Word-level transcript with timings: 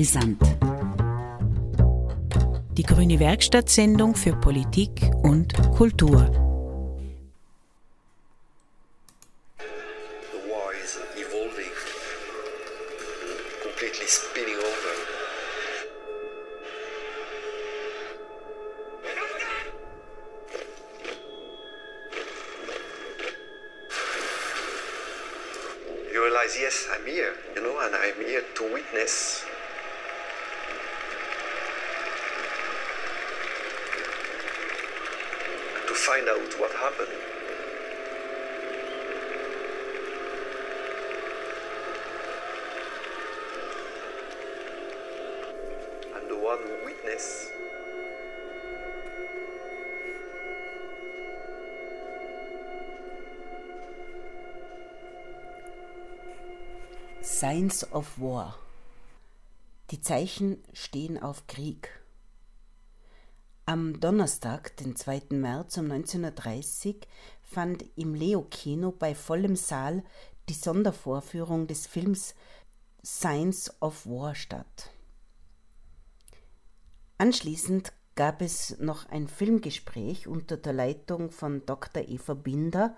Brisant. 0.00 0.38
Die 2.78 2.82
Grüne 2.82 3.20
Werkstattsendung 3.20 4.14
für 4.14 4.32
Politik 4.32 5.10
und 5.22 5.52
Kultur. 5.76 6.49
Signs 57.80 57.92
of 57.92 58.20
War. 58.20 58.58
Die 59.90 60.00
Zeichen 60.00 60.62
stehen 60.72 61.20
auf 61.20 61.46
Krieg. 61.46 61.88
Am 63.64 64.00
Donnerstag, 64.00 64.76
den 64.76 64.96
2. 64.96 65.22
März 65.30 65.78
um 65.78 65.86
19.30 65.86 66.86
Uhr, 66.88 67.00
fand 67.42 67.84
im 67.96 68.14
Leo-Kino 68.14 68.92
bei 68.92 69.14
vollem 69.14 69.56
Saal 69.56 70.02
die 70.48 70.54
Sondervorführung 70.54 71.66
des 71.66 71.86
Films 71.86 72.34
Signs 73.02 73.72
of 73.80 74.06
War 74.06 74.34
statt. 74.34 74.90
Anschließend 77.18 77.92
gab 78.14 78.42
es 78.42 78.78
noch 78.78 79.08
ein 79.08 79.26
Filmgespräch 79.28 80.26
unter 80.26 80.56
der 80.56 80.72
Leitung 80.72 81.30
von 81.30 81.64
Dr. 81.64 82.02
Eva 82.08 82.34
Binder 82.34 82.96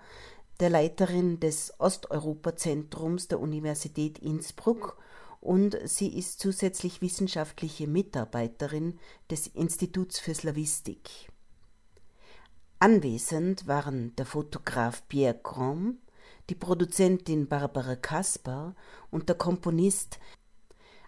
der 0.59 0.69
Leiterin 0.69 1.39
des 1.39 1.73
Osteuropa-Zentrums 1.79 3.27
der 3.27 3.39
Universität 3.39 4.19
Innsbruck 4.19 4.97
und 5.41 5.77
sie 5.85 6.17
ist 6.17 6.39
zusätzlich 6.39 7.01
wissenschaftliche 7.01 7.87
Mitarbeiterin 7.87 8.97
des 9.29 9.47
Instituts 9.47 10.19
für 10.19 10.33
Slawistik. 10.33 11.31
Anwesend 12.79 13.67
waren 13.67 14.15
der 14.15 14.25
Fotograf 14.25 15.07
Pierre 15.07 15.39
Crom, 15.41 15.99
die 16.49 16.55
Produzentin 16.55 17.47
Barbara 17.47 17.95
Kasper 17.95 18.75
und 19.09 19.29
der 19.29 19.37
Komponist 19.37 20.19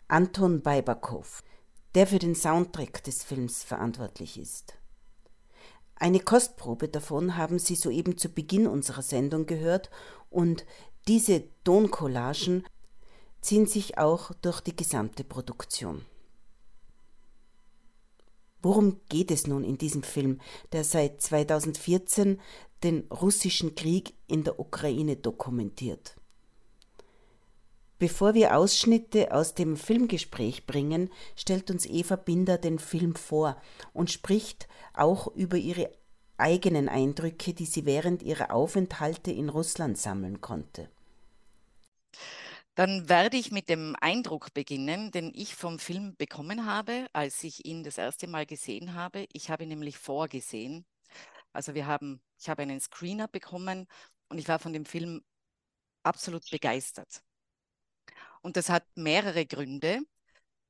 Anton 0.08 0.62
Beibakow, 0.62 1.44
der 1.96 2.08
für 2.08 2.20
den 2.20 2.36
Soundtrack 2.36 3.04
des 3.04 3.24
Films 3.24 3.64
verantwortlich 3.64 4.38
ist. 4.38 4.78
Eine 5.96 6.20
Kostprobe 6.20 6.90
davon 6.90 7.38
haben 7.38 7.58
Sie 7.58 7.76
soeben 7.76 8.18
zu 8.18 8.30
Beginn 8.30 8.68
unserer 8.68 9.02
Sendung 9.02 9.46
gehört 9.46 9.90
und 10.30 10.66
diese 11.08 11.44
Toncollagen 11.64 12.66
ziehen 13.42 13.66
sich 13.66 13.98
auch 13.98 14.32
durch 14.42 14.60
die 14.60 14.76
gesamte 14.76 15.24
Produktion. 15.24 16.04
Worum 18.62 19.00
geht 19.10 19.30
es 19.30 19.46
nun 19.46 19.64
in 19.64 19.78
diesem 19.78 20.02
Film, 20.02 20.42
der 20.72 20.84
seit 20.84 21.22
2014 21.22 22.42
den 22.84 23.08
russischen 23.12 23.76
Krieg 23.76 24.16
in 24.28 24.44
der 24.44 24.60
Ukraine 24.60 25.16
dokumentiert? 25.16 26.16
Bevor 28.00 28.34
wir 28.34 28.58
Ausschnitte 28.58 29.32
aus 29.32 29.54
dem 29.54 29.78
Filmgespräch 29.78 30.66
bringen, 30.66 31.10
stellt 31.36 31.72
uns 31.72 31.86
Eva 31.86 32.18
Binder 32.18 32.58
den 32.58 32.80
Film 32.80 33.16
vor 33.16 33.56
und 33.94 34.12
spricht 34.12 34.68
auch 34.98 35.28
über 35.36 35.58
ihre 35.58 35.92
eigenen 36.38 36.90
Eindrücke, 36.90 37.54
die 37.54 37.66
sie 37.66 37.86
während 37.86 38.22
ihrer 38.22 38.52
Aufenthalte 38.52 39.32
in 39.32 39.50
Russland 39.50 39.98
sammeln 39.98 40.42
konnte. 40.42 40.90
Dann 42.76 43.08
werde 43.08 43.38
ich 43.38 43.52
mit 43.52 43.70
dem 43.70 43.96
Eindruck 44.02 44.54
beginnen, 44.54 45.12
den 45.12 45.32
ich 45.34 45.56
vom 45.56 45.80
Film 45.80 46.16
bekommen 46.18 46.66
habe, 46.66 47.08
als 47.14 47.42
ich 47.44 47.66
ihn 47.66 47.84
das 47.84 47.98
erste 47.98 48.28
Mal 48.28 48.46
gesehen 48.46 48.94
habe. 48.94 49.28
Ich 49.32 49.50
habe 49.50 49.64
ihn 49.64 49.70
nämlich 49.70 49.98
vorgesehen. 49.98 50.86
Also 51.54 51.74
wir 51.74 51.88
haben, 51.88 52.22
ich 52.38 52.50
habe 52.50 52.64
einen 52.64 52.82
Screener 52.82 53.30
bekommen 53.30 53.88
und 54.28 54.40
ich 54.40 54.48
war 54.50 54.60
von 54.60 54.74
dem 54.74 54.86
Film 54.86 55.24
absolut 56.04 56.50
begeistert. 56.50 57.24
Und 58.42 58.58
das 58.58 58.70
hat 58.70 58.86
mehrere 58.96 59.46
Gründe. 59.46 60.02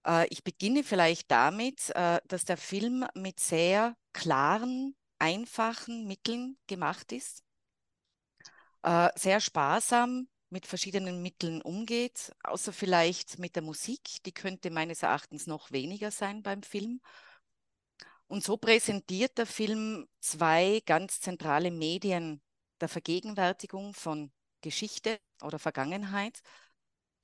Äh, 0.05 0.27
ich 0.29 0.43
beginne 0.43 0.83
vielleicht 0.83 1.31
damit, 1.31 1.89
äh, 1.95 2.19
dass 2.27 2.45
der 2.45 2.57
Film 2.57 3.05
mit 3.15 3.39
sehr 3.39 3.95
klaren, 4.15 4.95
einfachen 5.19 6.07
Mitteln 6.07 6.57
gemacht 6.67 7.11
ist, 7.11 7.43
äh, 8.83 9.09
sehr 9.15 9.41
sparsam 9.41 10.29
mit 10.49 10.65
verschiedenen 10.65 11.21
Mitteln 11.21 11.61
umgeht, 11.61 12.31
außer 12.43 12.71
vielleicht 12.71 13.39
mit 13.39 13.55
der 13.55 13.63
Musik, 13.63 14.23
die 14.25 14.31
könnte 14.31 14.71
meines 14.71 15.03
Erachtens 15.03 15.47
noch 15.47 15.71
weniger 15.71 16.11
sein 16.11 16.43
beim 16.43 16.63
Film. 16.63 17.01
Und 18.27 18.43
so 18.43 18.55
präsentiert 18.57 19.37
der 19.37 19.45
Film 19.45 20.07
zwei 20.21 20.81
ganz 20.85 21.19
zentrale 21.19 21.69
Medien 21.69 22.41
der 22.79 22.87
Vergegenwärtigung 22.87 23.93
von 23.93 24.31
Geschichte 24.61 25.19
oder 25.41 25.59
Vergangenheit. 25.59 26.39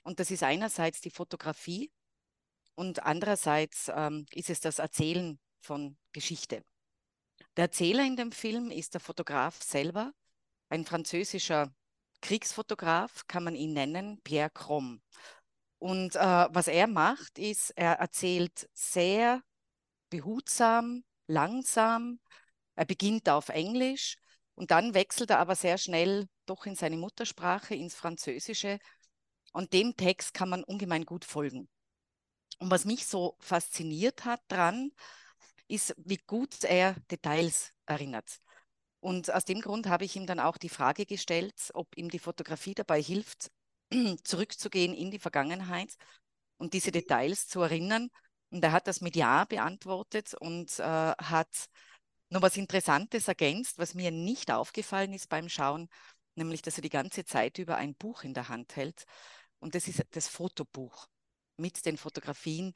Und 0.03 0.19
das 0.19 0.29
ist 0.29 0.43
einerseits 0.43 0.99
die 0.99 1.09
Fotografie 1.09 1.91
und 2.75 3.03
andererseits 3.03 3.89
ähm, 3.95 4.25
ist 4.31 4.49
es 4.49 4.59
das 4.59 4.79
Erzählen 4.79 5.39
von 5.61 5.97
Geschichte. 6.11 6.65
Der 7.57 7.65
Erzähler 7.65 8.05
in 8.05 8.15
dem 8.15 8.31
Film 8.31 8.71
ist 8.71 8.93
der 8.93 9.01
Fotograf 9.01 9.61
selber, 9.61 10.13
ein 10.69 10.85
französischer 10.85 11.73
Kriegsfotograf, 12.21 13.27
kann 13.27 13.43
man 13.43 13.55
ihn 13.55 13.73
nennen, 13.73 14.21
Pierre 14.23 14.49
Crom. 14.49 15.01
Und 15.79 16.15
äh, 16.15 16.47
was 16.51 16.67
er 16.67 16.87
macht, 16.87 17.39
ist, 17.39 17.71
er 17.71 17.93
erzählt 17.93 18.69
sehr 18.73 19.41
behutsam, 20.09 21.03
langsam. 21.27 22.19
Er 22.75 22.85
beginnt 22.85 23.27
auf 23.27 23.49
Englisch 23.49 24.17
und 24.55 24.71
dann 24.71 24.93
wechselt 24.93 25.31
er 25.31 25.39
aber 25.39 25.55
sehr 25.55 25.77
schnell 25.77 26.27
doch 26.45 26.65
in 26.65 26.75
seine 26.75 26.97
Muttersprache, 26.97 27.75
ins 27.75 27.95
Französische. 27.95 28.79
Und 29.51 29.73
dem 29.73 29.97
Text 29.97 30.33
kann 30.33 30.49
man 30.49 30.63
ungemein 30.63 31.03
gut 31.03 31.25
folgen. 31.25 31.67
Und 32.59 32.69
was 32.69 32.85
mich 32.85 33.07
so 33.07 33.35
fasziniert 33.39 34.23
hat 34.23 34.41
dran, 34.47 34.91
ist, 35.71 35.95
wie 35.97 36.17
gut 36.17 36.63
er 36.63 36.95
Details 37.09 37.71
erinnert. 37.85 38.39
Und 38.99 39.33
aus 39.33 39.45
dem 39.45 39.61
Grund 39.61 39.87
habe 39.87 40.05
ich 40.05 40.15
ihm 40.15 40.27
dann 40.27 40.39
auch 40.39 40.57
die 40.57 40.69
Frage 40.69 41.05
gestellt, 41.05 41.71
ob 41.73 41.97
ihm 41.97 42.09
die 42.09 42.19
Fotografie 42.19 42.75
dabei 42.75 43.01
hilft, 43.01 43.51
zurückzugehen 44.23 44.93
in 44.93 45.09
die 45.09 45.19
Vergangenheit 45.19 45.95
und 46.57 46.73
diese 46.73 46.91
Details 46.91 47.47
zu 47.47 47.61
erinnern. 47.61 48.09
Und 48.51 48.63
er 48.63 48.73
hat 48.73 48.87
das 48.87 49.01
mit 49.01 49.15
Ja 49.15 49.45
beantwortet 49.45 50.35
und 50.39 50.77
äh, 50.79 50.83
hat 50.83 51.67
noch 52.29 52.41
was 52.41 52.57
Interessantes 52.57 53.27
ergänzt, 53.27 53.77
was 53.77 53.95
mir 53.95 54.11
nicht 54.11 54.51
aufgefallen 54.51 55.13
ist 55.13 55.29
beim 55.29 55.49
Schauen, 55.49 55.89
nämlich 56.35 56.61
dass 56.61 56.77
er 56.77 56.81
die 56.81 56.89
ganze 56.89 57.25
Zeit 57.25 57.57
über 57.57 57.77
ein 57.77 57.95
Buch 57.95 58.23
in 58.23 58.33
der 58.33 58.49
Hand 58.49 58.75
hält. 58.75 59.05
Und 59.59 59.73
das 59.73 59.87
ist 59.87 60.03
das 60.11 60.27
Fotobuch 60.27 61.07
mit 61.57 61.85
den 61.85 61.97
Fotografien, 61.97 62.73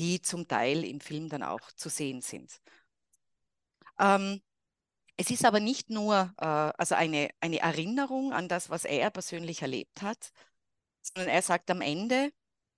die 0.00 0.22
zum 0.22 0.48
Teil 0.48 0.84
im 0.84 1.00
Film 1.00 1.28
dann 1.28 1.42
auch 1.42 1.70
zu 1.72 1.90
sehen 1.90 2.22
sind. 2.22 2.60
Ähm, 3.98 4.40
es 5.16 5.30
ist 5.30 5.44
aber 5.44 5.60
nicht 5.60 5.90
nur 5.90 6.32
äh, 6.38 6.46
also 6.46 6.94
eine, 6.94 7.28
eine 7.40 7.60
Erinnerung 7.60 8.32
an 8.32 8.48
das, 8.48 8.70
was 8.70 8.86
er 8.86 9.10
persönlich 9.10 9.60
erlebt 9.60 10.00
hat, 10.00 10.32
sondern 11.02 11.28
er 11.28 11.42
sagt 11.42 11.70
am 11.70 11.82
Ende, 11.82 12.32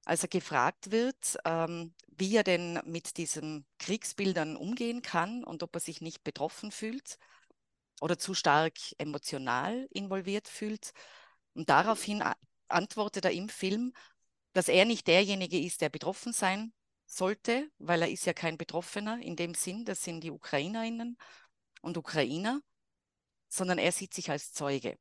als 0.05 0.25
er 0.25 0.29
gefragt 0.29 0.91
wird, 0.91 1.39
ähm, 1.45 1.95
wie 2.09 2.35
er 2.37 2.43
denn 2.43 2.81
mit 2.85 3.17
diesen 3.17 3.65
Kriegsbildern 3.79 4.57
umgehen 4.57 5.01
kann 5.03 5.45
und 5.45 5.63
ob 5.63 5.77
er 5.77 5.81
sich 5.81 6.01
nicht 6.01 6.25
betroffen 6.25 6.73
fühlt 6.73 7.19
oder 8.01 8.19
zu 8.19 8.35
stark 8.35 8.75
emotional 8.99 9.87
involviert 9.93 10.49
fühlt. 10.49 10.91
Und 11.55 11.69
daraufhin 11.69 12.25
antwortet 12.67 13.25
er 13.27 13.31
im 13.31 13.49
Film, 13.49 13.93
dass 14.55 14.67
er 14.67 14.85
nicht 14.87 15.07
derjenige 15.07 15.61
ist, 15.61 15.81
der 15.81 15.89
betroffen 15.89 16.33
sein 16.33 16.73
sollte, 17.06 17.70
weil 17.78 18.02
er 18.02 18.10
ist 18.10 18.26
ja 18.26 18.32
kein 18.32 18.58
Betroffener 18.58 19.20
in 19.20 19.37
dem 19.37 19.54
Sinn, 19.54 19.84
das 19.84 20.02
sind 20.02 20.22
die 20.22 20.31
Ukrainerinnen 20.31 21.16
und 21.82 21.96
Ukrainer, 21.96 22.60
sondern 23.49 23.78
er 23.78 23.93
sieht 23.93 24.14
sich 24.14 24.31
als 24.31 24.52
Zeuge. 24.52 24.99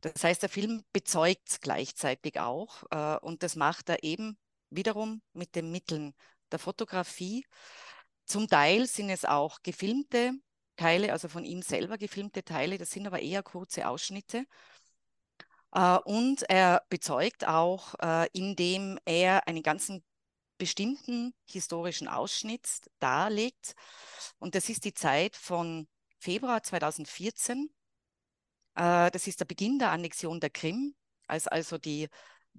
Das 0.00 0.22
heißt, 0.22 0.42
der 0.42 0.48
Film 0.48 0.84
bezeugt 0.92 1.60
gleichzeitig 1.60 2.38
auch 2.38 2.84
äh, 2.90 3.18
und 3.18 3.42
das 3.42 3.56
macht 3.56 3.88
er 3.88 4.02
eben 4.04 4.38
wiederum 4.70 5.22
mit 5.32 5.54
den 5.54 5.70
Mitteln 5.72 6.14
der 6.52 6.58
Fotografie. 6.58 7.44
Zum 8.24 8.48
Teil 8.48 8.86
sind 8.86 9.10
es 9.10 9.24
auch 9.24 9.62
gefilmte 9.62 10.32
Teile, 10.76 11.12
also 11.12 11.28
von 11.28 11.44
ihm 11.44 11.62
selber 11.62 11.98
gefilmte 11.98 12.44
Teile, 12.44 12.78
das 12.78 12.90
sind 12.90 13.06
aber 13.06 13.20
eher 13.20 13.42
kurze 13.42 13.88
Ausschnitte. 13.88 14.46
Äh, 15.72 15.98
und 16.04 16.42
er 16.48 16.82
bezeugt 16.88 17.46
auch, 17.46 17.94
äh, 18.00 18.28
indem 18.32 18.98
er 19.04 19.46
einen 19.48 19.62
ganzen 19.62 20.04
bestimmten 20.58 21.34
historischen 21.46 22.08
Ausschnitt 22.08 22.68
darlegt. 22.98 23.74
Und 24.38 24.54
das 24.54 24.68
ist 24.68 24.84
die 24.84 24.94
Zeit 24.94 25.36
von 25.36 25.88
Februar 26.18 26.62
2014. 26.62 27.70
Äh, 28.74 29.10
das 29.10 29.26
ist 29.26 29.40
der 29.40 29.46
Beginn 29.46 29.78
der 29.78 29.92
Annexion 29.92 30.40
der 30.40 30.50
Krim, 30.50 30.94
als 31.26 31.46
also 31.46 31.78
die 31.78 32.08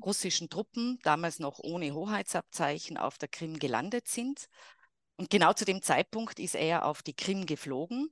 russischen 0.04 0.50
Truppen, 0.50 1.00
damals 1.04 1.40
noch 1.40 1.60
ohne 1.60 1.94
Hoheitsabzeichen, 1.94 2.98
auf 2.98 3.18
der 3.18 3.30
Krim 3.30 3.60
gelandet 3.60 4.08
sind. 4.08 4.48
Und 5.18 5.30
genau 5.30 5.54
zu 5.54 5.66
dem 5.66 5.82
Zeitpunkt 5.82 6.40
ist 6.40 6.56
er 6.56 6.86
auf 6.86 7.04
die 7.04 7.16
Krim 7.16 7.46
geflogen. 7.46 8.10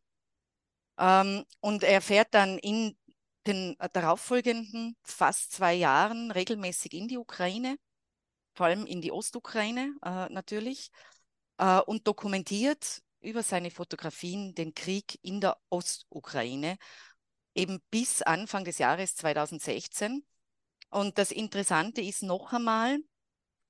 Ähm, 0.97 1.45
und 1.61 1.83
er 1.83 2.01
fährt 2.01 2.33
dann 2.33 2.57
in 2.57 2.97
den 3.45 3.77
darauffolgenden 3.93 4.97
fast 5.03 5.53
zwei 5.53 5.73
Jahren 5.73 6.31
regelmäßig 6.31 6.93
in 6.93 7.07
die 7.07 7.17
Ukraine, 7.17 7.77
vor 8.57 8.65
allem 8.65 8.87
in 8.87 9.01
die 9.01 9.11
Ostukraine 9.11 9.95
äh, 10.03 10.27
natürlich, 10.29 10.89
äh, 11.59 11.79
und 11.81 12.07
dokumentiert 12.07 13.03
über 13.21 13.43
seine 13.43 13.69
Fotografien 13.69 14.55
den 14.55 14.73
Krieg 14.73 15.19
in 15.21 15.39
der 15.39 15.57
Ostukraine, 15.69 16.77
eben 17.53 17.79
bis 17.91 18.23
Anfang 18.23 18.65
des 18.65 18.79
Jahres 18.79 19.15
2016. 19.15 20.25
Und 20.89 21.19
das 21.19 21.31
Interessante 21.31 22.01
ist 22.01 22.23
noch 22.23 22.51
einmal, 22.51 22.97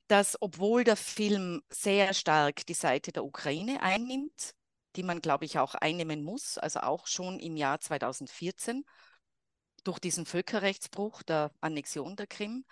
dass 0.07 0.41
obwohl 0.41 0.85
der 0.85 0.95
Film 0.95 1.61
sehr 1.69 2.13
stark 2.13 2.65
die 2.65 2.73
Seite 2.73 3.11
der 3.11 3.25
Ukraine 3.25 3.81
einnimmt, 3.81 4.53
die 4.95 5.03
man, 5.03 5.19
glaube 5.19 5.43
ich, 5.43 5.59
auch 5.59 5.75
einnehmen 5.75 6.23
muss, 6.23 6.57
also 6.57 6.79
auch 6.79 7.07
schon 7.07 7.39
im 7.39 7.57
Jahr 7.57 7.81
2014, 7.81 8.85
durch 9.83 9.99
diesen 9.99 10.25
Völkerrechtsbruch 10.25 11.23
der 11.23 11.51
Annexion 11.59 12.15
der 12.15 12.27
Krim, 12.27 12.65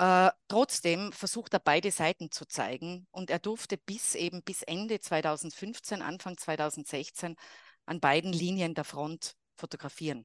äh, 0.00 0.30
trotzdem 0.48 1.12
versucht 1.12 1.52
er 1.52 1.60
beide 1.60 1.90
Seiten 1.90 2.30
zu 2.30 2.46
zeigen 2.46 3.06
und 3.10 3.28
er 3.28 3.38
durfte 3.38 3.76
bis 3.76 4.14
eben 4.14 4.42
bis 4.42 4.62
Ende 4.62 4.98
2015, 4.98 6.00
Anfang 6.00 6.38
2016 6.38 7.36
an 7.84 8.00
beiden 8.00 8.32
Linien 8.32 8.74
der 8.74 8.84
Front 8.84 9.36
fotografieren. 9.56 10.24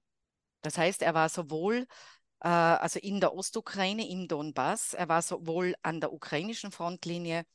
Das 0.61 0.77
heißt, 0.77 1.01
er 1.01 1.13
war 1.13 1.27
sowohl 1.27 1.87
äh, 2.39 2.47
also 2.47 2.99
in 2.99 3.19
der 3.19 3.33
Ostukraine, 3.33 4.07
im 4.09 4.29
Donbass. 4.29 4.93
Er 4.93 5.09
war 5.09 5.21
sowohl 5.21 5.75
an 5.81 5.99
der 5.99 6.13
ukrainischen 6.13 6.71
Frontlinie 6.71 7.45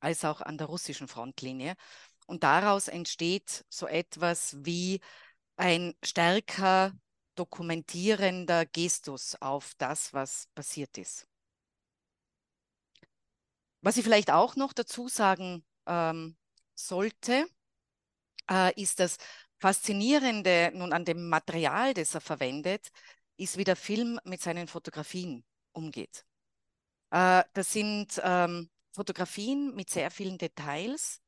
als 0.00 0.24
auch 0.24 0.40
an 0.40 0.56
der 0.56 0.68
russischen 0.68 1.08
Frontlinie. 1.08 1.74
Und 2.26 2.42
daraus 2.42 2.88
entsteht 2.88 3.66
so 3.68 3.86
etwas 3.86 4.56
wie 4.64 5.00
ein 5.56 5.94
stärker 6.02 6.92
dokumentierender 7.34 8.64
Gestus 8.64 9.36
auf 9.40 9.74
das, 9.76 10.14
was 10.14 10.48
passiert 10.54 10.96
ist. 10.96 11.26
Was 13.86 13.96
ich 13.96 14.02
vielleicht 14.02 14.32
auch 14.32 14.56
noch 14.56 14.72
dazu 14.72 15.06
sagen 15.06 15.64
ähm, 15.86 16.36
sollte, 16.74 17.46
äh, 18.50 18.74
ist 18.74 18.98
das 18.98 19.16
Faszinierende 19.60 20.72
nun 20.74 20.92
an 20.92 21.04
dem 21.04 21.28
Material, 21.28 21.94
das 21.94 22.12
er 22.12 22.20
verwendet, 22.20 22.90
ist, 23.36 23.58
wie 23.58 23.62
der 23.62 23.76
Film 23.76 24.18
mit 24.24 24.42
seinen 24.42 24.66
Fotografien 24.66 25.44
umgeht. 25.70 26.26
Äh, 27.10 27.44
das 27.52 27.72
sind 27.72 28.20
ähm, 28.24 28.68
Fotografien 28.90 29.72
mit 29.76 29.88
sehr 29.88 30.10
vielen 30.10 30.36
Details, 30.36 31.20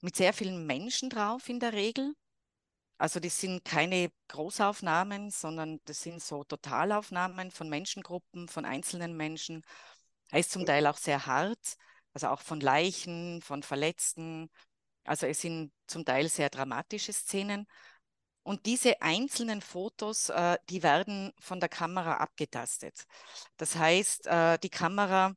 mit 0.00 0.16
sehr 0.16 0.32
vielen 0.32 0.66
Menschen 0.66 1.10
drauf 1.10 1.46
in 1.50 1.60
der 1.60 1.74
Regel. 1.74 2.14
Also 2.96 3.20
das 3.20 3.38
sind 3.38 3.66
keine 3.66 4.10
Großaufnahmen, 4.28 5.30
sondern 5.30 5.78
das 5.84 6.00
sind 6.00 6.22
so 6.22 6.42
Totalaufnahmen 6.42 7.50
von 7.50 7.68
Menschengruppen, 7.68 8.48
von 8.48 8.64
einzelnen 8.64 9.14
Menschen. 9.14 9.62
Heißt 10.32 10.50
zum 10.50 10.66
Teil 10.66 10.86
auch 10.86 10.96
sehr 10.96 11.26
hart, 11.26 11.76
also 12.14 12.28
auch 12.28 12.40
von 12.40 12.60
Leichen, 12.60 13.42
von 13.42 13.62
Verletzten. 13.62 14.50
Also 15.04 15.26
es 15.26 15.40
sind 15.40 15.72
zum 15.86 16.04
Teil 16.04 16.28
sehr 16.28 16.50
dramatische 16.50 17.12
Szenen. 17.12 17.66
Und 18.44 18.66
diese 18.66 19.00
einzelnen 19.02 19.60
Fotos, 19.60 20.28
äh, 20.30 20.58
die 20.68 20.82
werden 20.82 21.32
von 21.38 21.60
der 21.60 21.68
Kamera 21.68 22.16
abgetastet. 22.16 23.04
Das 23.56 23.76
heißt, 23.76 24.26
äh, 24.26 24.58
die 24.58 24.70
Kamera, 24.70 25.34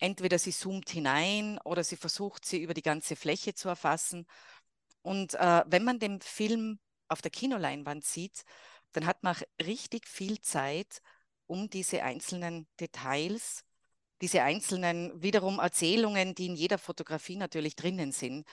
entweder 0.00 0.38
sie 0.38 0.52
zoomt 0.52 0.90
hinein 0.90 1.58
oder 1.64 1.84
sie 1.84 1.96
versucht, 1.96 2.44
sie 2.44 2.60
über 2.62 2.74
die 2.74 2.82
ganze 2.82 3.14
Fläche 3.16 3.54
zu 3.54 3.68
erfassen. 3.68 4.26
Und 5.02 5.34
äh, 5.34 5.64
wenn 5.66 5.84
man 5.84 5.98
den 6.00 6.20
Film 6.20 6.80
auf 7.08 7.22
der 7.22 7.30
Kinoleinwand 7.30 8.04
sieht, 8.04 8.42
dann 8.92 9.06
hat 9.06 9.22
man 9.22 9.36
richtig 9.64 10.08
viel 10.08 10.40
Zeit, 10.40 11.00
um 11.46 11.70
diese 11.70 12.02
einzelnen 12.02 12.66
Details, 12.80 13.64
diese 14.20 14.42
einzelnen 14.42 15.22
wiederum 15.22 15.58
Erzählungen, 15.58 16.34
die 16.34 16.46
in 16.46 16.56
jeder 16.56 16.78
Fotografie 16.78 17.36
natürlich 17.36 17.76
drinnen 17.76 18.12
sind, 18.12 18.46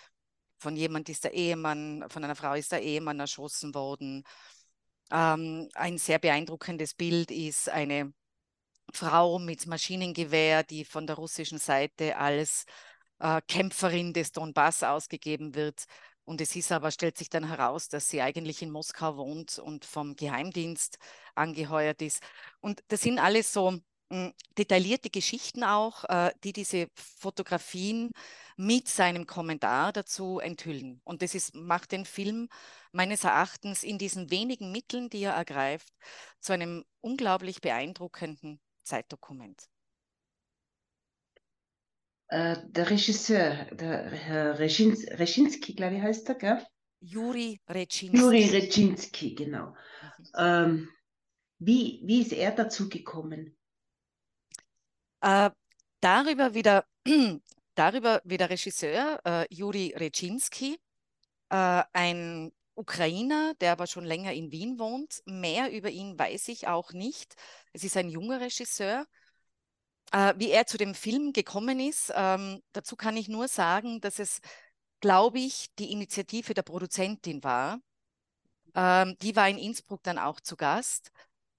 von 0.58 0.76
jemand 0.76 1.10
ist 1.10 1.24
der 1.24 1.34
Ehemann, 1.34 2.06
von 2.10 2.24
einer 2.24 2.36
Frau 2.36 2.54
ist 2.54 2.72
der 2.72 2.82
Ehemann 2.82 3.20
erschossen 3.20 3.74
worden. 3.76 4.24
Ähm, 5.12 5.70
ein 5.76 5.98
sehr 5.98 6.20
beeindruckendes 6.20 6.94
Bild 6.94 7.32
ist 7.32 7.70
eine 7.70 8.14
Frau 8.94 9.40
mit 9.40 9.68
Maschinengewehr, 9.68 10.64
die 10.64 10.86
von 10.86 11.08
der 11.08 11.18
russischen 11.18 11.60
Seite 11.60 12.18
als 12.18 12.66
äh, 13.20 13.42
Kämpferin 13.48 14.14
des 14.14 14.32
Donbass 14.32 14.84
ausgegeben 14.84 15.56
wird. 15.56 15.86
Und 16.24 16.42
es 16.42 16.56
ist 16.56 16.72
aber, 16.72 16.92
stellt 16.92 17.18
sich 17.18 17.30
dann 17.30 17.48
heraus, 17.48 17.88
dass 17.88 18.10
sie 18.10 18.22
eigentlich 18.22 18.62
in 18.62 18.72
Moskau 18.72 19.18
wohnt 19.18 19.60
und 19.60 19.86
vom 19.86 20.16
Geheimdienst 20.16 20.98
angeheuert 21.36 22.02
ist. 22.02 22.24
Und 22.62 22.84
das 22.88 23.02
sind 23.02 23.20
alles 23.20 23.54
so 23.54 23.80
detaillierte 24.58 25.10
Geschichten 25.10 25.64
auch, 25.64 26.04
äh, 26.06 26.32
die 26.44 26.54
diese 26.54 26.88
Fotografien 26.96 28.12
mit 28.58 28.88
seinem 28.88 29.26
Kommentar 29.28 29.92
dazu 29.92 30.40
enthüllen. 30.40 31.02
Und 31.04 31.22
das 31.22 31.36
ist, 31.36 31.56
macht 31.56 31.92
den 31.92 32.06
Film 32.06 32.48
meines 32.92 33.24
Erachtens 33.24 33.84
in 33.84 33.98
diesen 33.98 34.32
wenigen 34.32 34.72
Mitteln, 34.72 35.10
die 35.10 35.24
er 35.24 35.34
ergreift, 35.34 35.94
zu 36.40 36.54
einem 36.54 36.86
unglaublich 37.02 37.62
beeindruckenden 37.62 38.60
Zeitdokument. 38.84 39.68
Äh, 42.28 42.58
der 42.68 42.90
Regisseur, 42.90 43.66
der 43.72 44.10
Herr 44.10 44.60
Reschins, 44.60 45.06
Reschinski, 45.08 45.76
glaube 45.76 45.96
ich, 45.96 46.02
heißt 46.02 46.30
er, 46.30 46.36
gell? 46.36 46.68
Juri 47.02 47.60
Reschinski. 47.68 48.18
Juri 48.18 48.46
Reschinski, 48.46 49.36
genau. 49.36 49.68
Mhm. 49.68 50.26
Ähm, 50.38 50.90
wie, 51.60 52.02
wie 52.04 52.22
ist 52.22 52.34
er 52.34 52.52
dazu 52.52 52.90
gekommen? 52.90 53.56
Äh, 55.26 55.50
darüber, 56.02 56.54
wie 56.54 56.62
der, 56.62 56.86
darüber, 57.76 58.22
wie 58.26 58.38
der 58.38 58.52
Regisseur 58.52 59.20
äh, 59.26 59.48
Juri 59.50 59.94
Reczynski, 59.98 60.80
äh, 61.50 61.84
ein 61.94 62.52
Ukrainer, 62.76 63.56
der 63.60 63.72
aber 63.72 63.88
schon 63.88 64.06
länger 64.06 64.34
in 64.34 64.52
Wien 64.52 64.78
wohnt. 64.78 65.24
Mehr 65.26 65.72
über 65.72 65.90
ihn 65.90 66.20
weiß 66.20 66.50
ich 66.50 66.68
auch 66.68 66.92
nicht. 66.94 67.34
Es 67.74 67.84
ist 67.84 67.98
ein 67.98 68.10
junger 68.10 68.40
Regisseur. 68.40 69.08
Äh, 70.12 70.36
wie 70.38 70.52
er 70.52 70.68
zu 70.68 70.78
dem 70.78 70.94
Film 70.94 71.34
gekommen 71.34 71.80
ist, 71.80 72.14
ähm, 72.16 72.62
dazu 72.74 72.96
kann 72.96 73.18
ich 73.18 73.28
nur 73.28 73.48
sagen, 73.48 74.02
dass 74.02 74.20
es, 74.20 74.42
glaube 75.00 75.40
ich, 75.40 75.74
die 75.80 75.92
Initiative 75.92 76.54
der 76.54 76.62
Produzentin 76.62 77.44
war. 77.44 77.80
Ähm, 78.76 79.18
die 79.24 79.36
war 79.36 79.50
in 79.50 79.58
Innsbruck 79.58 80.04
dann 80.04 80.20
auch 80.20 80.40
zu 80.40 80.56
Gast 80.56 81.12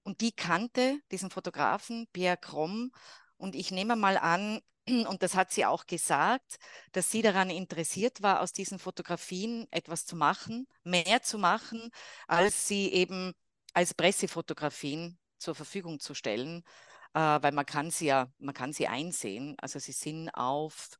und 0.03 0.21
die 0.21 0.31
kannte 0.31 1.01
diesen 1.11 1.31
Fotografen 1.31 2.07
Pierre 2.13 2.37
Kromm 2.37 2.91
und 3.37 3.55
ich 3.55 3.71
nehme 3.71 3.95
mal 3.95 4.17
an, 4.17 4.61
und 5.07 5.23
das 5.23 5.35
hat 5.35 5.51
sie 5.51 5.65
auch 5.65 5.85
gesagt, 5.85 6.57
dass 6.91 7.11
sie 7.11 7.21
daran 7.21 7.49
interessiert 7.49 8.21
war, 8.21 8.41
aus 8.41 8.53
diesen 8.53 8.79
Fotografien 8.79 9.67
etwas 9.71 10.05
zu 10.05 10.15
machen, 10.15 10.67
mehr 10.83 11.21
zu 11.21 11.37
machen, 11.37 11.91
als 12.27 12.67
sie 12.67 12.91
eben 12.91 13.33
als 13.73 13.93
Pressefotografien 13.93 15.19
zur 15.37 15.55
Verfügung 15.55 15.99
zu 15.99 16.13
stellen, 16.13 16.63
äh, 17.13 17.19
weil 17.19 17.51
man 17.51 17.65
kann 17.65 17.91
sie 17.91 18.07
ja, 18.07 18.31
man 18.39 18.53
kann 18.55 18.73
sie 18.73 18.87
einsehen. 18.87 19.55
Also 19.59 19.79
sie 19.79 19.91
sind 19.91 20.29
auf, 20.29 20.97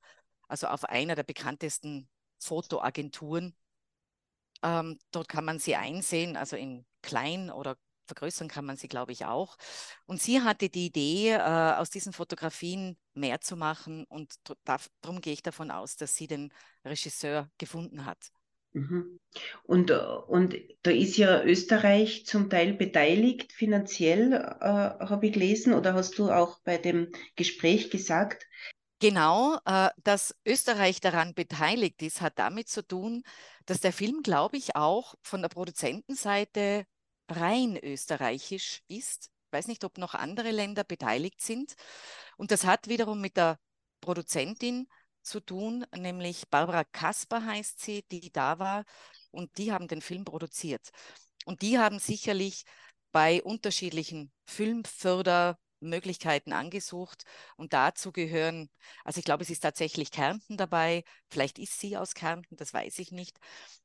also 0.48 0.68
auf 0.68 0.86
einer 0.86 1.16
der 1.16 1.24
bekanntesten 1.24 2.10
Fotoagenturen. 2.40 3.56
Ähm, 4.64 5.00
dort 5.12 5.30
kann 5.30 5.46
man 5.46 5.60
sie 5.60 5.76
einsehen, 5.76 6.36
also 6.36 6.56
in 6.56 6.86
klein 7.02 7.52
oder 7.52 7.78
vergrößern 8.08 8.48
kann 8.48 8.66
man 8.66 8.78
sie, 8.78 8.88
glaube 8.88 9.12
ich, 9.12 9.26
auch. 9.26 9.58
Und 10.06 10.22
sie 10.22 10.42
hatte 10.42 10.70
die 10.70 10.88
Idee, 10.88 11.34
äh, 11.34 11.40
aus 11.40 11.90
diesen 11.90 12.14
Fotografien 12.14 12.98
mehr 13.14 13.42
zu 13.42 13.56
machen. 13.56 14.06
Und 14.10 14.36
darum 14.64 15.22
gehe 15.22 15.34
ich 15.34 15.44
davon 15.44 15.72
aus, 15.72 15.96
dass 15.96 16.16
sie 16.16 16.28
den 16.28 16.52
Regisseur 16.84 17.50
gefunden 17.58 18.06
hat. 18.06 18.32
Mhm. 18.74 19.20
Und, 19.64 19.92
und 19.92 20.56
da 20.84 20.92
ist 20.92 21.18
ja 21.18 21.44
Österreich 21.44 22.26
zum 22.26 22.50
Teil 22.50 22.74
beteiligt, 22.74 23.52
finanziell, 23.54 24.34
äh, 24.34 24.66
habe 24.66 25.28
ich 25.28 25.34
gelesen, 25.34 25.74
oder 25.74 25.94
hast 25.94 26.18
du 26.18 26.30
auch 26.30 26.60
bei 26.60 26.78
dem 26.78 27.12
Gespräch 27.36 27.90
gesagt, 27.90 28.46
Genau, 29.00 29.60
äh, 29.66 29.90
dass 30.04 30.36
Österreich 30.44 31.00
daran 31.00 31.36
beteiligt 31.36 32.02
ist, 32.02 32.22
hat 32.22 32.40
damit 32.40 32.68
zu 32.68 32.82
tun, 32.82 33.22
dass 33.68 33.80
der 33.80 33.94
Film, 33.94 34.24
glaube 34.24 34.58
ich, 34.58 34.76
auch 34.76 35.14
von 35.22 35.44
der 35.44 35.50
Produzentenseite 35.50 36.86
rein 37.30 37.78
österreichisch 37.78 38.82
ist. 38.88 39.32
Ich 39.48 39.52
weiß 39.54 39.68
nicht, 39.68 39.84
ob 39.84 39.98
noch 39.98 40.14
andere 40.14 40.52
Länder 40.52 40.84
beteiligt 40.84 41.42
sind. 41.42 41.76
Und 42.38 42.52
das 42.52 42.66
hat 42.66 42.88
wiederum 42.88 43.22
mit 43.22 43.38
der 43.38 43.60
Produzentin 44.02 44.88
zu 45.22 45.40
tun, 45.42 45.86
nämlich 45.96 46.48
Barbara 46.50 46.84
Kasper 46.86 47.46
heißt 47.46 47.82
sie, 47.82 48.04
die 48.12 48.32
da 48.32 48.60
war 48.60 48.86
und 49.32 49.58
die 49.58 49.72
haben 49.72 49.88
den 49.88 50.02
Film 50.02 50.24
produziert. 50.24 50.90
Und 51.46 51.62
die 51.62 51.78
haben 51.78 52.00
sicherlich 52.00 52.64
bei 53.12 53.42
unterschiedlichen 53.44 54.32
Filmförder 54.46 55.58
Möglichkeiten 55.80 56.54
angesucht 56.54 57.24
und 57.56 57.74
dazu 57.74 58.12
gehören, 58.12 58.70
also 59.04 59.20
ich 59.20 59.26
glaube, 59.26 59.44
es 59.44 59.50
ist 59.50 59.62
tatsächlich 59.62 60.12
Kärnten 60.12 60.58
dabei, 60.58 61.04
vielleicht 61.30 61.60
ist 61.60 61.80
sie 61.80 61.98
aus 61.98 62.14
Kärnten, 62.14 62.56
das 62.56 62.74
weiß 62.74 63.00
ich 63.00 63.12
nicht, 63.12 63.38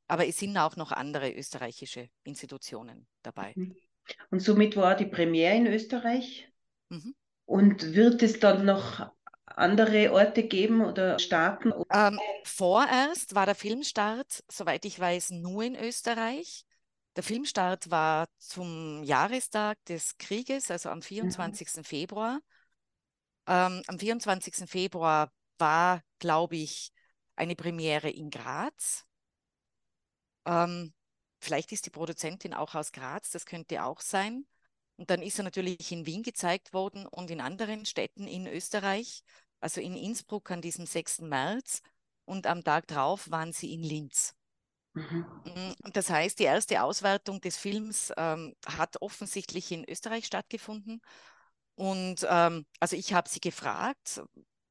aber 0.09 0.27
es 0.27 0.39
sind 0.39 0.57
auch 0.57 0.77
noch 0.77 0.93
andere 0.93 1.33
österreichische 1.33 2.09
Institutionen 2.25 3.07
dabei. 3.23 3.53
Mhm. 3.57 3.77
Und 4.31 4.41
somit 4.41 4.77
war 4.77 4.97
die 4.97 5.07
Premiere 5.07 5.57
in 5.57 5.67
Österreich 5.67 6.51
mhm. 6.89 7.15
und 7.45 7.95
wird 7.95 8.23
es 8.23 8.41
dann 8.41 8.65
noch 8.65 9.11
andere 9.47 10.13
Orte 10.13 10.43
geben 10.45 10.85
oder 10.85 11.19
Staaten? 11.19 11.73
Ähm, 11.91 12.19
vorerst 12.45 13.35
war 13.35 13.47
der 13.47 13.55
Filmstart, 13.55 14.43
soweit 14.49 14.85
ich 14.85 14.99
weiß, 14.99 15.31
nur 15.31 15.63
in 15.63 15.77
Österreich. 15.77 16.65
Der 17.17 17.23
Filmstart 17.23 17.91
war 17.91 18.27
zum 18.39 19.03
Jahrestag 19.03 19.85
des 19.85 20.17
Krieges, 20.17 20.71
also 20.71 20.89
am 20.89 21.03
24. 21.03 21.77
Mhm. 21.77 21.85
Februar. 21.85 22.41
Ähm, 23.47 23.83
am 23.87 23.99
24. 23.99 24.69
Februar 24.69 25.31
war, 25.59 26.03
glaube 26.19 26.57
ich, 26.57 26.91
eine 27.37 27.55
Premiere 27.55 28.09
in 28.09 28.31
Graz. 28.31 29.05
Ähm, 30.47 30.95
vielleicht 31.41 31.73
ist 31.73 31.87
die 31.87 31.91
Produzentin 31.91 32.55
auch 32.55 32.75
aus 32.75 32.93
Graz, 32.93 33.31
das 33.31 33.47
könnte 33.47 33.85
auch 33.85 34.01
sein. 34.01 34.47
Und 34.97 35.11
dann 35.11 35.23
ist 35.23 35.39
er 35.39 35.45
natürlich 35.45 35.91
in 35.93 36.07
Wien 36.07 36.23
gezeigt 36.23 36.73
worden 36.73 37.07
und 37.07 37.31
in 37.31 37.41
anderen 37.41 37.85
Städten 37.87 38.27
in 38.27 38.47
Österreich, 38.47 39.23
also 39.61 39.81
in 39.81 39.97
Innsbruck 39.97 40.51
an 40.51 40.63
diesem 40.63 40.87
6. 40.87 41.23
März. 41.23 41.83
Und 42.25 42.47
am 42.47 42.63
Tag 42.63 42.87
drauf 42.87 43.31
waren 43.31 43.53
sie 43.53 43.73
in 43.75 43.83
Linz. 43.83 44.35
Mhm. 44.95 45.27
Mm, 45.45 45.91
das 45.93 46.11
heißt, 46.11 46.39
die 46.39 46.45
erste 46.45 46.83
Auswertung 46.83 47.41
des 47.41 47.57
Films 47.57 48.13
ähm, 48.17 48.55
hat 48.67 49.01
offensichtlich 49.01 49.73
in 49.73 49.89
Österreich 49.89 50.27
stattgefunden. 50.27 51.01
Und 51.75 52.27
ähm, 52.29 52.67
also 52.81 52.97
ich 52.97 53.15
habe 53.15 53.29
sie 53.29 53.41
gefragt, 53.41 54.23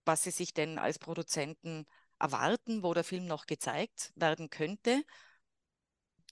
was 0.05 0.23
sie 0.23 0.31
sich 0.31 0.53
denn 0.53 0.77
als 0.77 0.99
Produzenten 0.99 1.85
erwarten, 2.19 2.83
wo 2.83 2.93
der 2.93 3.03
Film 3.03 3.25
noch 3.25 3.45
gezeigt 3.47 4.11
werden 4.15 4.49
könnte. 4.49 5.03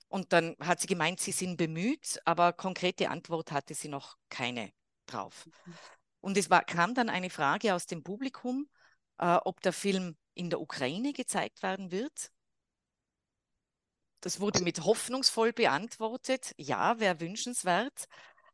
Und 0.08 0.34
dann 0.34 0.55
hat 0.60 0.79
sie 0.81 0.88
gemeint, 0.88 1.19
sie 1.19 1.31
sind 1.31 1.58
bemüht, 1.58 2.19
aber 2.25 2.53
konkrete 2.53 3.10
Antwort 3.10 3.51
hatte 3.51 3.74
sie 3.74 3.89
noch 3.89 4.17
keine 4.29 4.72
drauf. 5.05 5.48
Mhm. 5.65 5.74
Und 6.22 6.38
es 6.38 6.50
war, 6.50 6.63
kam 6.63 6.93
dann 6.93 7.10
eine 7.10 7.29
Frage 7.29 7.74
aus 7.74 7.86
dem 7.86 8.03
Publikum, 8.03 8.69
äh, 9.17 9.36
ob 9.43 9.62
der 9.62 9.74
Film 9.74 10.17
in 10.34 10.50
der 10.50 10.62
Ukraine 10.62 11.13
gezeigt 11.13 11.63
werden 11.63 11.91
wird. 11.91 12.31
Das 14.21 14.39
wurde 14.39 14.63
mit 14.63 14.83
hoffnungsvoll 14.83 15.53
beantwortet. 15.53 16.53
Ja, 16.57 16.99
wäre 16.99 17.19
wünschenswert. 17.19 18.07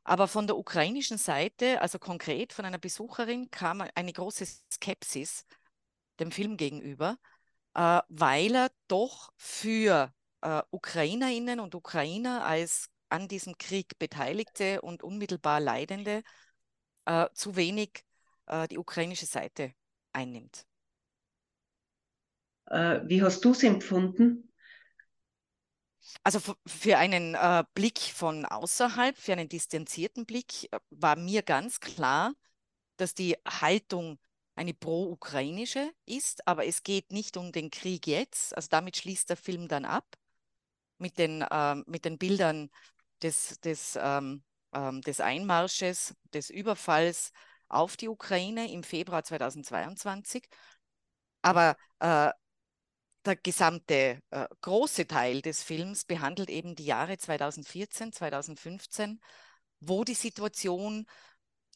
Aber 0.04 0.28
von 0.28 0.46
der 0.46 0.58
ukrainischen 0.58 1.18
Seite, 1.18 1.82
also 1.82 1.98
konkret 1.98 2.54
von 2.54 2.66
einer 2.66 2.78
Besucherin, 2.78 3.50
kam 3.50 3.84
eine 3.96 4.14
große 4.14 4.46
Skepsis 4.72 5.46
dem 6.20 6.32
Film 6.32 6.58
gegenüber, 6.58 7.18
äh, 7.74 8.02
weil 8.10 8.56
er 8.56 8.72
doch 8.88 9.32
für 9.36 10.14
äh, 10.42 10.62
Ukrainerinnen 10.70 11.60
und 11.60 11.74
Ukrainer 11.74 12.46
als 12.46 12.90
an 13.10 13.28
diesem 13.28 13.58
Krieg 13.58 13.98
Beteiligte 13.98 14.82
und 14.82 15.02
unmittelbar 15.02 15.60
Leidende 15.60 16.22
äh, 17.06 17.28
zu 17.34 17.56
wenig 17.56 18.06
äh, 18.46 18.68
die 18.68 18.78
ukrainische 18.78 19.26
Seite 19.26 19.74
einnimmt. 20.14 20.66
Äh, 22.68 23.02
wie 23.06 23.24
hast 23.24 23.44
du 23.44 23.52
es 23.52 23.64
empfunden? 23.64 24.52
Also 26.24 26.40
für 26.66 26.98
einen 26.98 27.36
äh, 27.36 27.64
Blick 27.74 28.00
von 28.00 28.46
außerhalb, 28.46 29.18
für 29.18 29.34
einen 29.34 29.50
distanzierten 29.50 30.26
Blick, 30.26 30.72
äh, 30.72 30.80
war 30.90 31.16
mir 31.16 31.42
ganz 31.42 31.80
klar, 31.80 32.34
dass 32.98 33.14
die 33.14 33.36
Haltung 33.48 34.20
eine 34.56 34.74
pro-ukrainische 34.74 35.92
ist, 36.06 36.48
aber 36.48 36.66
es 36.66 36.84
geht 36.84 37.12
nicht 37.12 37.38
um 37.38 37.52
den 37.52 37.70
Krieg 37.70 38.08
jetzt. 38.08 38.56
Also 38.56 38.70
damit 38.70 38.98
schließt 38.98 39.30
der 39.30 39.38
Film 39.38 39.68
dann 39.68 39.86
ab 39.86 40.16
mit 40.98 41.18
den, 41.18 41.42
äh, 41.42 41.76
mit 41.88 42.06
den 42.06 42.18
Bildern 42.18 42.70
des, 43.22 43.60
des, 43.62 43.98
ähm, 44.02 44.44
ähm, 44.74 45.02
des 45.02 45.20
Einmarsches, 45.20 46.16
des 46.34 46.50
Überfalls 46.50 47.32
auf 47.68 47.98
die 47.98 48.10
Ukraine 48.10 48.72
im 48.72 48.84
Februar 48.84 49.24
2022. 49.24 50.48
Aber 51.42 51.76
äh, 52.00 52.32
der 53.26 53.36
gesamte 53.36 54.22
äh, 54.30 54.48
große 54.62 55.08
Teil 55.08 55.42
des 55.42 55.64
Films 55.64 56.06
behandelt 56.06 56.50
eben 56.50 56.76
die 56.76 56.86
Jahre 56.86 57.18
2014, 57.18 58.12
2015, 58.14 59.20
wo 59.80 60.04
die 60.04 60.14
Situation 60.14 61.06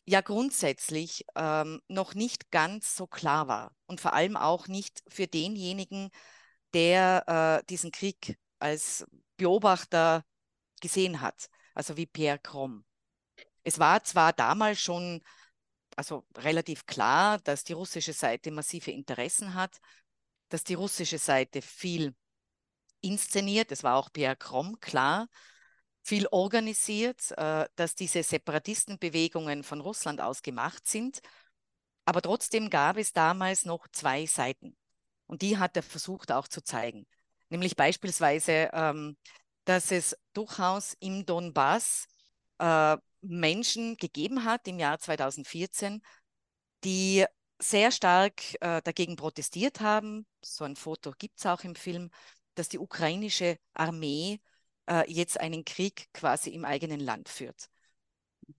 ja 0.06 0.22
grundsätzlich 0.22 1.26
ähm, 1.36 1.82
noch 1.88 2.16
nicht 2.16 2.52
ganz 2.52 2.96
so 2.96 3.08
klar 3.08 3.48
war 3.48 3.76
und 3.86 4.02
vor 4.02 4.14
allem 4.14 4.38
auch 4.38 4.68
nicht 4.68 5.04
für 5.08 5.28
denjenigen, 5.28 6.10
der 6.74 7.62
äh, 7.62 7.66
diesen 7.68 7.92
Krieg 7.92 8.38
als 8.60 9.06
Beobachter 9.38 10.24
gesehen 10.82 11.22
hat, 11.22 11.50
also 11.74 11.98
wie 11.98 12.06
Pierre 12.06 12.40
Krom. 12.40 12.86
Es 13.64 13.80
war 13.80 14.04
zwar 14.04 14.34
damals 14.34 14.80
schon 14.80 15.22
also 15.96 16.26
relativ 16.38 16.86
klar, 16.86 17.40
dass 17.40 17.66
die 17.66 17.74
russische 17.74 18.14
Seite 18.14 18.52
massive 18.52 18.92
Interessen 18.92 19.54
hat, 19.54 19.80
dass 20.50 20.64
die 20.64 20.74
russische 20.74 21.18
Seite 21.18 21.62
viel 21.62 22.14
inszeniert, 23.02 23.72
es 23.72 23.84
war 23.84 23.96
auch 23.96 24.12
Pierre 24.12 24.36
Krom 24.36 24.80
klar, 24.80 25.28
viel 26.04 26.28
organisiert, 26.32 27.32
äh, 27.38 27.68
dass 27.76 27.96
diese 27.96 28.24
Separatistenbewegungen 28.24 29.64
von 29.64 29.82
Russland 29.82 30.22
aus 30.22 30.42
gemacht 30.42 30.88
sind. 30.88 31.20
Aber 32.06 32.22
trotzdem 32.22 32.70
gab 32.70 32.98
es 32.98 33.14
damals 33.14 33.66
noch 33.66 33.88
zwei 33.92 34.26
Seiten. 34.26 34.76
Und 35.28 35.44
die 35.44 35.58
hat 35.58 35.76
er 35.76 35.84
versucht 35.84 36.32
auch 36.32 36.48
zu 36.48 36.64
zeigen. 36.64 37.06
Nämlich 37.50 37.76
beispielsweise, 37.76 38.70
ähm, 38.74 39.18
dass 39.66 39.92
es 39.92 40.18
durchaus 40.34 40.96
im 41.00 41.26
Donbass 41.26 42.08
äh, 42.58 42.98
Menschen 43.22 43.98
gegeben 43.98 44.46
hat 44.46 44.68
im 44.68 44.80
Jahr 44.80 44.98
2014, 44.98 46.02
die 46.84 47.26
sehr 47.60 47.92
stark 47.92 48.42
äh, 48.62 48.82
dagegen 48.82 49.16
protestiert 49.16 49.82
haben. 49.82 50.26
So 50.44 50.64
ein 50.64 50.76
Foto 50.76 51.14
gibt 51.18 51.40
es 51.40 51.46
auch 51.46 51.64
im 51.64 51.76
Film, 51.76 52.10
dass 52.56 52.70
die 52.70 52.80
ukrainische 52.80 53.58
Armee 53.74 54.40
äh, 54.90 55.12
jetzt 55.12 55.40
einen 55.40 55.66
Krieg 55.66 56.08
quasi 56.14 56.52
im 56.52 56.66
eigenen 56.66 57.00
Land 57.00 57.30
führt. 57.30 57.70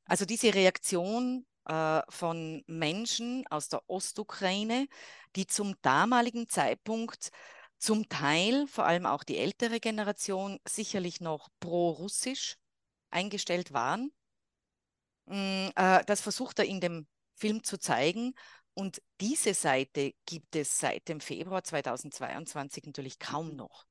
Also 0.04 0.24
diese 0.24 0.54
Reaktion 0.54 1.46
äh, 1.66 2.02
von 2.08 2.62
Menschen 2.66 3.46
aus 3.48 3.68
der 3.68 3.82
Ostukraine, 3.88 4.86
die 5.36 5.46
zum 5.46 5.74
damaligen 5.82 6.48
Zeitpunkt 6.48 7.30
zum 7.78 8.08
Teil, 8.08 8.66
vor 8.66 8.84
allem 8.84 9.06
auch 9.06 9.24
die 9.24 9.38
ältere 9.38 9.80
Generation, 9.80 10.58
sicherlich 10.68 11.20
noch 11.20 11.48
pro-russisch 11.60 12.56
eingestellt 13.10 13.72
waren. 13.72 14.12
Mm, 15.26 15.68
äh, 15.76 16.04
das 16.04 16.20
versucht 16.20 16.58
er 16.58 16.66
in 16.66 16.80
dem 16.80 17.06
Film 17.34 17.64
zu 17.64 17.78
zeigen. 17.78 18.34
Und 18.74 19.02
diese 19.20 19.54
Seite 19.54 20.12
gibt 20.26 20.56
es 20.56 20.78
seit 20.78 21.08
dem 21.08 21.20
Februar 21.20 21.62
2022 21.64 22.84
natürlich 22.84 23.18
kaum 23.18 23.54
noch. 23.56 23.86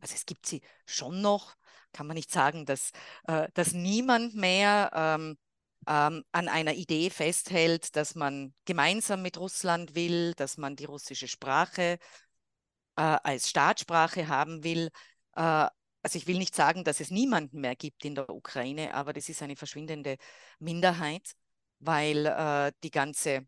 Also 0.00 0.14
es 0.14 0.26
gibt 0.26 0.46
sie 0.46 0.62
schon 0.86 1.20
noch, 1.20 1.54
kann 1.92 2.06
man 2.06 2.14
nicht 2.14 2.30
sagen, 2.30 2.64
dass, 2.64 2.90
äh, 3.26 3.48
dass 3.54 3.72
niemand 3.72 4.34
mehr 4.34 4.90
ähm, 4.94 5.36
ähm, 5.86 6.24
an 6.32 6.48
einer 6.48 6.74
Idee 6.74 7.10
festhält, 7.10 7.94
dass 7.96 8.14
man 8.14 8.54
gemeinsam 8.64 9.22
mit 9.22 9.38
Russland 9.38 9.94
will, 9.94 10.32
dass 10.34 10.56
man 10.56 10.76
die 10.76 10.86
russische 10.86 11.28
Sprache 11.28 11.98
äh, 12.96 13.02
als 13.02 13.50
Staatssprache 13.50 14.28
haben 14.28 14.64
will. 14.64 14.90
Äh, 15.36 15.68
also 16.02 16.18
ich 16.18 16.26
will 16.26 16.38
nicht 16.38 16.54
sagen, 16.54 16.84
dass 16.84 17.00
es 17.00 17.10
niemanden 17.10 17.60
mehr 17.60 17.76
gibt 17.76 18.04
in 18.04 18.14
der 18.14 18.28
Ukraine, 18.30 18.94
aber 18.94 19.12
das 19.12 19.28
ist 19.28 19.42
eine 19.42 19.56
verschwindende 19.56 20.16
Minderheit, 20.58 21.32
weil 21.78 22.26
äh, 22.26 22.72
die 22.82 22.90
ganze 22.90 23.46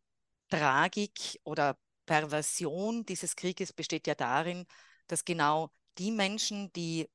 Tragik 0.49 1.41
oder 1.45 1.79
Perversion 2.07 3.05
dieses 3.05 3.37
Krieges 3.37 3.73
besteht 3.73 4.07
ja 4.07 4.15
darin, 4.15 4.67
dass 5.09 5.25
genau 5.25 5.71
die 5.99 6.11
Menschen, 6.11 6.73
die 6.73 7.09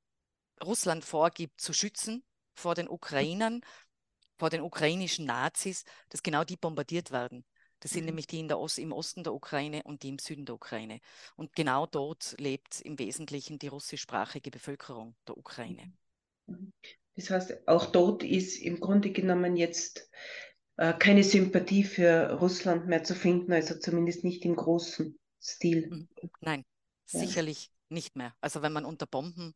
Russland 0.64 1.04
vorgibt 1.04 1.60
zu 1.62 1.74
schützen 1.74 2.24
vor 2.54 2.76
den 2.76 2.90
Ukrainern, 2.90 3.62
vor 4.38 4.50
den 4.50 4.62
ukrainischen 4.62 5.26
Nazis, 5.26 5.84
dass 6.10 6.24
genau 6.24 6.44
die 6.44 6.58
bombardiert 6.58 7.12
werden. 7.12 7.46
Das 7.80 7.92
sind 7.92 8.02
mhm. 8.02 8.08
nämlich 8.08 8.28
die 8.28 8.40
in 8.40 8.48
der 8.48 8.60
Ost, 8.60 8.78
im 8.78 8.92
Osten 8.92 9.24
der 9.24 9.34
Ukraine 9.34 9.82
und 9.84 10.04
die 10.04 10.10
im 10.10 10.20
Süden 10.20 10.46
der 10.46 10.56
Ukraine. 10.56 11.00
Und 11.36 11.54
genau 11.56 11.88
dort 11.88 12.36
lebt 12.38 12.82
im 12.82 13.00
Wesentlichen 13.00 13.58
die 13.60 13.68
russischsprachige 13.68 14.52
Bevölkerung 14.52 15.16
der 15.28 15.38
Ukraine. 15.38 15.92
Mhm. 16.46 16.72
Das 17.16 17.30
heißt, 17.30 17.68
auch 17.68 17.88
dort 17.88 18.24
ist 18.24 18.58
im 18.58 18.80
Grunde 18.80 19.12
genommen 19.12 19.58
jetzt 19.58 20.10
keine 21.00 21.24
Sympathie 21.24 21.84
für 21.84 22.40
Russland 22.40 22.88
mehr 22.88 23.04
zu 23.04 23.14
finden, 23.14 23.54
also 23.54 23.78
zumindest 23.78 24.24
nicht 24.24 24.46
im 24.46 24.56
großen 24.56 25.18
Stil. 25.42 25.88
Mhm. 25.90 26.08
Nein, 26.42 26.66
ja. 27.12 27.20
sicherlich 27.20 27.72
nicht 27.90 28.16
mehr. 28.16 28.34
Also 28.42 28.62
wenn 28.62 28.74
man 28.74 28.86
unter 28.86 29.06
Bomben 29.06 29.54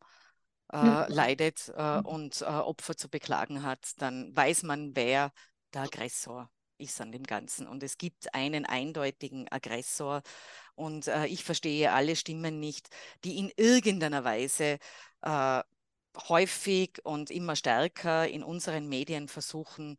äh, 0.72 0.76
ja. 0.76 1.06
leidet 1.08 1.72
äh, 1.76 1.98
mhm. 1.98 2.06
und 2.06 2.42
äh, 2.42 2.44
Opfer 2.44 2.96
zu 2.96 3.08
beklagen 3.08 3.62
hat, 3.62 3.92
dann 3.98 4.36
weiß 4.36 4.62
man, 4.62 4.94
wer 4.94 5.32
der 5.74 5.82
Aggressor 5.82 6.50
ist 6.78 7.00
an 7.00 7.12
dem 7.12 7.24
Ganzen. 7.24 7.66
Und 7.66 7.82
es 7.82 7.98
gibt 7.98 8.34
einen 8.34 8.66
eindeutigen 8.66 9.50
Aggressor. 9.50 10.22
Und 10.74 11.08
äh, 11.08 11.26
ich 11.26 11.44
verstehe 11.44 11.92
alle 11.92 12.16
Stimmen 12.16 12.60
nicht, 12.60 12.88
die 13.24 13.38
in 13.38 13.50
irgendeiner 13.56 14.24
Weise 14.24 14.78
äh, 15.22 15.62
häufig 16.28 17.00
und 17.04 17.30
immer 17.30 17.56
stärker 17.56 18.28
in 18.28 18.42
unseren 18.42 18.88
Medien 18.88 19.28
versuchen, 19.28 19.90
hm, 19.90 19.96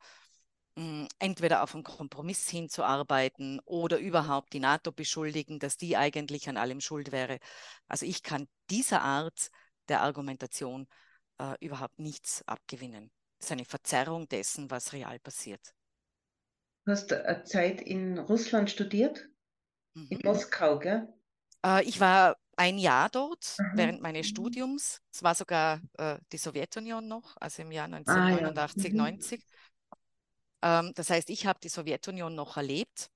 entweder 1.20 1.64
auf 1.64 1.74
einen 1.74 1.84
Kompromiss 1.84 2.48
hinzuarbeiten 2.50 3.60
oder 3.66 3.98
überhaupt 3.98 4.54
die 4.54 4.60
NATO 4.60 4.92
beschuldigen, 4.92 5.58
dass 5.60 5.78
die 5.78 5.98
eigentlich 5.98 6.50
an 6.50 6.58
allem 6.58 6.82
schuld 6.82 7.12
wäre. 7.12 7.40
Also 7.88 8.06
ich 8.06 8.22
kann 8.22 8.48
dieser 8.70 9.02
Art 9.02 9.50
der 9.90 10.02
Argumentation 10.02 10.88
äh, 11.40 11.56
überhaupt 11.66 11.98
nichts 11.98 12.44
abgewinnen. 12.48 13.12
Das 13.40 13.48
ist 13.48 13.52
eine 13.52 13.66
Verzerrung 13.66 14.28
dessen, 14.28 14.70
was 14.70 14.94
real 14.94 15.20
passiert. 15.20 15.74
Du 16.86 16.92
hast 16.92 17.12
eine 17.12 17.44
Zeit 17.44 17.82
in 17.82 18.18
Russland 18.20 18.70
studiert? 18.70 19.28
Mhm. 19.94 20.08
In 20.10 20.20
Moskau, 20.24 20.80
gell? 20.80 21.08
Äh, 21.66 21.84
ich 21.84 22.00
war 22.00 22.38
ein 22.56 22.78
Jahr 22.78 23.10
dort 23.10 23.56
mhm. 23.58 23.78
während 23.78 24.02
meines 24.02 24.28
mhm. 24.28 24.30
Studiums. 24.30 25.02
Es 25.12 25.24
war 25.24 25.36
sogar 25.36 25.82
äh, 25.98 26.18
die 26.32 26.38
Sowjetunion 26.38 27.08
noch, 27.08 27.36
also 27.40 27.64
im 27.64 27.72
Jahr 27.72 27.86
1989, 27.86 28.86
ah, 28.86 28.96
ja. 28.96 29.04
90. 29.04 29.44
Ähm, 30.62 30.94
das 30.96 31.10
heißt, 31.10 31.30
ich 31.30 31.46
habe 31.46 31.60
die 31.62 31.70
Sowjetunion 31.70 32.36
noch 32.36 32.58
erlebt. 32.58 33.10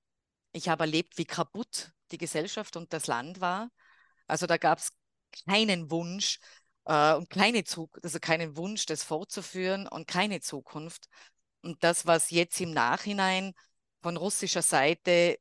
Ich 0.52 0.68
habe 0.68 0.84
erlebt, 0.84 1.18
wie 1.18 1.24
kaputt 1.24 1.92
die 2.10 2.18
Gesellschaft 2.18 2.76
und 2.76 2.92
das 2.92 3.06
Land 3.06 3.40
war. 3.40 3.70
Also 4.26 4.46
da 4.46 4.56
gab 4.56 4.78
es 4.78 4.90
keinen 5.46 5.90
Wunsch 5.90 6.38
äh, 6.84 7.14
und 7.14 7.30
keine 7.30 7.64
Zug 7.64 7.98
also 8.02 8.18
keinen 8.20 8.56
Wunsch, 8.56 8.86
das 8.86 9.04
fortzuführen 9.04 9.88
und 9.88 10.06
keine 10.06 10.40
Zukunft. 10.40 11.08
Und 11.62 11.82
das, 11.84 12.06
was 12.06 12.30
jetzt 12.30 12.60
im 12.60 12.72
Nachhinein 12.72 13.54
von 14.02 14.16
russischer 14.16 14.62
Seite 14.62 15.38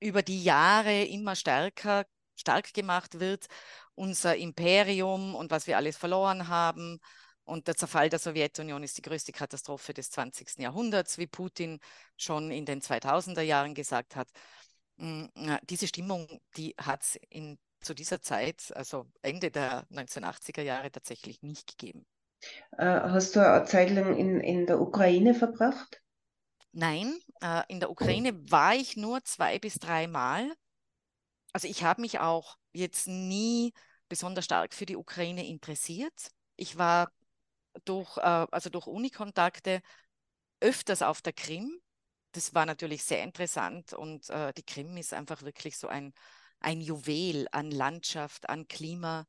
über 0.00 0.22
die 0.22 0.42
Jahre 0.42 1.04
immer 1.04 1.36
stärker 1.36 2.06
stark 2.36 2.72
gemacht 2.74 3.20
wird, 3.20 3.46
unser 3.94 4.36
Imperium 4.36 5.34
und 5.34 5.50
was 5.50 5.66
wir 5.66 5.76
alles 5.76 5.96
verloren 5.96 6.48
haben. 6.48 7.00
Und 7.44 7.66
der 7.66 7.76
Zerfall 7.76 8.08
der 8.08 8.18
Sowjetunion 8.18 8.82
ist 8.82 8.96
die 8.98 9.02
größte 9.02 9.32
Katastrophe 9.32 9.92
des 9.92 10.10
20. 10.10 10.58
Jahrhunderts, 10.58 11.18
wie 11.18 11.26
Putin 11.26 11.80
schon 12.16 12.50
in 12.50 12.64
den 12.64 12.80
2000er 12.80 13.42
Jahren 13.42 13.74
gesagt 13.74 14.16
hat. 14.16 14.28
Mm, 14.96 15.26
diese 15.64 15.88
Stimmung, 15.88 16.28
die 16.56 16.74
hat 16.78 17.02
es 17.02 17.18
zu 17.80 17.94
dieser 17.94 18.20
Zeit, 18.20 18.72
also 18.76 19.06
Ende 19.22 19.50
der 19.50 19.86
1980er 19.90 20.62
Jahre, 20.62 20.90
tatsächlich 20.92 21.42
nicht 21.42 21.66
gegeben. 21.66 22.06
Äh, 22.76 22.84
hast 22.84 23.36
du 23.36 23.40
eine 23.40 23.64
Zeit 23.64 23.90
lang 23.90 24.16
in, 24.16 24.40
in 24.40 24.66
der 24.66 24.80
Ukraine 24.80 25.34
verbracht? 25.34 26.02
Nein, 26.72 27.18
äh, 27.40 27.62
in 27.68 27.80
der 27.80 27.90
Ukraine 27.90 28.32
war 28.50 28.74
ich 28.74 28.96
nur 28.96 29.24
zwei 29.24 29.58
bis 29.58 29.74
drei 29.74 30.06
Mal 30.06 30.52
also 31.52 31.68
ich 31.68 31.82
habe 31.82 32.00
mich 32.00 32.20
auch 32.20 32.56
jetzt 32.72 33.08
nie 33.08 33.72
besonders 34.08 34.44
stark 34.44 34.74
für 34.74 34.86
die 34.86 34.96
Ukraine 34.96 35.46
interessiert. 35.46 36.30
Ich 36.56 36.78
war 36.78 37.10
durch, 37.84 38.16
äh, 38.18 38.20
also 38.20 38.70
durch 38.70 38.86
Unikontakte 38.86 39.82
öfters 40.60 41.02
auf 41.02 41.22
der 41.22 41.32
Krim. 41.32 41.80
Das 42.32 42.54
war 42.54 42.66
natürlich 42.66 43.04
sehr 43.04 43.22
interessant 43.24 43.92
und 43.92 44.30
äh, 44.30 44.52
die 44.52 44.62
Krim 44.62 44.96
ist 44.96 45.14
einfach 45.14 45.42
wirklich 45.42 45.76
so 45.78 45.88
ein, 45.88 46.12
ein 46.60 46.80
Juwel 46.80 47.48
an 47.52 47.70
Landschaft, 47.70 48.48
an 48.48 48.68
Klima. 48.68 49.26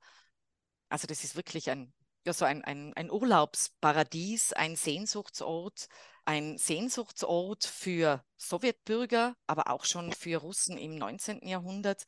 Also 0.90 1.08
das 1.08 1.24
ist 1.24 1.36
wirklich 1.36 1.70
ein, 1.70 1.94
ja, 2.26 2.34
so 2.34 2.46
ein, 2.46 2.64
ein, 2.64 2.94
ein 2.96 3.10
Urlaubsparadies, 3.10 4.54
ein 4.54 4.76
Sehnsuchtsort, 4.76 5.88
ein 6.26 6.58
Sehnsuchtsort 6.58 7.66
für 7.66 8.24
Sowjetbürger, 8.38 9.36
aber 9.48 9.70
auch 9.72 9.86
schon 9.86 10.12
für 10.14 10.38
Russen 10.38 10.78
im 10.78 10.96
19. 10.96 11.48
Jahrhundert. 11.48 12.06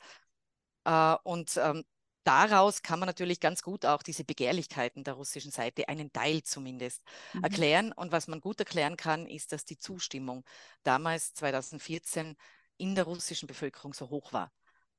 Äh, 0.86 1.15
und 1.23 1.58
ähm, 1.58 1.84
daraus 2.23 2.81
kann 2.81 2.99
man 2.99 3.07
natürlich 3.07 3.39
ganz 3.39 3.62
gut 3.62 3.86
auch 3.86 4.03
diese 4.03 4.23
Begehrlichkeiten 4.23 5.03
der 5.03 5.15
russischen 5.15 5.51
Seite, 5.51 5.89
einen 5.89 6.12
Teil 6.12 6.43
zumindest, 6.43 7.01
mhm. 7.33 7.43
erklären. 7.43 7.91
Und 7.91 8.12
was 8.12 8.27
man 8.27 8.41
gut 8.41 8.59
erklären 8.59 8.97
kann, 8.97 9.27
ist, 9.27 9.51
dass 9.51 9.65
die 9.65 9.77
Zustimmung 9.77 10.43
damals 10.83 11.33
2014 11.33 12.36
in 12.77 12.95
der 12.95 13.05
russischen 13.05 13.47
Bevölkerung 13.47 13.93
so 13.93 14.09
hoch 14.09 14.33
war, 14.33 14.51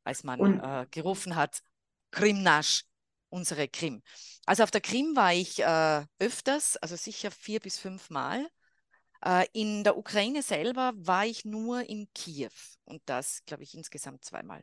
als 0.04 0.24
man 0.24 0.60
äh, 0.60 0.86
gerufen 0.90 1.36
hat, 1.36 1.62
Krimnasch, 2.10 2.84
unsere 3.28 3.68
Krim. 3.68 4.02
Also 4.46 4.62
auf 4.62 4.70
der 4.70 4.80
Krim 4.80 5.16
war 5.16 5.32
ich 5.32 5.60
äh, 5.60 6.06
öfters, 6.18 6.76
also 6.76 6.94
sicher 6.96 7.30
vier 7.30 7.60
bis 7.60 7.78
fünf 7.78 8.10
Mal. 8.10 8.48
Äh, 9.24 9.46
in 9.52 9.82
der 9.82 9.96
Ukraine 9.96 10.42
selber 10.42 10.92
war 10.96 11.26
ich 11.26 11.44
nur 11.44 11.88
in 11.88 12.08
Kiew 12.14 12.52
und 12.84 13.02
das, 13.06 13.42
glaube 13.46 13.64
ich, 13.64 13.74
insgesamt 13.74 14.24
zweimal. 14.24 14.62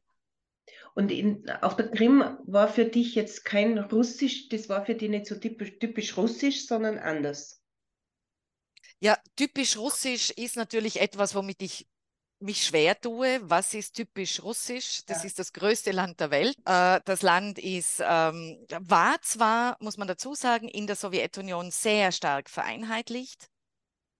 Und 0.93 1.11
in, 1.11 1.49
auf 1.61 1.75
der 1.75 1.89
Krim 1.89 2.23
war 2.45 2.67
für 2.67 2.85
dich 2.85 3.15
jetzt 3.15 3.45
kein 3.45 3.77
Russisch, 3.77 4.49
das 4.49 4.69
war 4.69 4.85
für 4.85 4.95
dich 4.95 5.09
nicht 5.09 5.25
so 5.25 5.35
typisch, 5.35 5.79
typisch 5.79 6.17
Russisch, 6.17 6.67
sondern 6.67 6.99
anders. 6.99 7.63
Ja, 8.99 9.17
typisch 9.35 9.77
Russisch 9.77 10.29
ist 10.31 10.57
natürlich 10.57 11.01
etwas, 11.01 11.33
womit 11.33 11.61
ich 11.61 11.87
mich 12.41 12.65
schwer 12.65 12.99
tue. 12.99 13.39
Was 13.43 13.73
ist 13.73 13.95
typisch 13.95 14.41
russisch? 14.43 15.05
Das 15.05 15.19
ja. 15.19 15.27
ist 15.27 15.39
das 15.39 15.53
größte 15.53 15.91
Land 15.91 16.19
der 16.19 16.31
Welt. 16.31 16.57
Äh, 16.65 16.99
das 17.05 17.21
Land 17.21 17.59
ist, 17.59 18.01
ähm, 18.03 18.57
war 18.79 19.21
zwar, 19.21 19.77
muss 19.79 19.97
man 19.97 20.07
dazu 20.07 20.33
sagen, 20.33 20.67
in 20.67 20.87
der 20.87 20.95
Sowjetunion 20.95 21.71
sehr 21.71 22.11
stark 22.11 22.49
vereinheitlicht 22.49 23.47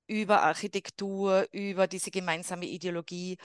über 0.08 0.44
Architektur, 0.44 1.48
über 1.52 1.88
diese 1.88 2.12
gemeinsame 2.12 2.66
Ideologie, 2.66 3.38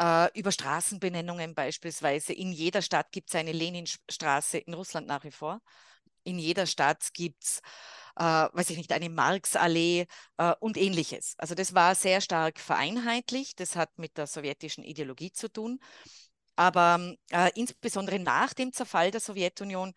äh, 0.00 0.28
über 0.38 0.52
Straßenbenennungen 0.52 1.54
beispielsweise. 1.54 2.32
In 2.32 2.52
jeder 2.52 2.82
Stadt 2.82 3.12
gibt 3.12 3.30
es 3.30 3.34
eine 3.34 3.52
Leninstraße, 3.52 4.58
in 4.58 4.74
Russland 4.74 5.06
nach 5.06 5.24
wie 5.24 5.30
vor. 5.30 5.60
In 6.24 6.38
jeder 6.38 6.66
Stadt 6.66 7.12
gibt 7.14 7.44
es 7.44 7.60
äh, 8.16 8.22
weiß 8.22 8.70
ich 8.70 8.78
nicht, 8.78 8.92
eine 8.92 9.10
Marxallee 9.10 10.06
äh, 10.38 10.54
und 10.60 10.76
ähnliches. 10.76 11.34
Also 11.38 11.54
das 11.54 11.74
war 11.74 11.94
sehr 11.94 12.20
stark 12.20 12.58
vereinheitlicht. 12.58 13.60
Das 13.60 13.76
hat 13.76 13.98
mit 13.98 14.16
der 14.16 14.26
sowjetischen 14.26 14.84
Ideologie 14.84 15.32
zu 15.32 15.48
tun. 15.52 15.78
Aber 16.56 17.14
äh, 17.30 17.50
insbesondere 17.54 18.18
nach 18.18 18.54
dem 18.54 18.72
Zerfall 18.72 19.10
der 19.10 19.20
Sowjetunion 19.20 19.92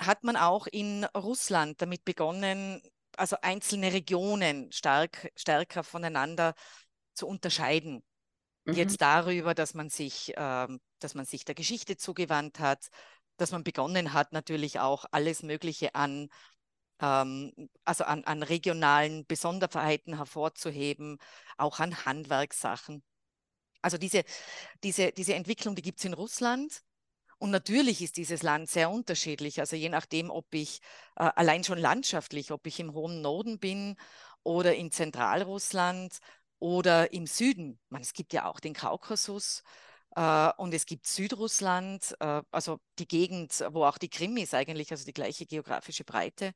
hat 0.00 0.24
man 0.24 0.36
auch 0.36 0.66
in 0.66 1.04
Russland 1.16 1.80
damit 1.80 2.04
begonnen, 2.04 2.82
also 3.16 3.36
einzelne 3.42 3.92
Regionen 3.92 4.70
stark, 4.72 5.30
stärker 5.36 5.84
voneinander 5.84 6.54
zu 7.14 7.26
unterscheiden. 7.26 8.02
Mhm. 8.68 8.74
Jetzt 8.74 9.00
darüber, 9.00 9.54
dass 9.54 9.74
man 9.74 9.90
sich, 9.90 10.36
äh, 10.36 10.68
dass 11.00 11.14
man 11.14 11.24
sich 11.24 11.44
der 11.44 11.54
Geschichte 11.54 11.96
zugewandt 11.96 12.60
hat, 12.60 12.88
dass 13.36 13.52
man 13.52 13.64
begonnen 13.64 14.12
hat, 14.12 14.32
natürlich 14.32 14.80
auch 14.80 15.04
alles 15.10 15.42
Mögliche 15.42 15.94
an 15.94 16.28
ähm, 17.00 17.52
also 17.84 18.04
an, 18.04 18.24
an 18.24 18.42
regionalen 18.42 19.26
Besonderheiten 19.26 20.16
hervorzuheben, 20.16 21.18
auch 21.56 21.80
an 21.80 22.04
Handwerkssachen. 22.04 23.02
Also 23.82 23.98
diese, 23.98 24.24
diese, 24.84 25.12
diese 25.12 25.34
Entwicklung, 25.34 25.74
die 25.76 25.82
gibt 25.82 26.00
es 26.00 26.04
in 26.04 26.14
Russland. 26.14 26.82
Und 27.38 27.50
natürlich 27.50 28.02
ist 28.02 28.16
dieses 28.16 28.42
Land 28.42 28.68
sehr 28.68 28.90
unterschiedlich. 28.90 29.60
Also 29.60 29.76
je 29.76 29.88
nachdem, 29.88 30.30
ob 30.30 30.52
ich 30.54 30.80
äh, 31.16 31.30
allein 31.36 31.64
schon 31.64 31.78
landschaftlich, 31.78 32.50
ob 32.52 32.66
ich 32.66 32.80
im 32.80 32.94
hohen 32.94 33.22
Norden 33.22 33.58
bin 33.60 33.96
oder 34.42 34.74
in 34.74 34.90
Zentralrussland 34.90 36.18
oder 36.58 37.12
im 37.12 37.26
Süden. 37.26 37.78
Man, 37.88 38.02
es 38.02 38.12
gibt 38.12 38.32
ja 38.32 38.46
auch 38.46 38.60
den 38.60 38.74
Kaukasus 38.74 39.62
äh, 40.16 40.50
und 40.56 40.74
es 40.74 40.86
gibt 40.86 41.06
Südrussland, 41.06 42.14
äh, 42.20 42.42
also 42.50 42.80
die 42.98 43.08
Gegend, 43.08 43.64
wo 43.70 43.84
auch 43.84 43.98
die 43.98 44.10
Krim 44.10 44.36
ist 44.36 44.54
eigentlich, 44.54 44.90
also 44.90 45.04
die 45.04 45.12
gleiche 45.12 45.46
geografische 45.46 46.04
Breite. 46.04 46.52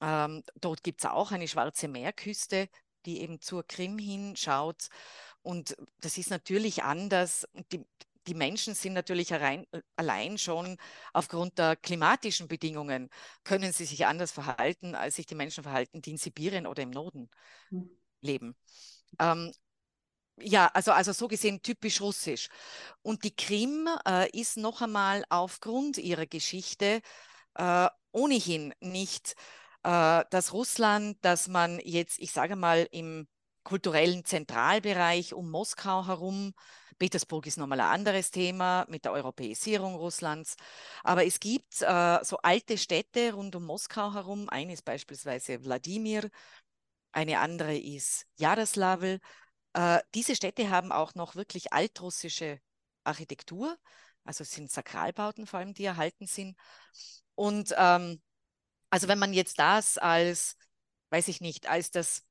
Ähm, 0.00 0.42
dort 0.60 0.82
gibt 0.82 1.00
es 1.00 1.10
auch 1.10 1.32
eine 1.32 1.48
schwarze 1.48 1.88
Meerküste, 1.88 2.68
die 3.06 3.20
eben 3.20 3.40
zur 3.40 3.66
Krim 3.66 3.98
hinschaut. 3.98 4.88
Und 5.42 5.76
das 6.00 6.18
ist 6.18 6.30
natürlich 6.30 6.82
anders. 6.82 7.46
Die, 7.72 7.84
die 8.26 8.34
Menschen 8.34 8.74
sind 8.74 8.92
natürlich 8.92 9.32
allein, 9.32 9.66
allein, 9.96 10.38
schon 10.38 10.76
aufgrund 11.12 11.58
der 11.58 11.76
klimatischen 11.76 12.48
Bedingungen, 12.48 13.10
können 13.44 13.72
sie 13.72 13.86
sich 13.86 14.06
anders 14.06 14.32
verhalten, 14.32 14.94
als 14.94 15.16
sich 15.16 15.26
die 15.26 15.34
Menschen 15.34 15.64
verhalten, 15.64 16.02
die 16.02 16.10
in 16.12 16.18
Sibirien 16.18 16.66
oder 16.66 16.82
im 16.82 16.90
Norden 16.90 17.30
mhm. 17.70 17.90
leben. 18.20 18.56
Ähm, 19.18 19.52
ja, 20.40 20.68
also, 20.74 20.92
also 20.92 21.12
so 21.12 21.28
gesehen 21.28 21.62
typisch 21.62 22.00
russisch. 22.00 22.48
Und 23.02 23.24
die 23.24 23.34
Krim 23.36 23.88
äh, 24.08 24.30
ist 24.38 24.56
noch 24.56 24.82
einmal 24.82 25.24
aufgrund 25.30 25.98
ihrer 25.98 26.26
Geschichte 26.26 27.02
äh, 27.56 27.88
ohnehin 28.12 28.74
nicht 28.80 29.34
äh, 29.84 30.24
das 30.30 30.52
Russland, 30.52 31.18
das 31.22 31.48
man 31.48 31.80
jetzt, 31.84 32.18
ich 32.20 32.32
sage 32.32 32.56
mal, 32.56 32.88
im 32.92 33.28
kulturellen 33.64 34.24
Zentralbereich 34.24 35.34
um 35.34 35.50
Moskau 35.50 36.06
herum, 36.06 36.54
Petersburg 36.98 37.46
ist 37.46 37.56
nochmal 37.58 37.80
ein 37.80 37.88
anderes 37.88 38.30
Thema 38.30 38.86
mit 38.88 39.04
der 39.06 39.12
Europäisierung 39.12 39.94
Russlands, 39.96 40.56
aber 41.04 41.24
es 41.26 41.40
gibt 41.40 41.82
äh, 41.82 42.18
so 42.24 42.38
alte 42.38 42.78
Städte 42.78 43.32
rund 43.34 43.56
um 43.56 43.64
Moskau 43.66 44.12
herum, 44.14 44.48
eine 44.50 44.72
ist 44.74 44.84
beispielsweise 44.84 45.64
Wladimir, 45.64 46.30
eine 47.12 47.40
andere 47.40 47.76
ist 47.76 48.26
Jaroslawl. 48.36 49.20
Äh, 49.72 50.00
diese 50.14 50.36
Städte 50.36 50.70
haben 50.70 50.92
auch 50.92 51.14
noch 51.14 51.36
wirklich 51.36 51.72
altrussische 51.72 52.60
Architektur, 53.04 53.76
also 54.24 54.44
sind 54.44 54.70
Sakralbauten 54.70 55.46
vor 55.46 55.60
allem, 55.60 55.74
die 55.74 55.84
erhalten 55.84 56.26
sind. 56.26 56.56
Und 57.34 57.74
ähm, 57.76 58.20
also 58.90 59.08
wenn 59.08 59.18
man 59.18 59.32
jetzt 59.32 59.58
das 59.58 59.98
als, 59.98 60.56
weiß 61.10 61.28
ich 61.28 61.40
nicht, 61.40 61.68
als 61.68 61.90
das 61.90 62.24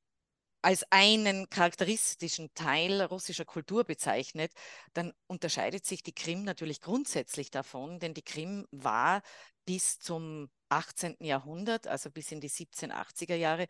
als 0.61 0.83
einen 0.91 1.49
charakteristischen 1.49 2.53
Teil 2.53 3.01
russischer 3.01 3.45
Kultur 3.45 3.85
bezeichnet, 3.85 4.51
dann 4.93 5.13
unterscheidet 5.27 5.85
sich 5.85 6.03
die 6.03 6.13
Krim 6.13 6.43
natürlich 6.43 6.81
grundsätzlich 6.81 7.49
davon, 7.49 7.99
denn 7.99 8.13
die 8.13 8.23
Krim 8.23 8.67
war 8.71 9.21
bis 9.65 9.99
zum 9.99 10.49
18. 10.69 11.17
Jahrhundert, 11.21 11.87
also 11.87 12.11
bis 12.11 12.31
in 12.31 12.41
die 12.41 12.49
1780er 12.49 13.35
Jahre, 13.35 13.67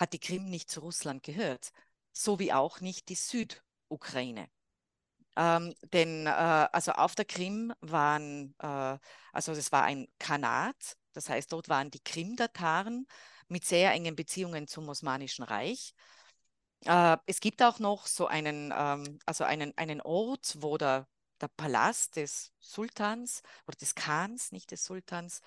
hat 0.00 0.14
die 0.14 0.18
Krim 0.18 0.46
nicht 0.46 0.70
zu 0.70 0.80
Russland 0.80 1.22
gehört, 1.22 1.72
so 2.12 2.38
wie 2.40 2.52
auch 2.52 2.80
nicht 2.80 3.10
die 3.10 3.14
Südukraine. 3.14 4.48
Ähm, 5.36 5.74
denn 5.92 6.26
äh, 6.26 6.30
also 6.30 6.92
auf 6.92 7.14
der 7.14 7.26
Krim 7.26 7.72
waren, 7.80 8.54
äh, 8.58 8.98
also 9.32 9.52
es 9.52 9.70
war 9.70 9.84
ein 9.84 10.08
Khanat, 10.18 10.96
das 11.12 11.28
heißt, 11.28 11.52
dort 11.52 11.68
waren 11.68 11.90
die 11.90 12.02
Krim-Tataren 12.02 13.06
mit 13.48 13.64
sehr 13.64 13.92
engen 13.92 14.16
Beziehungen 14.16 14.66
zum 14.66 14.88
Osmanischen 14.88 15.44
Reich. 15.44 15.94
Äh, 16.84 17.18
es 17.26 17.40
gibt 17.40 17.62
auch 17.62 17.78
noch 17.78 18.06
so 18.06 18.26
einen, 18.26 18.72
ähm, 18.76 19.18
also 19.26 19.44
einen, 19.44 19.76
einen 19.76 20.00
Ort, 20.00 20.56
wo 20.60 20.78
der, 20.78 21.08
der 21.40 21.48
Palast 21.48 22.16
des 22.16 22.52
Sultans 22.58 23.42
oder 23.66 23.76
des 23.76 23.94
Khans, 23.94 24.50
nicht 24.52 24.70
des 24.70 24.84
Sultans, 24.84 25.42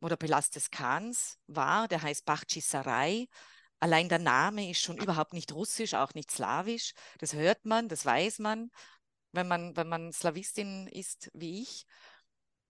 wo 0.00 0.08
der 0.08 0.16
Palast 0.16 0.56
des 0.56 0.70
Khans 0.70 1.38
war, 1.46 1.88
der 1.88 2.02
heißt 2.02 2.24
Bakhchisarai. 2.24 3.28
Allein 3.80 4.08
der 4.08 4.18
Name 4.18 4.70
ist 4.70 4.80
schon 4.80 4.98
überhaupt 4.98 5.32
nicht 5.32 5.52
russisch, 5.52 5.94
auch 5.94 6.14
nicht 6.14 6.30
slawisch. 6.30 6.94
Das 7.18 7.34
hört 7.34 7.64
man, 7.64 7.88
das 7.88 8.06
weiß 8.06 8.38
man, 8.38 8.70
wenn 9.32 9.48
man, 9.48 9.76
wenn 9.76 9.88
man 9.88 10.12
Slawistin 10.12 10.86
ist 10.88 11.30
wie 11.34 11.62
ich. 11.62 11.86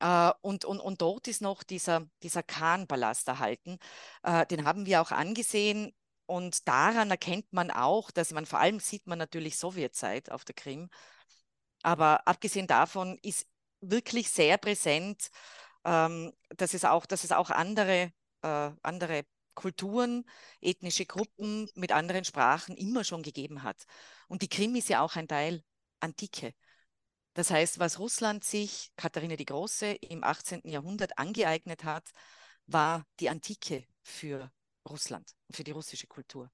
Uh, 0.03 0.33
und, 0.43 0.65
und, 0.65 0.81
und 0.81 1.01
dort 1.01 1.29
ist 1.29 1.41
noch 1.41 1.63
dieser, 1.63 2.07
dieser 2.23 2.43
Khan-Palast 2.43 3.29
erhalten. 3.29 3.79
Uh, 4.27 4.45
den 4.45 4.67
haben 4.67 4.87
wir 4.87 5.01
auch 5.01 5.13
angesehen. 5.13 5.95
Und 6.27 6.69
daran 6.69 7.11
erkennt 7.11 7.53
man 7.53 7.71
auch, 7.71 8.11
dass 8.11 8.33
man 8.33 8.47
vor 8.47 8.59
allem 8.59 8.81
sieht 8.81 9.07
man 9.07 9.19
natürlich 9.19 9.57
Sowjetzeit 9.57 10.31
auf 10.31 10.45
der 10.45 10.55
Krim. 10.55 10.91
Aber 11.83 12.27
abgesehen 12.27 12.67
davon 12.67 13.19
ist 13.23 13.47
wirklich 13.81 14.31
sehr 14.31 14.59
präsent, 14.59 15.31
ähm, 15.85 16.33
dass, 16.49 16.75
es 16.75 16.85
auch, 16.85 17.07
dass 17.07 17.25
es 17.25 17.33
auch 17.33 17.51
andere, 17.51 18.13
äh, 18.43 18.71
andere 18.83 19.25
Kulturen, 19.55 20.25
ethnische 20.61 21.07
Gruppen 21.07 21.69
mit 21.75 21.93
anderen 21.93 22.25
Sprachen 22.25 22.77
immer 22.77 23.05
schon 23.05 23.23
gegeben 23.23 23.63
hat. 23.63 23.85
Und 24.29 24.43
die 24.43 24.49
Krim 24.49 24.77
ist 24.77 24.89
ja 24.89 25.01
auch 25.03 25.17
ein 25.17 25.29
Teil 25.29 25.63
Antike. 26.01 26.55
Das 27.35 27.51
heißt, 27.51 27.79
was 27.79 27.99
Russland 27.99 28.45
sich, 28.45 28.93
Katharina 28.97 29.37
die 29.37 29.45
Große, 29.45 29.87
im 29.87 30.23
18. 30.25 30.63
Jahrhundert 30.65 31.19
angeeignet 31.19 31.85
hat, 31.85 32.11
war 32.67 33.07
die 33.21 33.29
Antike 33.29 33.85
für 34.03 34.53
Russland 34.89 35.35
für 35.51 35.65
die 35.65 35.73
russische 35.73 36.07
Kultur. 36.07 36.51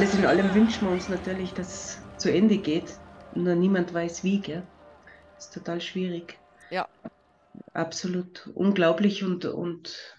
Alles 0.00 0.14
in 0.14 0.24
allem 0.24 0.54
wünschen 0.54 0.88
wir 0.88 0.92
uns 0.92 1.10
natürlich, 1.10 1.52
dass 1.52 1.68
es 1.68 1.98
zu 2.16 2.32
Ende 2.32 2.56
geht. 2.56 2.98
Nur 3.34 3.54
niemand 3.54 3.92
weiß 3.92 4.24
wie, 4.24 4.40
gell? 4.40 4.62
Das 5.34 5.44
ist 5.44 5.52
total 5.52 5.78
schwierig. 5.82 6.38
Ja. 6.70 6.88
absolut 7.74 8.46
unglaublich 8.54 9.24
und, 9.24 9.44
und 9.44 10.16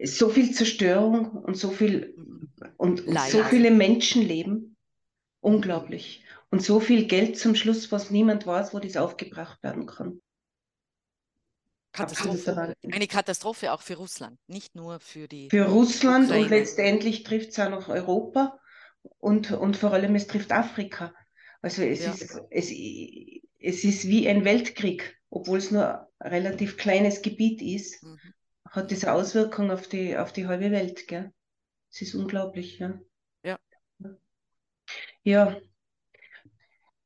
so 0.00 0.28
viel 0.28 0.52
Zerstörung 0.52 1.30
und 1.32 1.56
so 1.56 1.70
viel 1.70 2.14
und 2.76 3.04
Leid. 3.06 3.32
so 3.32 3.42
viele 3.42 3.72
Menschenleben. 3.72 4.76
Unglaublich. 5.40 6.24
Und 6.50 6.62
so 6.62 6.78
viel 6.78 7.06
Geld 7.08 7.36
zum 7.36 7.56
Schluss, 7.56 7.90
was 7.90 8.12
niemand 8.12 8.46
weiß, 8.46 8.72
wo 8.72 8.78
das 8.78 8.96
aufgebracht 8.96 9.60
werden 9.64 9.86
kann. 9.86 10.20
Katastrophe. 11.96 12.74
Eine 12.92 13.06
Katastrophe 13.06 13.72
auch 13.72 13.82
für 13.82 13.96
Russland, 13.96 14.38
nicht 14.46 14.74
nur 14.74 15.00
für 15.00 15.28
die. 15.28 15.48
Für 15.50 15.64
Russland 15.66 16.30
und 16.30 16.36
Ukraine. 16.36 16.48
letztendlich 16.60 17.22
trifft 17.24 17.50
es 17.50 17.58
auch 17.58 17.70
noch 17.70 17.88
Europa 17.88 18.58
und, 19.18 19.50
und 19.52 19.76
vor 19.76 19.92
allem 19.92 20.14
es 20.14 20.26
trifft 20.26 20.52
Afrika. 20.52 21.14
Also 21.62 21.82
es, 21.82 22.04
Ja. 22.04 22.12
ist, 22.12 22.40
es, 22.50 22.70
es 23.58 23.84
ist 23.84 24.06
wie 24.08 24.28
ein 24.28 24.44
Weltkrieg, 24.44 25.16
obwohl 25.30 25.58
es 25.58 25.70
nur 25.70 26.08
ein 26.18 26.30
relativ 26.30 26.76
kleines 26.76 27.22
Gebiet 27.22 27.62
ist, 27.62 28.02
Mhm. 28.02 28.18
hat 28.70 28.92
das 28.92 29.04
eine 29.04 29.14
Auswirkung 29.14 29.70
auf 29.70 29.88
die, 29.88 30.16
auf 30.16 30.32
die 30.32 30.46
halbe 30.46 30.70
Welt. 30.70 31.08
Gell? 31.08 31.32
Es 31.90 32.02
ist 32.02 32.14
unglaublich. 32.14 32.78
Ja. 32.78 32.98
Ja. 33.42 33.58
Ja. 35.24 35.56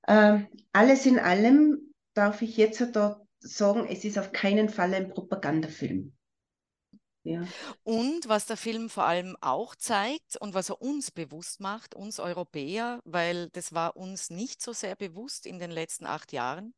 Ähm, 0.08 0.48
alles 0.72 1.06
in 1.06 1.18
allem 1.18 1.94
darf 2.14 2.42
ich 2.42 2.56
jetzt 2.56 2.80
da 2.94 3.20
sagen, 3.40 3.86
es 3.88 4.04
ist 4.04 4.18
auf 4.18 4.32
keinen 4.32 4.68
Fall 4.68 4.94
ein 4.94 5.08
Propagandafilm. 5.08 6.12
Ja. 7.22 7.42
Und 7.82 8.28
was 8.28 8.46
der 8.46 8.56
Film 8.56 8.88
vor 8.88 9.04
allem 9.04 9.36
auch 9.40 9.74
zeigt 9.74 10.36
und 10.36 10.54
was 10.54 10.70
er 10.70 10.80
uns 10.80 11.10
bewusst 11.10 11.60
macht, 11.60 11.94
uns 11.94 12.18
Europäer, 12.18 13.00
weil 13.04 13.50
das 13.50 13.74
war 13.74 13.96
uns 13.96 14.30
nicht 14.30 14.62
so 14.62 14.72
sehr 14.72 14.96
bewusst 14.96 15.44
in 15.44 15.58
den 15.58 15.70
letzten 15.70 16.06
acht 16.06 16.32
Jahren, 16.32 16.74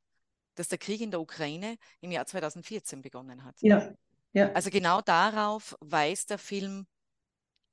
dass 0.57 0.69
der 0.69 0.79
Krieg 0.79 1.01
in 1.01 1.13
der 1.13 1.21
Ukraine 1.21 1.77
im 2.01 2.11
Jahr 2.11 2.27
2014 2.27 3.03
begonnen 3.03 3.45
hat. 3.45 3.55
Ja. 3.61 3.95
Ja. 4.33 4.51
Also 4.53 4.71
genau 4.71 5.01
darauf 5.01 5.77
weist 5.81 6.31
der 6.31 6.39
Film 6.39 6.87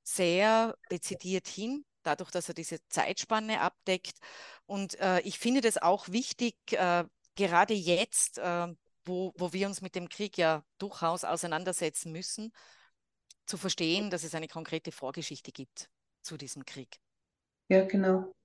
sehr 0.04 0.76
dezidiert 0.92 1.48
hin, 1.48 1.86
dadurch, 2.04 2.32
dass 2.32 2.50
er 2.50 2.54
diese 2.54 2.78
Zeitspanne 2.90 3.62
abdeckt. 3.62 4.18
Und 4.66 5.00
äh, 5.00 5.22
ich 5.22 5.40
finde 5.40 5.62
das 5.62 5.78
auch 5.78 6.10
wichtig, 6.10 6.56
äh, 6.72 7.06
gerade 7.48 7.74
jetzt, 7.74 8.38
äh, 8.38 8.68
wo, 9.06 9.34
wo 9.38 9.54
wir 9.54 9.68
uns 9.68 9.82
mit 9.82 9.96
dem 9.96 10.10
Krieg 10.10 10.38
ja 10.38 10.64
durchaus 10.78 11.24
auseinandersetzen 11.24 12.12
müssen, 12.12 12.52
zu 13.46 13.58
verstehen, 13.58 14.10
dass 14.10 14.24
es 14.24 14.36
eine 14.36 14.48
konkrete 14.48 14.92
Vorgeschichte 14.92 15.52
gibt 15.52 15.90
zu 16.22 16.38
diesem 16.38 16.66
Krieg. 16.66 17.00
Ja, 17.70 17.86
genau. 17.86 18.36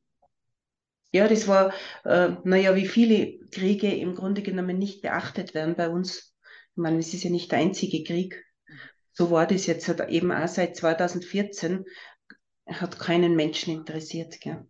Ja, 1.12 1.28
das 1.28 1.46
war, 1.46 1.72
äh, 2.04 2.30
naja, 2.44 2.74
wie 2.74 2.88
viele 2.88 3.38
Kriege 3.50 3.94
im 3.94 4.14
Grunde 4.14 4.42
genommen 4.42 4.78
nicht 4.78 5.02
beachtet 5.02 5.54
werden 5.54 5.76
bei 5.76 5.88
uns. 5.88 6.35
Ich 6.70 6.76
meine, 6.76 6.98
es 6.98 7.14
ist 7.14 7.24
ja 7.24 7.30
nicht 7.30 7.52
der 7.52 7.59
einzige 7.59 8.02
Krieg. 8.02 8.44
So 9.12 9.30
war 9.30 9.46
das 9.46 9.66
jetzt 9.66 9.87
halt 9.87 10.00
eben 10.09 10.33
auch 10.33 10.48
seit 10.48 10.76
2014, 10.76 11.85
hat 12.66 12.98
keinen 12.98 13.37
Menschen 13.37 13.74
interessiert. 13.74 14.40
Gell? 14.40 14.66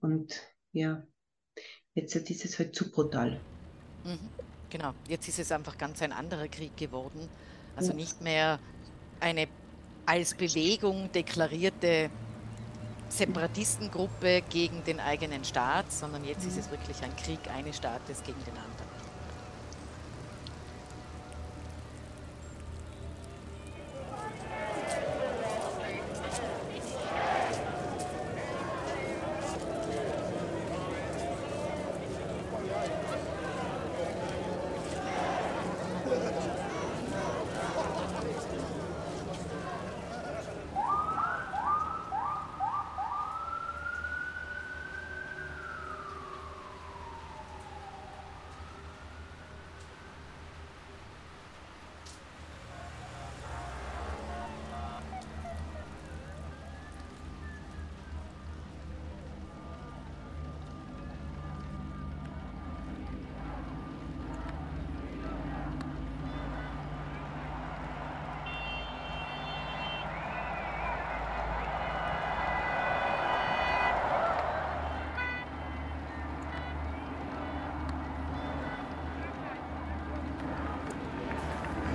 Und 0.00 0.40
ja, 0.72 1.06
jetzt 2.00 2.30
ist 2.30 2.44
es 2.44 2.58
halt 2.58 2.74
zu 2.74 2.90
brutal. 2.90 3.40
Mhm. 4.04 4.18
Genau, 4.70 4.92
jetzt 5.08 5.28
ist 5.28 5.38
es 5.38 5.52
einfach 5.52 5.76
ganz 5.78 6.00
ein 6.02 6.12
anderer 6.12 6.48
Krieg 6.48 6.76
geworden. 6.76 7.28
Also 7.76 7.92
nicht 7.92 8.20
mehr 8.20 8.58
eine 9.20 9.48
als 10.06 10.34
Bewegung 10.34 11.10
deklarierte 11.12 12.10
Separatistengruppe 13.08 14.42
gegen 14.48 14.84
den 14.84 15.00
eigenen 15.00 15.44
Staat, 15.44 15.92
sondern 15.92 16.24
jetzt 16.24 16.44
ist 16.46 16.54
Mhm. 16.54 16.60
es 16.60 16.70
wirklich 16.70 17.02
ein 17.02 17.14
Krieg 17.16 17.40
eines 17.54 17.76
Staates 17.76 18.22
gegen 18.22 18.42
den 18.44 18.56
anderen. 18.56 18.89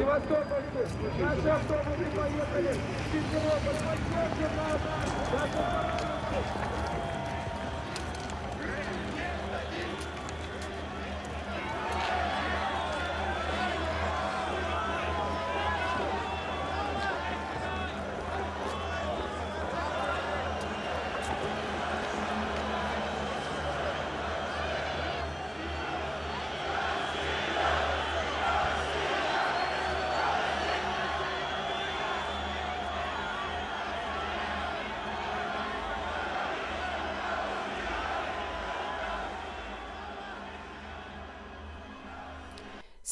Наши 0.06 1.50
автобусы 1.50 2.06
поехали, 2.16 2.76
Симферополь, 3.12 3.80
поддержим 3.86 4.56
нас, 4.56 5.85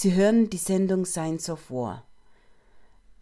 Sie 0.04 0.16
hören 0.16 0.50
die 0.50 0.58
Sendung 0.58 1.06
Science 1.06 1.50
of 1.50 1.72
War. 1.72 2.04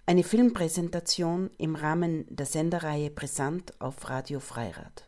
Eine 0.08 0.24
Filmpräsentation 0.24 1.52
im 1.60 1.76
Rahmen 1.76 2.26
der 2.28 2.48
Sendereihe 2.48 3.12
Brisant 3.12 3.80
auf 3.80 4.10
Radio 4.10 4.40
Freirad. 4.40 5.08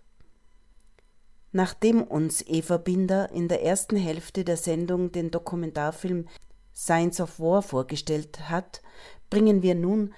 Nachdem 1.52 2.04
uns 2.04 2.46
Eva 2.46 2.78
Binder 2.78 3.32
in 3.32 3.48
der 3.48 3.64
ersten 3.64 3.96
Hälfte 3.96 4.44
der 4.44 4.58
Sendung 4.58 5.12
den 5.12 5.32
Dokumentarfilm 5.32 6.28
Science 6.76 7.20
of 7.20 7.40
War 7.40 7.64
vorgestellt 7.64 8.52
hat, 8.52 8.84
bringen 9.32 9.64
wir 9.64 9.74
nun 9.74 10.14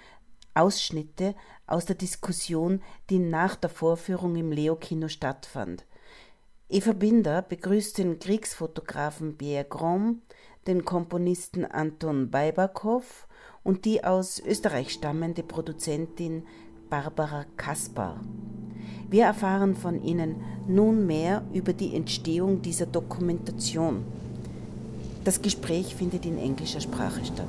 Ausschnitte 0.56 1.36
aus 1.68 1.86
der 1.86 1.96
Diskussion, 1.96 2.84
die 3.10 3.20
nach 3.20 3.56
der 3.56 3.70
Vorführung 3.70 4.36
im 4.36 4.52
Leo-Kino 4.52 5.08
stattfand. 5.08 5.86
Eva 6.68 6.92
Binder 6.92 7.42
begrüßt 7.44 7.98
den 8.00 8.20
Kriegsfotografen 8.20 9.38
Pierre 9.38 9.64
Grom, 9.64 10.22
den 10.68 10.84
Komponisten 10.84 11.66
Anton 11.66 12.32
Beibakow 12.32 13.28
und 13.64 13.86
die 13.86 14.04
aus 14.04 14.40
Österreich 14.40 14.92
stammende 14.92 15.44
Produzentin 15.44 16.44
Barbara 16.90 17.46
Kaspar. 17.58 18.20
Wir 19.10 19.26
erfahren 19.26 19.76
von 19.76 20.04
ihnen 20.04 20.36
nun 20.68 21.06
mehr 21.06 21.44
über 21.54 21.74
die 21.74 21.96
Entstehung 21.96 22.62
dieser 22.62 22.86
Dokumentation. 22.86 24.04
Das 25.24 25.42
Gespräch 25.42 25.96
findet 25.96 26.26
in 26.26 26.38
englischer 26.38 26.82
Sprache 26.82 27.24
statt. 27.24 27.48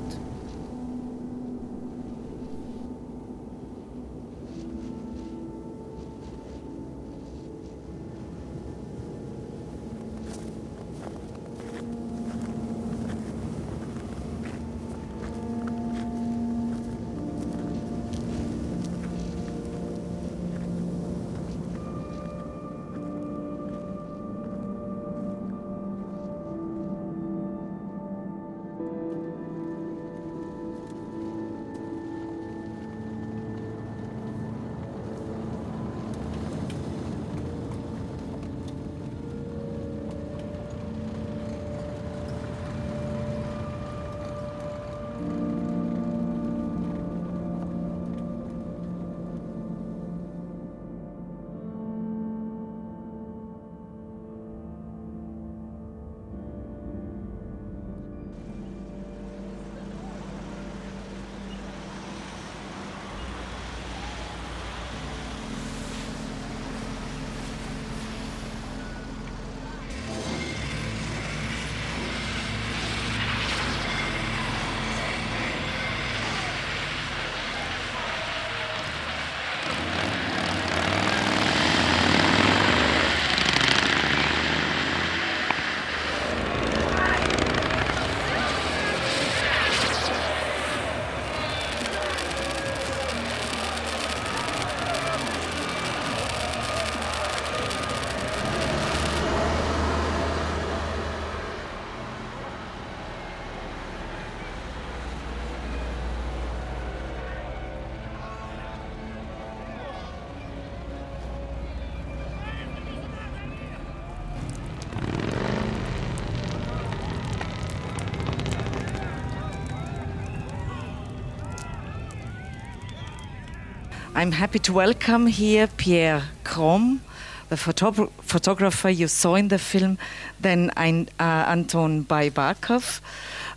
I'm 124.16 124.32
happy 124.32 124.58
to 124.60 124.72
welcome 124.72 125.26
here 125.26 125.68
Pierre 125.76 126.22
Krom, 126.42 127.02
the 127.50 127.56
photo 127.58 128.10
photographer 128.22 128.88
you 128.88 129.08
saw 129.08 129.34
in 129.34 129.48
the 129.48 129.58
film, 129.58 129.98
then 130.40 130.70
uh, 130.70 131.22
Anton 131.22 132.02
Baybakov, 132.02 133.02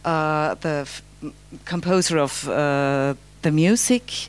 uh, 0.04 0.56
the 0.56 0.86
composer 1.64 2.18
of 2.18 2.46
uh, 2.50 3.14
the 3.42 3.52
music, 3.52 4.28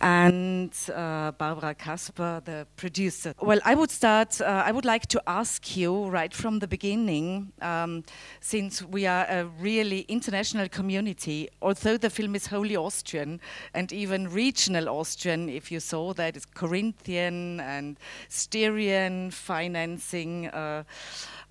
and 0.00 0.72
uh, 0.94 1.32
Barbara 1.32 1.74
Kasper, 1.74 2.42
the 2.44 2.66
producer. 2.76 3.34
Well, 3.40 3.60
I 3.64 3.74
would 3.74 3.90
start, 3.90 4.40
uh, 4.40 4.62
I 4.66 4.72
would 4.72 4.84
like 4.84 5.06
to 5.08 5.22
ask 5.26 5.76
you 5.76 6.06
right 6.08 6.32
from 6.32 6.58
the 6.60 6.68
beginning, 6.68 7.52
um, 7.60 8.04
since 8.40 8.82
we 8.82 9.06
are 9.06 9.26
a 9.28 9.44
really 9.60 10.00
international 10.08 10.68
community, 10.68 11.48
although 11.62 11.96
the 11.96 12.10
film 12.10 12.34
is 12.34 12.46
wholly 12.46 12.76
Austrian 12.76 13.40
and 13.74 13.92
even 13.92 14.28
regional 14.28 14.88
Austrian, 14.88 15.48
if 15.48 15.72
you 15.72 15.80
saw 15.80 16.12
that, 16.14 16.36
it's 16.36 16.46
Corinthian 16.46 17.60
and 17.60 17.98
Styrian 18.28 19.30
financing. 19.30 20.48
Uh, 20.48 20.84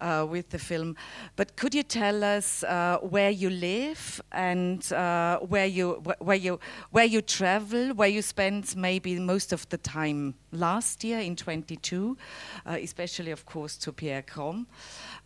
uh, 0.01 0.25
with 0.29 0.49
the 0.49 0.59
film. 0.59 0.95
But 1.35 1.55
could 1.55 1.73
you 1.73 1.83
tell 1.83 2.23
us 2.23 2.63
uh, 2.63 2.97
where 3.01 3.29
you 3.29 3.49
live 3.49 4.21
and 4.31 4.91
uh, 4.91 5.39
where 5.39 5.65
you 5.65 6.03
where 6.19 6.37
you 6.37 6.59
where 6.91 7.05
you 7.05 7.21
travel, 7.21 7.93
where 7.93 8.07
you 8.07 8.21
spend 8.21 8.75
maybe 8.75 9.19
most 9.19 9.53
of 9.53 9.67
the 9.69 9.77
time 9.77 10.35
last 10.51 11.03
year 11.03 11.19
in 11.19 11.35
22, 11.35 12.17
uh, 12.65 12.77
especially 12.81 13.31
of 13.31 13.45
course 13.45 13.77
to 13.77 13.91
Pierre 13.91 14.21
Krom, 14.21 14.67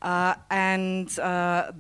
uh, 0.01 0.36
and 0.49 1.10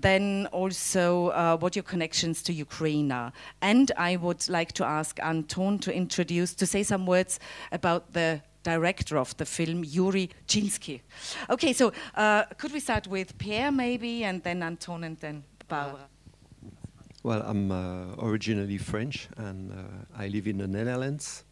then 0.01 0.47
also 0.51 1.57
what 1.59 1.75
your 1.75 1.83
connections 1.83 2.43
to 2.43 2.53
Ukraine 2.53 3.11
are. 3.11 3.31
And 3.61 3.91
I 3.97 4.15
would 4.15 4.47
like 4.49 4.73
to 4.73 4.85
ask 4.85 5.19
Anton 5.21 5.79
to 5.79 5.93
introduce 5.93 6.53
to 6.55 6.65
say 6.65 6.83
some 6.83 7.05
words 7.05 7.39
about 7.71 8.13
the 8.13 8.41
director 8.63 9.17
of 9.17 9.35
the 9.37 9.45
film, 9.45 9.83
Yuri 9.83 10.29
Chinsky. 10.47 11.01
Okay, 11.49 11.73
so 11.73 11.91
uh, 12.15 12.43
could 12.57 12.71
we 12.71 12.79
start 12.79 13.07
with 13.07 13.37
Pierre 13.37 13.71
maybe, 13.71 14.23
and 14.23 14.43
then 14.43 14.63
Anton, 14.63 15.03
and 15.03 15.17
then 15.19 15.43
Barbara? 15.67 16.07
Well, 17.23 17.43
I'm 17.45 17.71
uh, 17.71 18.15
originally 18.19 18.77
French, 18.77 19.27
and 19.37 19.71
uh, 19.71 19.75
I 20.17 20.27
live 20.27 20.47
in 20.47 20.57
the 20.57 20.67
Netherlands, 20.67 21.43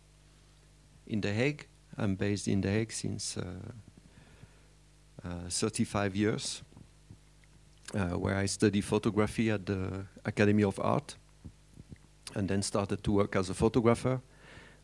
in 1.08 1.22
The 1.22 1.32
Hague. 1.32 1.68
I'm 1.98 2.16
based 2.16 2.48
in 2.48 2.62
The 2.62 2.72
Hague 2.72 2.92
since 2.92 3.38
uh, 3.38 3.44
uh, 5.24 5.50
35 5.50 6.16
years, 6.16 6.64
where 7.94 8.36
I 8.36 8.46
study 8.48 8.82
photography 8.82 9.52
at 9.52 9.66
the 9.66 10.06
Academy 10.26 10.64
of 10.64 10.80
Art, 10.80 11.16
and 12.36 12.48
then 12.48 12.62
started 12.62 13.04
to 13.04 13.12
work 13.12 13.36
as 13.36 13.50
a 13.50 13.54
photographer 13.54 14.22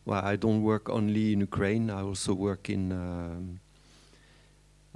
well, 0.06 0.24
I 0.24 0.36
don't 0.36 0.62
work 0.62 0.89
only 0.89 1.34
in 1.34 1.39
Ukraine. 1.41 1.89
I 1.89 2.02
also 2.02 2.34
work 2.34 2.70
in 2.70 2.91
um, 2.91 3.60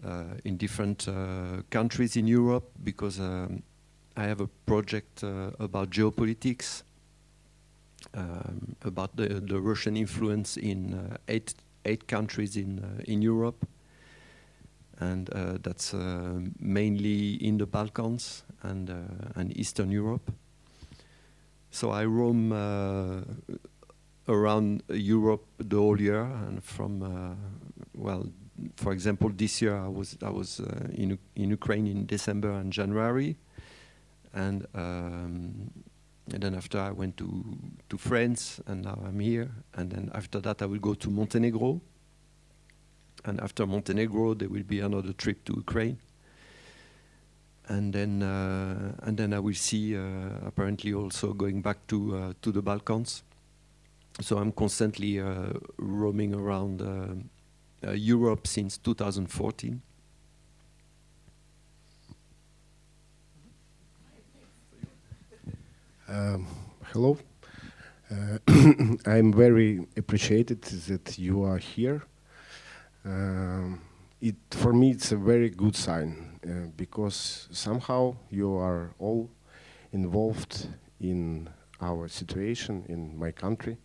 uh, 0.04 0.36
in 0.46 0.58
different 0.58 1.08
uh, 1.08 1.62
countries 1.70 2.16
in 2.16 2.28
Europe 2.28 2.72
because 2.84 3.20
um, 3.20 3.64
I 4.16 4.24
have 4.24 4.40
a 4.40 4.48
project 4.66 5.24
uh, 5.24 5.52
about 5.60 5.90
geopolitics, 5.90 6.84
um, 8.14 8.76
about 8.84 9.16
the, 9.16 9.28
the 9.28 9.60
Russian 9.60 9.98
influence 9.98 10.58
in 10.58 10.94
uh, 10.94 11.18
eight 11.28 11.54
eight 11.86 12.08
countries 12.08 12.56
in 12.56 12.80
uh, 12.80 13.04
in 13.06 13.22
Europe, 13.22 13.68
and 15.00 15.30
uh, 15.34 15.58
that's 15.62 15.94
mainly 16.60 17.36
in 17.36 17.58
the 17.58 17.66
Balkans 17.66 18.44
and 18.62 18.90
and 19.36 19.58
Eastern 19.58 19.92
Europe. 19.92 20.32
So 21.72 21.92
I 21.92 22.06
roam 22.06 22.52
around 24.30 24.84
Europe 24.90 25.44
the 25.58 25.76
whole 25.76 26.00
year, 26.00 26.22
and 26.22 26.64
from 26.64 27.02
uh, 27.02 27.36
well, 27.96 28.28
for 28.76 28.94
example, 28.94 29.30
this 29.30 29.62
year 29.62 29.76
I 29.76 29.88
was 29.88 30.18
I 30.22 30.30
was 30.30 30.60
uh, 30.60 30.88
in 30.94 31.18
in 31.36 31.50
Ukraine 31.50 31.88
in 31.88 32.06
December 32.06 32.52
and 32.52 32.72
January, 32.72 33.36
and 34.34 34.66
um, 34.76 35.72
and 36.32 36.42
then 36.44 36.56
after 36.56 36.80
I 36.80 36.92
went 36.92 37.18
to 37.18 37.28
to 37.90 37.98
France, 37.98 38.62
and 38.68 38.84
now 38.84 39.02
I'm 39.06 39.20
here, 39.20 39.50
and 39.74 39.92
then 39.92 40.12
after 40.14 40.40
that 40.42 40.62
I 40.62 40.66
will 40.66 40.80
go 40.80 40.94
to 40.94 41.10
Montenegro, 41.10 41.82
and 43.26 43.42
after 43.42 43.66
Montenegro 43.66 44.36
there 44.36 44.50
will 44.50 44.64
be 44.64 44.80
another 44.80 45.14
trip 45.14 45.44
to 45.46 45.54
Ukraine. 45.56 45.98
And 47.68 47.94
then 47.94 48.24
uh, 48.24 48.96
and 49.04 49.16
then 49.18 49.34
I 49.34 49.40
will 49.40 49.54
see 49.54 49.96
uh, 49.96 50.02
apparently 50.46 50.94
also 50.94 51.34
going 51.34 51.62
back 51.62 51.86
to 51.88 51.98
uh, 52.16 52.34
to 52.42 52.52
the 52.52 52.62
Balkans 52.62 53.24
so 54.22 54.38
I'm 54.38 54.52
constantly 54.52 55.20
uh, 55.20 55.54
roaming 55.78 56.34
around 56.34 56.82
uh, 56.82 57.88
uh, 57.88 57.92
Europe 57.92 58.48
since 58.48 58.78
2014. 58.78 59.82
Um, 66.08 66.48
hello. 66.92 67.18
Uh, 68.12 68.40
I'm 69.06 69.32
very 69.32 69.86
appreciated 69.96 70.64
that 70.64 71.18
you 71.18 71.44
are 71.44 71.58
here. 71.58 72.04
Um, 73.06 73.82
it 74.20 74.36
for 74.52 74.74
me 74.74 74.92
it's 74.92 75.14
a 75.14 75.18
very 75.18 75.50
good 75.50 75.76
sign 75.76 76.40
uh, 76.44 76.68
because 76.76 77.48
somehow 77.52 78.18
you 78.30 78.56
are 78.58 78.92
all 79.00 79.30
involved 79.94 80.68
in 81.00 81.48
our 81.80 82.10
situation 82.10 82.84
in 82.90 83.18
my 83.18 83.32
country 83.32 83.78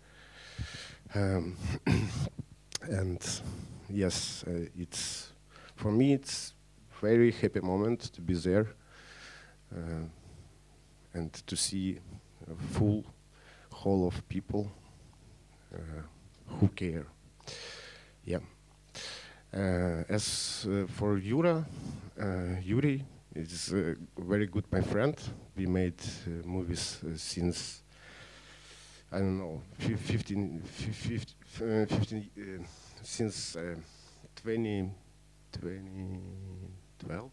um, 1.15 1.57
and 2.83 3.41
yes, 3.89 4.45
uh, 4.47 4.67
it's 4.77 5.33
for 5.77 5.91
me 5.93 6.13
it's 6.15 6.55
very 7.01 7.31
happy 7.33 7.61
moment 7.61 8.01
to 8.13 8.21
be 8.21 8.35
there 8.35 8.67
uh, 9.75 10.05
and 11.13 11.33
to 11.47 11.57
see 11.57 11.99
a 12.51 12.55
full 12.75 13.05
hall 13.73 14.07
of 14.07 14.29
people 14.29 14.71
uh, 15.75 15.79
who 16.47 16.69
care. 16.69 17.07
Yeah. 18.25 18.39
Uh, 19.53 20.03
as 20.09 20.67
uh, 20.69 20.87
for 20.89 21.19
Yura, 21.19 21.65
uh, 22.21 22.25
Yuri 22.63 23.05
is 23.35 23.73
very 24.19 24.47
good 24.47 24.65
my 24.73 24.81
friend. 24.81 25.17
We 25.57 25.67
made 25.67 26.01
movies 26.45 27.01
since 27.17 27.84
I 29.15 29.19
don't 29.19 29.39
know, 29.39 29.63
15, 29.79 30.61
15, 30.61 31.27
uh, 31.63 31.87
15 31.87 32.31
uh, 32.37 32.65
since 33.01 33.55
uh, 33.55 33.77
20, 34.43 34.91
2012, 35.53 37.31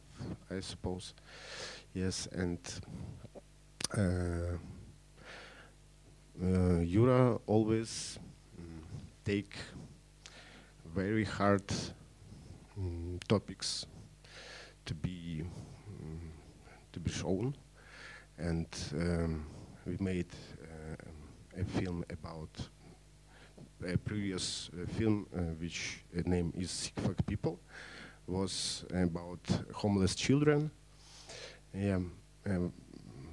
I 0.52 0.60
suppose. 0.60 1.16
Yes, 1.96 2.28
and 2.34 2.60
uh, 3.98 4.58
uh, 6.40 7.38
always 7.48 8.20
um, 8.60 8.84
take 9.26 9.56
very 10.94 11.24
hard 11.24 11.64
um, 12.78 13.20
topics 13.28 13.88
to 14.86 14.94
be 14.94 15.42
um, 15.88 16.22
to 16.94 17.00
be 17.00 17.10
shown, 17.10 17.56
and 18.38 18.68
um, 18.94 19.48
we 19.88 19.98
made 20.00 20.28
a 21.60 21.64
film 21.64 22.04
about 22.10 22.50
a 23.86 23.98
previous 23.98 24.70
uh, 24.74 24.86
film, 24.94 25.28
uh, 25.36 25.40
which 25.60 26.04
uh, 26.18 26.22
name 26.26 26.54
is 26.58 26.72
Sick 26.72 26.94
Fuck 26.98 27.26
People, 27.26 27.60
was 28.28 28.86
about 28.94 29.40
homeless 29.74 30.16
children. 30.16 30.72
Yeah, 31.74 32.00
um, 32.46 32.74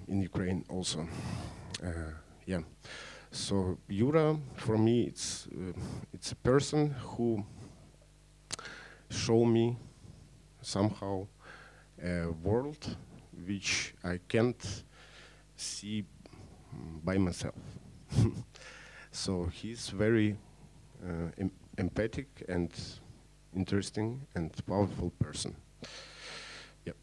in 0.07 0.23
Ukraine 0.23 0.65
also. 0.69 1.07
yeah. 2.47 2.61
So 3.31 3.79
Yura, 3.89 4.39
for 4.57 4.79
me, 4.79 5.03
it's 5.03 5.49
it's 6.15 6.33
a 6.33 6.37
person 6.37 6.95
who 7.03 7.45
show 9.11 9.45
me 9.45 9.77
somehow 10.63 11.27
a 12.03 12.31
world 12.43 12.97
which 13.47 13.95
I 14.03 14.19
can't 14.29 14.85
see 15.57 16.05
by 17.05 17.19
myself. 17.19 17.78
so 19.11 19.47
he's 19.53 19.91
very 19.91 20.37
uh, 21.03 21.31
em 21.39 21.51
empathic 21.79 22.45
and 22.49 22.71
interesting 23.55 24.21
and 24.35 24.51
powerful 24.67 25.13
person. 25.19 25.55
Yep. 26.85 26.97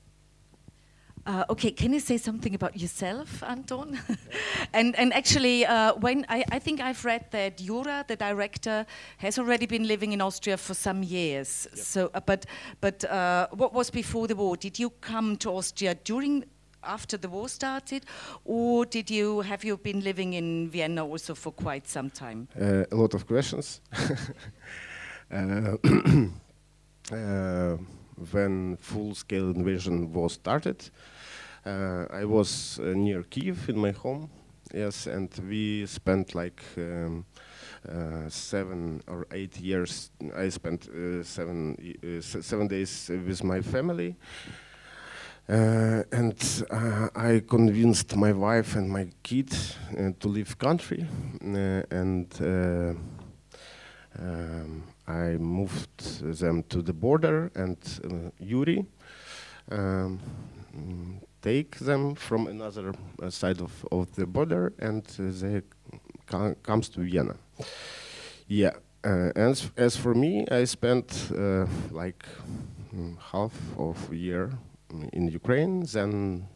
Uh, 1.26 1.44
okay, 1.50 1.72
can 1.72 1.94
you 1.94 2.00
say 2.00 2.18
something 2.18 2.54
about 2.54 2.78
yourself, 2.78 3.42
Anton? 3.44 4.00
and 4.74 4.96
and 4.96 5.14
actually, 5.14 5.66
uh, 5.66 5.94
when 5.96 6.26
I, 6.30 6.44
I 6.52 6.60
think 6.60 6.82
I've 6.82 7.06
read 7.06 7.32
that 7.32 7.58
Jura, 7.58 8.06
the 8.08 8.16
director, 8.16 8.86
has 9.18 9.40
already 9.40 9.66
been 9.66 9.88
living 9.88 10.14
in 10.14 10.22
Austria 10.22 10.58
for 10.58 10.74
some 10.74 11.04
years. 11.04 11.68
Yep. 11.72 11.86
So, 11.86 12.12
uh, 12.14 12.20
but 12.26 12.46
but 12.82 13.04
uh, 13.06 13.48
what 13.52 13.74
was 13.74 13.90
before 13.90 14.28
the 14.28 14.36
war? 14.36 14.58
Did 14.58 14.78
you 14.78 14.90
come 15.02 15.38
to 15.38 15.50
Austria 15.52 15.96
during 16.04 16.46
after 16.86 17.18
the 17.18 17.30
war 17.30 17.50
started, 17.50 18.06
or 18.44 18.86
did 18.86 19.10
you 19.10 19.42
have 19.42 19.64
you 19.64 19.78
been 19.78 20.02
living 20.02 20.34
in 20.34 20.70
Vienna 20.70 21.06
also 21.06 21.36
for 21.36 21.52
quite 21.52 21.88
some 21.88 22.10
time? 22.10 22.48
Uh, 22.60 22.84
a 22.92 22.96
lot 22.96 23.14
of 23.14 23.26
questions. 23.28 23.82
uh, 25.32 25.78
uh, 27.12 27.78
when 28.32 28.78
full-scale 28.78 29.50
invasion 29.52 30.14
was 30.14 30.34
started, 30.34 30.90
uh, 31.66 32.06
I 32.12 32.26
was 32.26 32.80
uh, 32.80 32.94
near 32.96 33.24
Kiev 33.24 33.70
in 33.70 33.78
my 33.78 33.92
home. 33.92 34.30
Yes, 34.74 35.08
and 35.08 35.30
we 35.48 35.86
spent 35.86 36.36
like 36.36 36.62
um, 36.78 37.26
uh, 37.88 38.30
seven 38.30 39.02
or 39.08 39.28
eight 39.32 39.60
years. 39.60 40.12
I 40.36 40.50
spent 40.50 40.90
uh, 40.90 41.24
seven 41.24 41.78
uh, 42.04 42.22
seven 42.22 42.68
days 42.68 43.10
with 43.10 43.44
my 43.44 43.62
family, 43.62 44.16
uh, 45.48 46.04
and 46.12 46.66
uh, 46.72 47.08
I 47.16 47.42
convinced 47.48 48.16
my 48.16 48.32
wife 48.32 48.76
and 48.76 48.90
my 48.90 49.08
kid 49.22 49.54
uh, 49.98 50.12
to 50.20 50.28
leave 50.28 50.58
country, 50.58 51.06
uh, 51.44 51.84
and 51.92 52.28
uh, 52.42 52.94
um, 54.20 54.84
I 55.08 55.38
moved 55.38 56.22
them 56.40 56.64
to 56.70 56.82
the 56.82 56.94
border, 56.94 57.52
and 57.56 57.78
uh, 58.04 58.32
Yuri 58.40 58.86
um, 59.72 60.20
take 61.42 61.78
them 61.78 62.16
from 62.16 62.48
another 62.48 62.94
side 63.30 63.62
of, 63.62 63.86
of 63.92 64.16
the 64.16 64.26
border, 64.26 64.74
and 64.80 65.04
they 65.06 65.62
co- 66.26 66.56
comes 66.64 66.90
to 66.90 67.02
Vienna. 67.02 67.36
Yeah, 68.48 68.74
uh, 69.04 69.30
as 69.36 69.96
for 69.96 70.16
me, 70.16 70.48
I 70.50 70.64
spent 70.64 71.30
like 71.92 72.26
mm, 72.96 73.16
half 73.32 73.54
of 73.78 74.12
a 74.12 74.16
year 74.16 74.52
in 75.14 75.28
Ukraine. 75.28 75.86
Then 75.86 76.48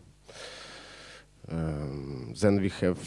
um, 1.52 2.34
then 2.40 2.62
we 2.62 2.70
have 2.82 3.00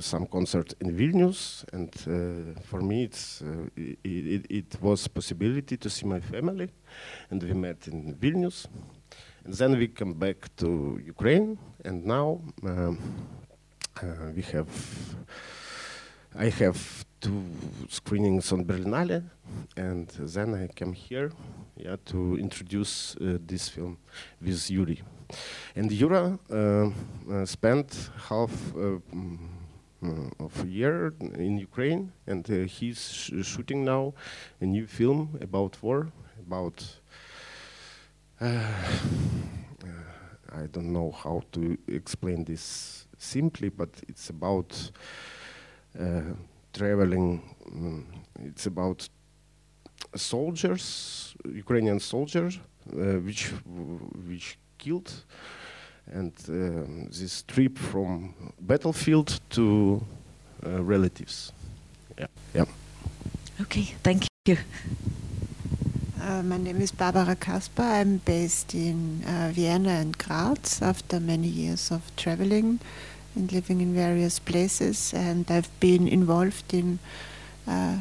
some 0.00 0.26
concert 0.26 0.72
in 0.80 0.96
Vilnius, 0.96 1.64
and 1.72 1.90
uh, 2.06 2.60
for 2.62 2.80
me, 2.80 3.04
it's 3.04 3.42
uh, 3.42 3.68
it, 3.76 3.98
it, 4.04 4.46
it 4.48 4.76
was 4.80 5.06
possibility 5.06 5.76
to 5.76 5.90
see 5.90 6.06
my 6.06 6.20
family, 6.20 6.70
and 7.30 7.42
we 7.42 7.52
met 7.52 7.88
in 7.88 8.14
Vilnius, 8.14 8.66
and 9.44 9.52
then 9.52 9.76
we 9.78 9.88
come 9.88 10.14
back 10.14 10.48
to 10.56 10.98
Ukraine, 11.04 11.58
and 11.84 12.06
now 12.06 12.40
um, 12.64 12.98
uh, 14.02 14.32
we 14.34 14.42
have. 14.42 14.68
I 16.38 16.48
have 16.48 17.04
two 17.20 17.44
screenings 17.88 18.52
on 18.52 18.64
Berlinale, 18.64 19.22
and 19.76 20.08
then 20.08 20.54
I 20.54 20.66
came 20.68 20.92
here, 20.92 21.30
yeah, 21.76 21.96
to 22.06 22.38
introduce 22.38 23.16
uh, 23.16 23.38
this 23.46 23.68
film 23.68 23.98
with 24.40 24.70
Yuri. 24.70 25.02
And 25.76 25.92
Yura 25.92 26.38
uh, 26.50 26.90
uh, 27.30 27.44
spent 27.44 28.10
half 28.28 28.50
uh, 28.74 28.98
mm, 29.14 30.32
of 30.38 30.64
a 30.64 30.66
year 30.66 31.12
in 31.34 31.58
Ukraine, 31.58 32.12
and 32.26 32.48
uh, 32.50 32.66
he's 32.66 33.12
sh- 33.12 33.32
shooting 33.42 33.84
now 33.84 34.14
a 34.60 34.66
new 34.66 34.86
film 34.86 35.38
about 35.40 35.76
war, 35.82 36.08
about. 36.46 36.84
Uh, 38.40 38.64
I 40.52 40.66
don't 40.66 40.92
know 40.92 41.12
how 41.12 41.42
to 41.52 41.78
explain 41.86 42.44
this 42.44 43.06
simply, 43.16 43.68
but 43.68 43.90
it's 44.08 44.30
about 44.30 44.90
traveling. 46.72 47.42
mm, 47.72 48.04
it's 48.44 48.66
about 48.66 49.08
soldiers, 50.16 51.34
Ukrainian 51.44 52.00
soldiers, 52.00 52.58
uh, 52.92 53.20
which 53.26 53.52
which 54.28 54.58
killed, 54.78 55.12
and 56.12 56.32
um, 56.48 57.08
this 57.10 57.42
trip 57.42 57.78
from 57.78 58.34
battlefield 58.60 59.40
to 59.50 60.02
uh, 60.64 60.82
relatives. 60.82 61.52
Yeah, 62.18 62.26
yeah. 62.54 62.64
Okay, 63.60 63.94
thank 64.02 64.26
you. 64.46 64.56
Uh, 66.22 66.42
my 66.42 66.58
name 66.58 66.80
is 66.82 66.92
Barbara 66.92 67.34
Kasper. 67.34 67.82
I'm 67.82 68.18
based 68.18 68.74
in 68.74 69.22
uh, 69.24 69.50
Vienna 69.54 69.90
and 69.90 70.16
Graz 70.18 70.82
after 70.82 71.18
many 71.18 71.48
years 71.48 71.90
of 71.90 72.02
traveling 72.16 72.78
and 73.34 73.52
living 73.52 73.80
in 73.80 73.94
various 73.94 74.38
places. 74.38 75.12
And 75.14 75.50
I've 75.50 75.70
been 75.80 76.08
involved 76.08 76.74
in 76.74 76.98
uh, 77.66 77.98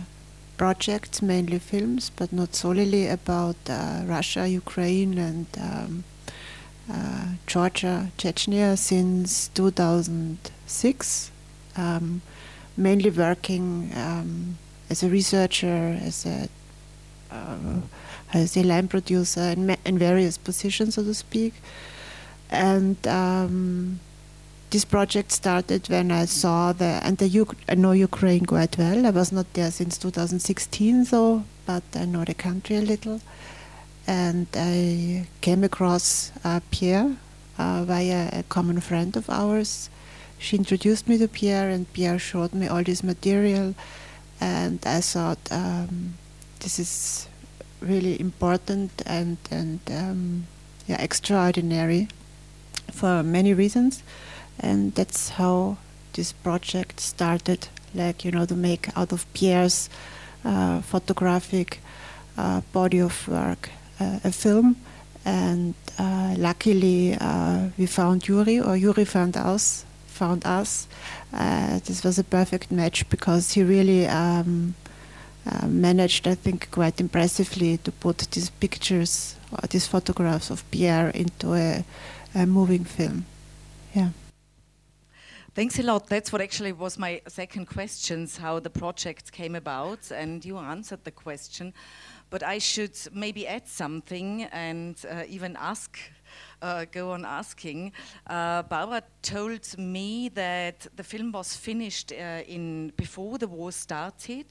projects, 0.58 1.22
mainly 1.22 1.60
films, 1.60 2.12
but 2.16 2.34
not 2.34 2.56
solely 2.56 3.08
about 3.08 3.56
uh, 3.70 4.02
Russia, 4.06 4.48
Ukraine, 4.48 5.18
and 5.18 5.46
um, 5.60 6.04
uh, 6.92 7.26
Georgia, 7.48 8.12
Chechnya 8.18 8.78
since 8.78 9.50
2006. 9.50 11.32
Um, 11.78 12.22
mainly 12.76 13.10
working 13.10 13.92
um, 13.96 14.58
as 14.90 15.04
a 15.04 15.10
researcher, 15.10 16.00
as 16.02 16.26
a 16.26 16.50
uh, 17.32 17.82
as 18.34 18.56
a 18.58 18.64
line 18.64 18.88
producer 18.88 19.42
in, 19.42 19.76
in 19.86 19.98
various 19.98 20.38
positions, 20.38 20.96
so 20.96 21.04
to 21.04 21.14
speak. 21.14 21.54
And 22.50 22.98
um, 23.08 24.00
this 24.72 24.86
project 24.86 25.32
started 25.32 25.90
when 25.90 26.12
I 26.12 26.26
saw 26.26 26.74
the, 26.74 27.00
and 27.04 27.18
the 27.18 27.42
Uk- 27.42 27.56
I 27.68 27.76
know 27.76 27.92
Ukraine 27.92 28.46
quite 28.46 28.78
well. 28.78 29.06
I 29.06 29.10
was 29.10 29.32
not 29.32 29.52
there 29.54 29.72
since 29.72 29.98
2016, 29.98 31.06
though, 31.06 31.44
but 31.66 31.84
I 31.96 32.06
know 32.06 32.24
the 32.24 32.34
country 32.34 32.76
a 32.78 32.82
little. 32.82 33.20
And 34.06 34.48
I 34.56 35.28
came 35.42 35.64
across 35.64 36.32
uh, 36.44 36.60
Pierre 36.72 37.16
uh, 37.58 37.84
via 37.84 38.30
a 38.32 38.44
common 38.44 38.80
friend 38.80 39.16
of 39.18 39.30
ours. 39.30 39.90
She 40.38 40.58
introduced 40.58 41.08
me 41.08 41.18
to 41.18 41.28
Pierre, 41.28 41.70
and 41.70 41.92
Pierre 41.94 42.20
showed 42.20 42.54
me 42.54 42.68
all 42.68 42.84
this 42.84 43.04
material. 43.04 43.76
And 44.40 44.80
I 44.86 45.02
thought, 45.02 45.40
um, 45.52 46.14
this 46.60 46.80
is 46.80 47.28
really 47.82 48.20
important 48.20 48.92
and 49.06 49.38
and 49.50 49.80
um, 49.90 50.48
yeah 50.88 51.02
extraordinary 51.02 52.08
for 52.92 53.24
many 53.24 53.54
reasons 53.54 54.04
and 54.60 54.94
that's 54.96 55.30
how 55.30 55.78
this 56.14 56.32
project 56.32 57.00
started 57.00 57.68
like 57.94 58.26
you 58.26 58.32
know 58.32 58.46
to 58.46 58.56
make 58.56 58.96
out 58.98 59.12
of 59.12 59.26
Pierre's 59.34 59.90
uh, 60.46 60.82
photographic 60.82 61.80
uh, 62.38 62.62
body 62.72 63.00
of 63.00 63.28
work 63.28 63.70
uh, 64.00 64.20
a 64.24 64.32
film 64.32 64.76
and 65.26 65.74
uh, 65.98 66.36
luckily 66.38 67.16
uh, 67.20 67.70
we 67.78 67.86
found 67.86 68.28
Yuri 68.28 68.60
or 68.60 68.76
Yuri 68.78 69.06
found 69.06 69.36
us 69.38 69.86
found 70.08 70.46
us 70.46 70.88
uh, 71.34 71.80
this 71.86 72.04
was 72.04 72.20
a 72.20 72.24
perfect 72.24 72.72
match 72.72 73.08
because 73.10 73.54
he 73.54 73.64
really 73.64 74.08
um, 74.08 74.74
managed, 75.68 76.28
I 76.28 76.36
think, 76.36 76.70
quite 76.72 77.00
impressively 77.00 77.78
to 77.78 77.92
put 77.92 78.18
these 78.32 78.50
pictures 78.50 79.36
or 79.52 79.68
these 79.70 79.88
photographs 79.88 80.50
of 80.50 80.70
Pierre 80.72 81.10
into 81.10 81.54
a, 81.54 81.84
a 82.36 82.46
moving 82.46 82.86
film. 82.86 83.26
Yeah. 83.94 84.10
Thanks 85.60 85.78
a 85.78 85.84
lot. 85.84 86.08
That's 86.08 86.32
what 86.32 86.42
actually 86.42 86.72
was 86.72 86.98
my 86.98 87.22
second 87.28 87.66
questions, 87.66 88.38
how 88.38 88.62
the 88.62 88.70
project 88.70 89.34
came 89.34 89.56
about, 89.56 90.10
and 90.10 90.46
you 90.46 90.58
answered 90.58 91.04
the 91.04 91.12
question. 91.12 91.74
But 92.30 92.44
I 92.44 92.60
should 92.60 92.98
maybe 93.12 93.46
add 93.46 93.68
something 93.68 94.44
and 94.54 94.96
uh, 95.12 95.24
even 95.28 95.58
ask, 95.60 96.00
uh, 96.62 96.86
go 96.90 97.12
on 97.12 97.26
asking. 97.26 97.92
Uh, 98.26 98.64
Barbara 98.64 99.04
told 99.22 99.78
me 99.78 100.30
that 100.30 100.88
the 100.96 101.04
film 101.04 101.34
was 101.34 101.58
finished 101.58 102.14
uh, 102.14 102.42
in 102.48 102.94
before 102.96 103.38
the 103.38 103.50
war 103.50 103.74
started. 103.74 104.46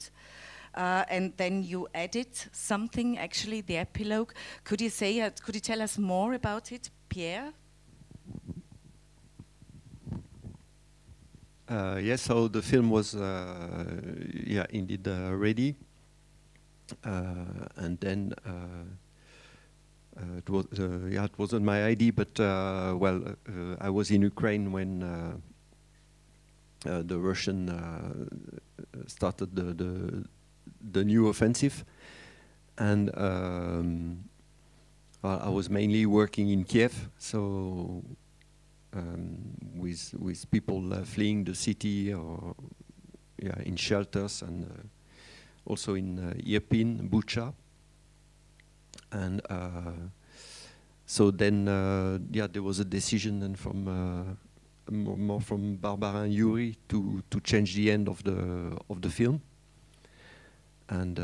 Uh, 0.75 1.05
and 1.09 1.33
then 1.37 1.63
you 1.63 1.87
added 1.95 2.29
something, 2.51 3.17
actually, 3.17 3.61
the 3.61 3.77
epilogue. 3.77 4.33
Could 4.63 4.79
you 4.79 4.91
say, 4.91 5.21
uh, 5.21 5.31
could 5.43 5.55
you 5.55 5.61
tell 5.61 5.81
us 5.81 5.97
more 5.97 6.35
about 6.35 6.71
it, 6.71 6.91
Pierre? 7.09 7.51
Uh, 11.69 11.99
yes, 12.01 12.23
so 12.23 12.47
the 12.47 12.63
film 12.63 12.89
was, 12.89 13.13
uh, 13.13 13.85
yeah, 14.33 14.65
indeed 14.71 15.07
uh, 15.07 15.35
ready, 15.35 15.75
uh, 17.05 17.45
and 17.75 17.99
then 17.99 18.33
it 20.35 20.49
was, 20.49 20.65
yeah, 21.11 21.25
it 21.25 21.37
wasn't 21.37 21.63
my 21.63 21.83
idea, 21.83 22.11
but 22.11 22.39
well, 22.39 23.35
I 23.79 23.91
was 23.91 24.09
in 24.09 24.23
Ukraine 24.23 24.71
when 24.71 25.41
the 26.81 27.19
Russian 27.19 27.69
started 29.05 29.55
the, 29.55 29.73
the 29.73 30.25
the 30.91 31.03
new 31.03 31.27
offensive, 31.27 31.85
and 32.79 33.15
um, 33.15 34.23
I 35.23 35.49
was 35.49 35.69
mainly 35.69 36.07
working 36.07 36.49
in 36.49 36.63
Kiev, 36.63 37.09
so 37.19 38.01
um, 38.93 39.37
with 39.75 40.13
with 40.17 40.49
people 40.51 40.93
uh, 40.93 41.03
fleeing 41.03 41.43
the 41.43 41.55
city 41.55 42.13
or 42.13 42.55
yeah 43.37 43.59
in 43.63 43.75
shelters 43.75 44.41
and 44.41 44.65
uh, 44.65 44.83
also 45.65 45.93
in 45.93 46.19
uh, 46.19 46.33
Irpin, 46.45 47.09
Bucha, 47.09 47.53
and 49.11 49.41
uh, 49.49 49.91
so 51.05 51.31
then, 51.31 51.67
uh, 51.67 52.19
yeah, 52.31 52.47
there 52.51 52.63
was 52.63 52.79
a 52.79 52.85
decision 52.85 53.39
then 53.39 53.55
from 53.55 53.87
uh, 53.87 54.91
more, 54.91 55.41
from 55.41 55.75
Barbara 55.77 56.21
and 56.23 56.33
Yuri 56.33 56.77
to 56.89 57.23
to 57.29 57.39
change 57.39 57.75
the 57.75 57.91
end 57.91 58.07
of 58.07 58.23
the 58.23 58.77
of 58.89 59.01
the 59.01 59.09
film 59.09 59.41
and 60.89 61.15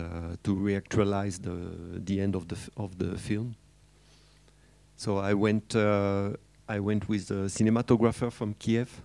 to 0.43 0.55
reactualize 0.55 1.41
the 1.41 1.99
the 1.99 2.21
end 2.21 2.35
of 2.35 2.47
the 2.47 2.57
of 2.77 2.97
the 2.97 3.17
film. 3.17 3.55
So 4.95 5.17
I 5.17 5.33
went 5.33 5.75
I 6.67 6.79
went 6.79 7.07
with 7.07 7.29
a 7.31 7.47
cinematographer 7.47 8.31
from 8.31 8.55
Kiev, 8.55 9.01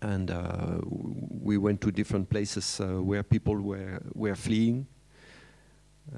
and 0.00 0.30
uh, 0.30 0.78
we 0.84 1.56
went 1.56 1.80
to 1.80 1.90
different 1.90 2.28
places 2.28 2.80
uh, 2.80 3.02
where 3.02 3.22
people 3.22 3.60
were 3.60 4.00
were 4.14 4.34
fleeing, 4.34 4.86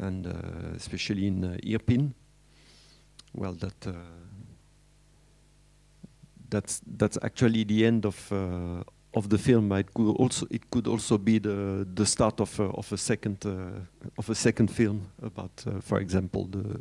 and 0.00 0.26
uh, 0.26 0.76
especially 0.76 1.26
in 1.26 1.44
uh, 1.44 1.56
Irpin. 1.64 2.12
Well, 3.34 3.54
that 3.54 3.94
that's 6.50 6.80
that's 6.96 7.18
actually 7.22 7.64
the 7.64 7.86
end 7.86 8.04
of 8.04 8.32
of 9.14 9.28
the 9.28 9.38
film. 9.38 9.72
It 9.72 9.92
could 9.94 10.16
also 10.16 10.46
it 10.50 10.70
could 10.70 10.86
also 10.86 11.18
be 11.18 11.38
the 11.38 11.86
the 11.94 12.06
start 12.06 12.40
of 12.40 12.58
a, 12.60 12.64
of 12.64 12.92
a 12.92 12.96
second 12.96 13.44
uh, 13.46 13.80
of 14.18 14.30
a 14.30 14.34
second 14.34 14.70
film 14.70 15.06
about, 15.22 15.64
uh, 15.66 15.80
for 15.80 15.98
example, 16.00 16.46
the 16.46 16.80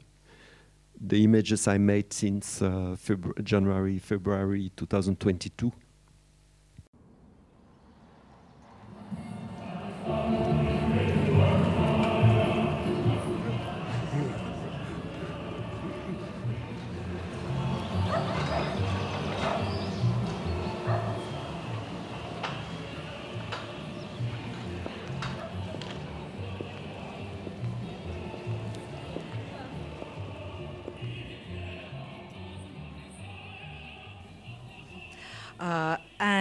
the 1.05 1.23
images 1.23 1.67
I 1.67 1.77
made 1.77 2.13
since 2.13 2.61
uh, 2.61 2.95
January 3.43 3.99
February 3.99 4.71
2022. 4.77 5.71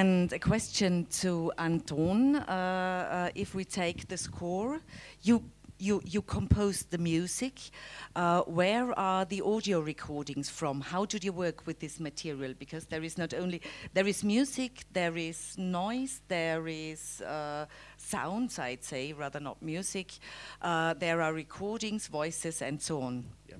And 0.02 0.32
a 0.32 0.38
question 0.40 1.06
to 1.20 1.52
Anton. 1.58 2.34
Uh, 2.34 2.40
uh, 2.48 3.30
if 3.36 3.54
we 3.54 3.64
take 3.64 4.08
the 4.08 4.16
score, 4.16 4.80
you 5.22 5.44
you, 5.78 6.02
you 6.04 6.22
composed 6.22 6.90
the 6.90 6.98
music. 6.98 7.70
Uh, 8.16 8.42
where 8.42 8.98
are 8.98 9.24
the 9.24 9.42
audio 9.42 9.78
recordings 9.78 10.50
from? 10.50 10.80
How 10.80 11.04
did 11.04 11.22
you 11.22 11.32
work 11.32 11.68
with 11.68 11.78
this 11.78 12.00
material? 12.00 12.52
Because 12.58 12.86
there 12.86 13.04
is 13.04 13.16
not 13.16 13.32
only 13.32 13.62
there 13.94 14.08
is 14.08 14.24
music, 14.24 14.86
there 14.92 15.16
is 15.16 15.56
noise, 15.56 16.20
there 16.26 16.66
is 16.66 17.20
uh, 17.20 17.66
sounds. 17.96 18.58
I'd 18.58 18.82
say 18.82 19.12
rather 19.12 19.38
not 19.38 19.62
music. 19.62 20.18
Uh, 20.60 20.94
there 20.94 21.22
are 21.22 21.32
recordings, 21.32 22.08
voices, 22.08 22.60
and 22.60 22.82
so 22.82 23.02
on. 23.02 23.24
Yeah. 23.48 23.54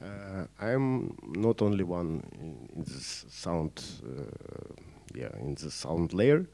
Uh, 0.00 0.46
I'm 0.60 1.16
not 1.34 1.62
only 1.62 1.82
one 1.82 2.22
in, 2.38 2.68
in 2.76 2.84
this 2.84 3.24
sound 3.28 3.82
yeah, 5.14 5.30
in 5.40 5.54
the 5.54 5.70
sound 5.70 6.12
layer. 6.12 6.46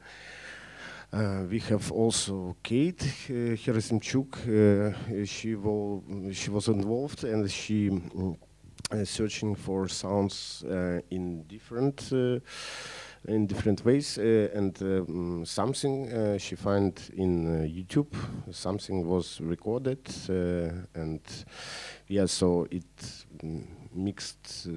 Uh, 1.13 1.43
we 1.49 1.59
have 1.59 1.91
also 1.91 2.55
Kate 2.63 3.03
uh, 3.29 3.55
Herasimchuk. 3.57 4.37
Uh, 4.47 5.25
she, 5.25 5.57
she 6.33 6.49
was 6.49 6.67
involved 6.69 7.25
and 7.25 7.51
she 7.51 7.89
um, 7.89 8.37
searching 9.03 9.55
for 9.55 9.89
sounds 9.89 10.63
uh, 10.63 11.01
in 11.09 11.43
different 11.43 12.11
uh, 12.13 12.39
in 13.27 13.45
different 13.45 13.83
ways 13.85 14.17
uh, 14.17 14.49
and 14.53 14.81
um, 14.81 15.45
something 15.45 16.37
she 16.39 16.55
find 16.55 16.99
in 17.17 17.69
YouTube. 17.69 18.15
Something 18.51 19.05
was 19.05 19.41
recorded 19.41 20.09
and 20.95 21.19
yeah, 22.07 22.25
so 22.25 22.67
it 22.71 23.25
um, 23.43 23.67
mixed. 23.93 24.67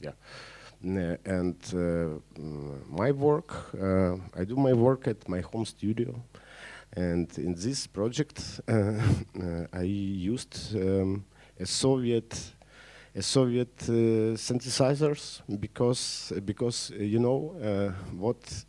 yeah 0.00 0.12
and 0.82 1.56
uh, 1.74 2.40
my 2.88 3.12
work, 3.12 3.74
uh, 3.74 4.16
I 4.36 4.44
do 4.44 4.56
my 4.56 4.72
work 4.72 5.08
at 5.08 5.28
my 5.28 5.40
home 5.40 5.64
studio. 5.64 6.22
And 6.94 7.30
in 7.38 7.54
this 7.54 7.86
project, 7.86 8.60
uh, 8.68 9.00
I 9.72 9.82
used 9.82 10.76
um, 10.76 11.24
a 11.58 11.66
Soviet 11.66 12.52
a 13.14 13.22
Soviet 13.22 13.68
uh, 13.88 14.36
synthesizers 14.36 15.42
because 15.60 16.32
because 16.44 16.92
uh, 16.92 17.02
you 17.02 17.18
know 17.18 17.54
uh, 17.62 17.92
what 18.16 18.64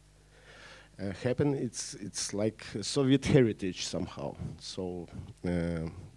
happened. 1.24 1.56
It's 1.56 1.96
it's 1.96 2.34
like 2.34 2.64
Soviet 2.82 3.26
heritage 3.26 3.86
somehow. 3.86 4.36
So 4.60 5.08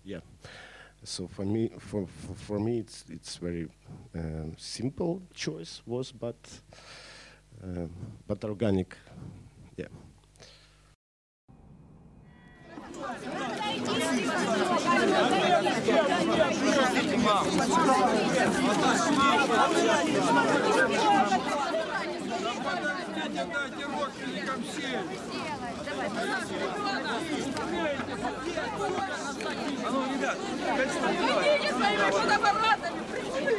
yeah 0.05 0.21
So 1.06 1.28
for 1.28 1.46
me, 1.46 1.72
for, 1.80 2.06
for, 2.06 2.36
for 2.36 2.60
me, 2.60 2.80
it's 2.80 3.06
it's 3.10 3.38
very 3.38 3.68
um, 4.16 4.54
simple 4.58 5.22
choice 5.34 5.82
was, 5.86 6.12
but 6.12 6.38
uh, 7.64 7.88
but 8.28 8.44
organic, 8.44 8.98
yeah. 9.78 9.88
Дайте 23.52 23.86
родственникам 23.86 24.64
сесть. 24.64 25.75
А 25.99 26.03
ну, 29.91 30.05
ребят, 30.13 30.37
конечно, 30.77 31.09
не 31.09 31.27
Идите 31.57 31.73
своими 31.73 32.11
куда 32.11 32.39
парадами, 32.39 33.01
пришли. 33.11 33.57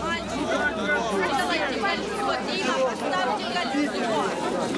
Мальчик, 0.00 0.46
давайте, 1.38 1.80
мальчик, 1.80 2.20
вот, 2.22 2.38
Дима, 2.46 2.74
поставьте 2.78 3.46
колесо. 3.52 4.29
На 4.70 4.76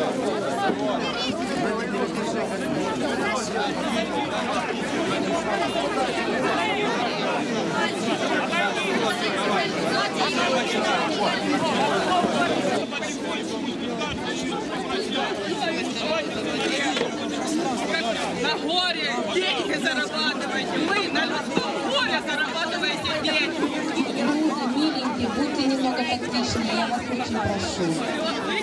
горе 18.59 19.13
деньги 19.35 19.75
зарабатываете. 19.75 20.79
Мы 20.89 21.09
на 21.13 21.25
людском 21.27 21.73
горе 21.91 22.21
зарабатываете 22.27 23.13
деньги. 23.23 23.61
Будьте 23.61 24.67
миленькие, 24.75 25.29
будьте 25.29 25.63
немного 25.67 25.99
тактичнее, 25.99 26.77
я 26.77 26.87
вас 26.87 27.03
очень 27.11 27.39
прошу. 27.39 28.62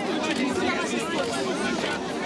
Thank 1.82 2.14
you. 2.14 2.19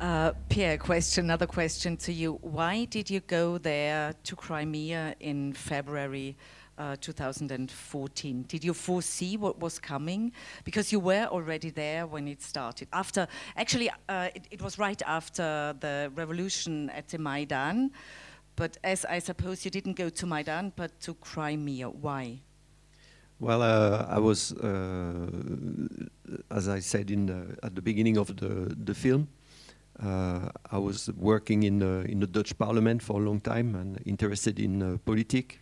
Uh, 0.00 0.32
Pierre, 0.48 0.76
question, 0.76 1.26
another 1.26 1.46
question 1.46 1.96
to 1.96 2.12
you. 2.12 2.38
Why 2.42 2.84
did 2.84 3.08
you 3.08 3.20
go 3.20 3.58
there 3.58 4.12
to 4.24 4.36
Crimea 4.36 5.14
in 5.20 5.52
February 5.52 6.36
uh, 6.78 6.96
2014? 7.00 8.44
Did 8.48 8.64
you 8.64 8.74
foresee 8.74 9.36
what 9.36 9.60
was 9.60 9.78
coming? 9.78 10.32
Because 10.64 10.90
you 10.90 10.98
were 10.98 11.26
already 11.26 11.70
there 11.70 12.06
when 12.08 12.26
it 12.26 12.42
started. 12.42 12.88
After, 12.92 13.28
actually, 13.56 13.88
uh, 14.08 14.30
it, 14.34 14.48
it, 14.50 14.62
was 14.62 14.78
right 14.78 15.00
after 15.06 15.76
the 15.78 16.10
revolution 16.16 16.90
at 16.90 17.08
the 17.08 17.18
Maidan. 17.18 17.92
But 18.56 18.76
as 18.82 19.04
I 19.04 19.20
suppose 19.20 19.64
you 19.64 19.70
didn't 19.70 19.94
go 19.94 20.08
to 20.08 20.26
Maidan, 20.26 20.72
but 20.74 20.98
to 21.02 21.14
Crimea, 21.14 21.88
why? 21.88 22.40
Well, 23.38 23.62
uh, 23.62 24.06
I 24.08 24.18
was, 24.18 24.52
uh, 24.52 25.26
as 26.50 26.68
I 26.68 26.80
said 26.80 27.10
in 27.10 27.26
the, 27.26 27.56
at 27.62 27.74
the 27.76 27.82
beginning 27.82 28.16
of 28.16 28.36
the, 28.36 28.74
the 28.84 28.94
film, 28.94 29.28
I 30.00 30.78
was 30.78 31.10
working 31.16 31.62
in 31.62 31.78
the, 31.78 32.04
in 32.08 32.20
the 32.20 32.26
Dutch 32.26 32.56
parliament 32.58 33.02
for 33.02 33.20
a 33.20 33.24
long 33.24 33.40
time 33.40 33.74
and 33.74 34.00
interested 34.04 34.58
in 34.58 34.82
uh, 34.82 34.98
politics. 35.04 35.56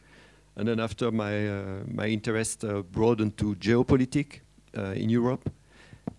And 0.57 0.69
then 0.69 0.81
after 0.81 1.11
my, 1.11 1.49
uh, 1.49 1.85
my 1.87 2.07
interest 2.07 2.65
uh, 2.65 2.83
broadened 2.83 3.37
to 3.39 3.55
geopolitics 3.57 4.41
in 4.75 5.11
Europe. 5.11 5.51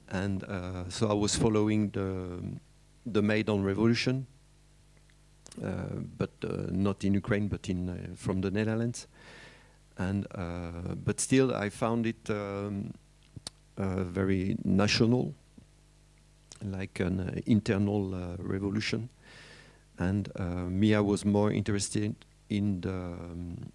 And 0.10 0.44
so 0.90 1.10
I 1.10 1.14
was 1.14 1.36
following 1.36 1.90
the, 1.90 2.40
the 3.06 3.22
Maidan 3.22 3.64
revolution, 3.64 4.28
but 5.58 6.32
not 6.72 7.04
in 7.04 7.16
Ukraine, 7.16 7.48
but 7.48 7.68
in, 7.68 8.14
from 8.16 8.42
the 8.42 8.52
Netherlands 8.52 9.08
and 9.98 10.26
uh, 10.34 10.96
but 10.96 11.20
still 11.20 11.54
I 11.54 11.70
found 11.70 12.06
it 12.06 12.30
um, 12.30 12.94
uh, 13.78 14.04
very 14.04 14.58
national, 14.64 15.34
like 16.72 17.00
an 17.00 17.20
uh, 17.20 17.42
internal 17.46 18.36
revolution, 18.40 19.10
and 20.00 20.30
me 20.70 20.96
I 20.96 21.00
was 21.00 21.26
more 21.26 21.52
interested 21.52 22.16
in 22.50 22.82
the 22.82 22.94
um, 22.94 23.72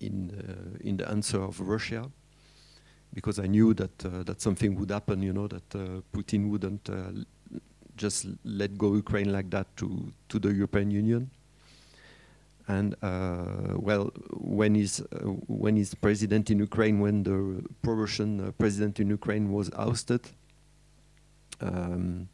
in 0.00 0.28
the, 0.28 0.88
in 0.88 0.96
the 0.96 1.08
answer 1.08 1.42
of 1.42 1.60
Russia 1.60 2.10
because 3.14 3.38
I 3.38 3.46
knew 3.46 3.74
that 3.74 4.04
uh, 4.04 4.22
that 4.24 4.40
something 4.40 4.74
would 4.76 4.90
happen. 4.90 5.22
You 5.22 5.32
know 5.32 5.48
that 5.48 5.74
uh, 5.74 6.00
Putin 6.12 6.50
wouldn't 6.50 6.88
uh, 6.88 7.12
just 7.96 8.26
let 8.44 8.76
go 8.78 8.94
Ukraine 8.94 9.32
like 9.32 9.50
that 9.50 9.66
to 9.78 10.12
to 10.28 10.38
the 10.38 10.52
European 10.52 10.90
Union. 10.90 11.30
And 12.68 12.94
uh, 13.02 13.76
well, 13.76 14.12
when 14.30 14.74
he's 14.74 15.00
uh, 15.00 15.04
when 15.48 15.82
president 16.02 16.50
in 16.50 16.58
Ukraine, 16.58 17.00
when 17.00 17.22
the 17.22 17.64
pro-Russian 17.82 18.40
uh, 18.40 18.50
president 18.52 19.00
in 19.00 19.08
Ukraine 19.08 19.50
was 19.50 19.70
ousted, 19.74 20.20
um, 21.60 22.28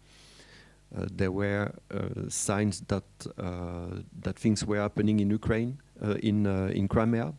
uh, 0.96 1.06
there 1.10 1.32
were 1.32 1.74
uh, 1.90 2.28
signs 2.28 2.80
that 2.86 3.04
uh, 3.36 4.00
that 4.22 4.38
things 4.38 4.64
were 4.64 4.78
happening 4.78 5.18
in 5.18 5.30
Ukraine, 5.30 5.78
in 6.22 6.46
in 6.46 6.86
Crimea, 6.88 7.34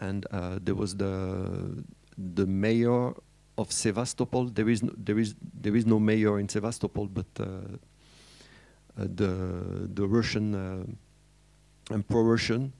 and 0.00 0.26
there 0.62 0.74
was 0.74 0.96
the 0.96 1.84
the 2.18 2.46
mayor 2.46 3.14
of 3.56 3.72
Sevastopol. 3.72 4.46
There 4.46 4.68
is 4.68 4.82
no, 4.82 4.92
there 4.96 5.18
is 5.18 5.34
there 5.60 5.74
is 5.74 5.86
no 5.86 5.98
mayor 5.98 6.38
in 6.38 6.48
Sevastopol, 6.48 7.06
but 7.06 7.34
the 7.34 7.78
the 8.96 10.06
Russian 10.06 10.54
and 11.90 12.08
pro-Russian 12.08 12.72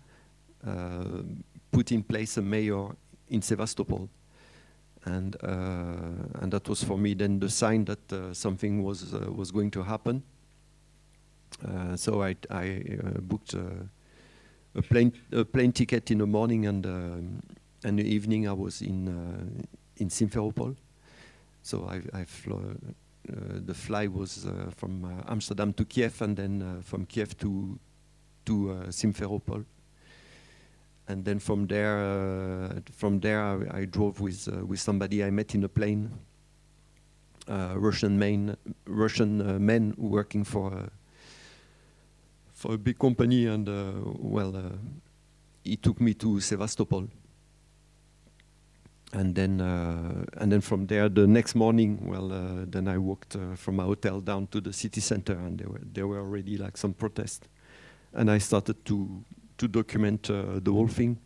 put 1.72 1.90
in 1.90 2.02
place 2.02 2.36
a 2.36 2.42
mayor 2.42 2.88
in 3.28 3.40
Sevastopol. 3.40 4.10
And, 5.06 5.36
uh, 5.42 6.40
and 6.40 6.52
that 6.52 6.68
was 6.68 6.82
for 6.82 6.96
me 6.96 7.14
then 7.14 7.38
the 7.38 7.50
sign 7.50 7.84
that 7.84 8.12
uh, 8.12 8.32
something 8.32 8.82
was, 8.82 9.12
was 9.12 9.50
going 9.50 9.70
to 9.72 9.82
happen. 9.82 10.22
so 11.96 12.22
I, 12.22 12.36
I 12.50 12.82
booked 13.20 13.54
a 14.74 14.82
plane 14.82 15.12
a 15.32 15.44
plane 15.44 15.72
ticket 15.72 16.10
in 16.10 16.18
the 16.18 16.26
morning 16.26 16.66
and 16.66 16.86
um, 16.86 17.42
and 17.84 17.98
the 17.98 18.04
evening 18.04 18.48
I 18.48 18.52
was 18.52 18.82
in 18.82 19.08
uh, 19.08 19.66
in 19.96 20.08
Simferopol. 20.08 20.76
So 21.62 21.88
I, 21.88 22.20
I 22.20 22.24
flew, 22.24 22.56
uh, 22.56 23.34
the 23.64 23.74
flight 23.74 24.12
was 24.12 24.46
uh, 24.46 24.70
from 24.76 25.24
Amsterdam 25.28 25.72
to 25.74 25.84
Kiev 25.84 26.20
and 26.20 26.36
then 26.36 26.82
from 26.82 27.06
Kiev 27.06 27.36
to 27.38 27.78
to 28.46 28.70
uh, 28.70 28.74
Simferopol. 28.90 29.64
And 31.06 31.24
then 31.24 31.38
from 31.38 31.66
there, 31.66 31.98
uh, 31.98 32.80
from 32.92 33.20
there, 33.20 33.42
I, 33.42 33.80
I 33.80 33.84
drove 33.84 34.20
with 34.20 34.48
uh, 34.48 34.64
with 34.64 34.80
somebody 34.80 35.22
I 35.22 35.30
met 35.30 35.54
in 35.54 35.64
a 35.64 35.68
plane. 35.68 36.10
Russian 37.46 38.18
main, 38.18 38.56
Russian 38.86 39.62
men 39.62 39.94
working 39.98 40.44
for 40.44 40.88
for 42.54 42.72
a 42.74 42.78
big 42.78 42.98
company, 42.98 43.46
and 43.46 43.68
well, 44.18 44.78
he 45.62 45.76
took 45.76 46.00
me 46.00 46.14
to 46.14 46.40
Sevastopol. 46.40 47.08
And 49.12 49.34
then 49.34 49.60
uh, 49.60 50.24
and 50.38 50.50
then 50.50 50.60
from 50.60 50.86
there 50.86 51.08
the 51.08 51.26
next 51.26 51.54
morning 51.54 52.00
well 52.04 52.32
uh, 52.32 52.64
then 52.66 52.88
I 52.88 52.98
walked 52.98 53.36
uh, 53.36 53.54
from 53.54 53.76
my 53.76 53.84
hotel 53.84 54.20
down 54.20 54.48
to 54.48 54.60
the 54.60 54.72
city 54.72 55.00
center. 55.00 55.34
And 55.34 55.58
there 55.58 55.68
were 55.68 55.80
there 55.92 56.06
were 56.08 56.18
already 56.18 56.58
like 56.58 56.76
some 56.76 56.92
protests. 56.94 57.46
And 58.12 58.28
I 58.28 58.38
started 58.38 58.84
to 58.86 59.24
to 59.64 59.68
document 59.68 60.30
uh, 60.30 60.60
the 60.62 60.70
whole 60.70 60.88
thing. 60.88 61.18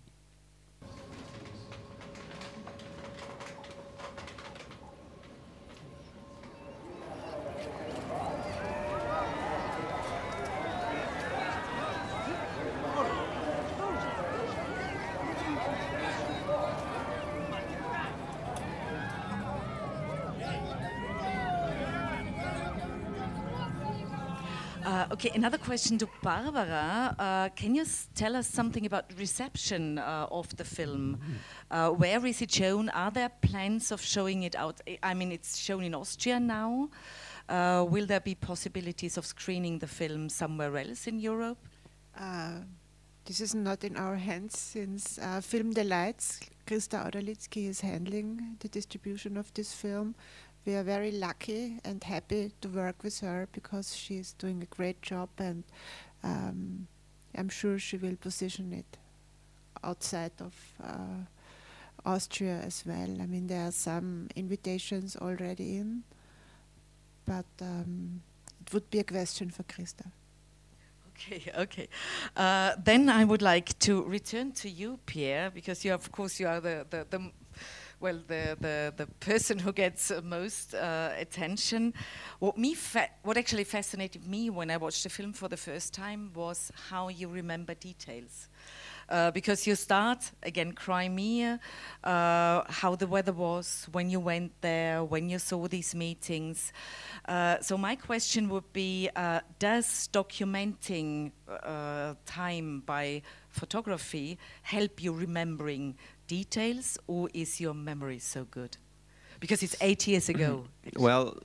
Okay, 25.18 25.27
another 25.38 25.58
question 25.58 25.96
to 25.96 26.08
Barbara. 26.20 27.14
Uh, 27.16 27.48
can 27.50 27.72
you 27.76 27.84
tell 28.16 28.34
us 28.34 28.48
something 28.48 28.84
about 28.86 29.04
reception 29.16 29.98
uh, 29.98 30.26
of 30.32 30.54
the 30.56 30.64
film? 30.64 31.20
Uh, 31.70 31.90
where 31.90 32.26
is 32.26 32.42
it 32.42 32.50
shown? 32.50 32.88
Are 32.88 33.12
there 33.12 33.30
plans 33.40 33.92
of 33.92 34.00
showing 34.00 34.42
it 34.42 34.56
out? 34.56 34.80
I 35.00 35.14
mean, 35.14 35.30
it's 35.30 35.56
shown 35.56 35.84
in 35.84 35.94
Austria 35.94 36.40
now. 36.40 36.90
Uh, 37.48 37.86
will 37.88 38.04
there 38.04 38.20
be 38.20 38.34
possibilities 38.34 39.16
of 39.16 39.24
screening 39.24 39.78
the 39.78 39.86
film 39.86 40.28
somewhere 40.28 40.76
else 40.76 41.06
in 41.06 41.20
Europe? 41.20 41.58
Uh, 42.18 42.62
this 43.24 43.40
is 43.40 43.54
not 43.54 43.84
in 43.84 43.96
our 43.96 44.16
hands 44.16 44.58
since 44.58 45.18
uh, 45.18 45.40
Film 45.40 45.72
Delights, 45.72 46.40
Krista 46.66 47.06
Auderlitzky 47.06 47.68
is 47.68 47.80
handling 47.80 48.56
the 48.58 48.68
distribution 48.68 49.36
of 49.36 49.54
this 49.54 49.72
film 49.72 50.14
we 50.66 50.74
are 50.74 50.82
very 50.82 51.10
lucky 51.10 51.78
and 51.84 52.02
happy 52.04 52.52
to 52.60 52.68
work 52.68 53.02
with 53.02 53.20
her 53.20 53.48
because 53.52 53.96
she 53.96 54.18
is 54.18 54.32
doing 54.34 54.62
a 54.62 54.66
great 54.66 55.00
job 55.02 55.28
and 55.38 55.64
um, 56.22 56.86
I'm 57.36 57.48
sure 57.48 57.78
she 57.78 57.96
will 57.96 58.16
position 58.16 58.72
it 58.72 58.98
outside 59.82 60.32
of 60.40 60.54
uh, 60.82 61.24
Austria 62.04 62.60
as 62.64 62.84
well. 62.86 63.16
I 63.20 63.26
mean, 63.26 63.46
there 63.46 63.66
are 63.66 63.72
some 63.72 64.28
invitations 64.34 65.16
already 65.16 65.76
in, 65.76 66.02
but 67.24 67.46
um, 67.60 68.22
it 68.60 68.72
would 68.72 68.90
be 68.90 68.98
a 68.98 69.04
question 69.04 69.50
for 69.50 69.62
Krista. 69.64 70.10
Okay, 71.18 71.50
okay. 71.58 71.88
Uh, 72.36 72.72
then 72.82 73.08
I 73.08 73.24
would 73.24 73.42
like 73.42 73.78
to 73.80 74.02
return 74.04 74.52
to 74.52 74.68
you, 74.68 74.98
Pierre, 75.06 75.50
because 75.50 75.84
you, 75.84 75.92
of 75.92 76.10
course, 76.12 76.40
you 76.40 76.46
are 76.48 76.60
the, 76.60 76.86
the, 76.90 77.06
the 77.10 77.30
well, 78.00 78.20
the, 78.28 78.56
the, 78.60 78.94
the 78.96 79.06
person 79.20 79.58
who 79.58 79.72
gets 79.72 80.12
most 80.22 80.74
uh, 80.74 81.10
attention. 81.18 81.94
What 82.38 82.56
me, 82.56 82.76
what 83.22 83.36
actually 83.36 83.64
fascinated 83.64 84.26
me 84.26 84.50
when 84.50 84.70
I 84.70 84.76
watched 84.76 85.02
the 85.02 85.08
film 85.08 85.32
for 85.32 85.48
the 85.48 85.56
first 85.56 85.92
time 85.94 86.30
was 86.34 86.70
how 86.90 87.08
you 87.08 87.28
remember 87.28 87.74
details. 87.74 88.48
Uh, 89.08 89.30
because 89.30 89.66
you 89.66 89.74
start 89.74 90.30
again 90.42 90.72
Crimea, 90.72 91.58
uh, 92.04 92.62
how 92.68 92.94
the 92.94 93.06
weather 93.06 93.32
was 93.32 93.88
when 93.90 94.10
you 94.10 94.20
went 94.20 94.52
there, 94.60 95.02
when 95.02 95.30
you 95.30 95.38
saw 95.38 95.66
these 95.66 95.94
meetings. 95.94 96.74
Uh, 97.26 97.56
so 97.62 97.78
my 97.78 97.96
question 97.96 98.50
would 98.50 98.70
be: 98.74 99.08
uh, 99.16 99.40
Does 99.58 100.10
documenting 100.12 101.32
uh, 101.48 102.14
time 102.26 102.80
by 102.84 103.22
photography 103.48 104.38
help 104.60 105.02
you 105.02 105.12
remembering 105.12 105.96
details, 106.28 106.98
or 107.08 107.28
is 107.34 107.60
your 107.60 107.74
memory 107.74 108.20
so 108.20 108.44
good? 108.44 108.76
Because 109.40 109.62
it's 109.64 109.76
eight 109.80 110.06
years 110.06 110.28
ago. 110.28 110.64
well, 110.96 111.36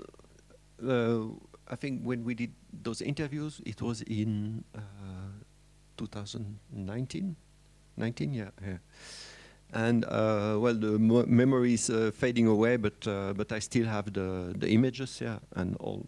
uh, 0.88 1.24
I 1.68 1.76
think 1.76 2.04
when 2.04 2.24
we 2.24 2.36
did 2.36 2.52
those 2.84 3.02
interviews, 3.02 3.62
it 3.66 3.82
was 3.82 4.02
in 4.02 4.64
uh, 4.76 4.82
2019. 5.98 7.36
19, 7.98 8.34
yeah, 8.34 8.50
yeah. 8.62 8.78
And 9.74 10.06
uh, 10.06 10.58
well, 10.60 10.76
the 10.76 11.00
memory 11.00 11.74
is 11.74 11.90
uh, 11.90 12.12
fading 12.14 12.48
away, 12.48 12.78
but 12.78 13.08
uh, 13.08 13.34
but 13.34 13.52
I 13.52 13.60
still 13.60 13.88
have 13.88 14.14
the 14.14 14.54
the 14.56 14.70
images, 14.70 15.20
yeah, 15.20 15.40
and 15.56 15.76
all 15.78 16.06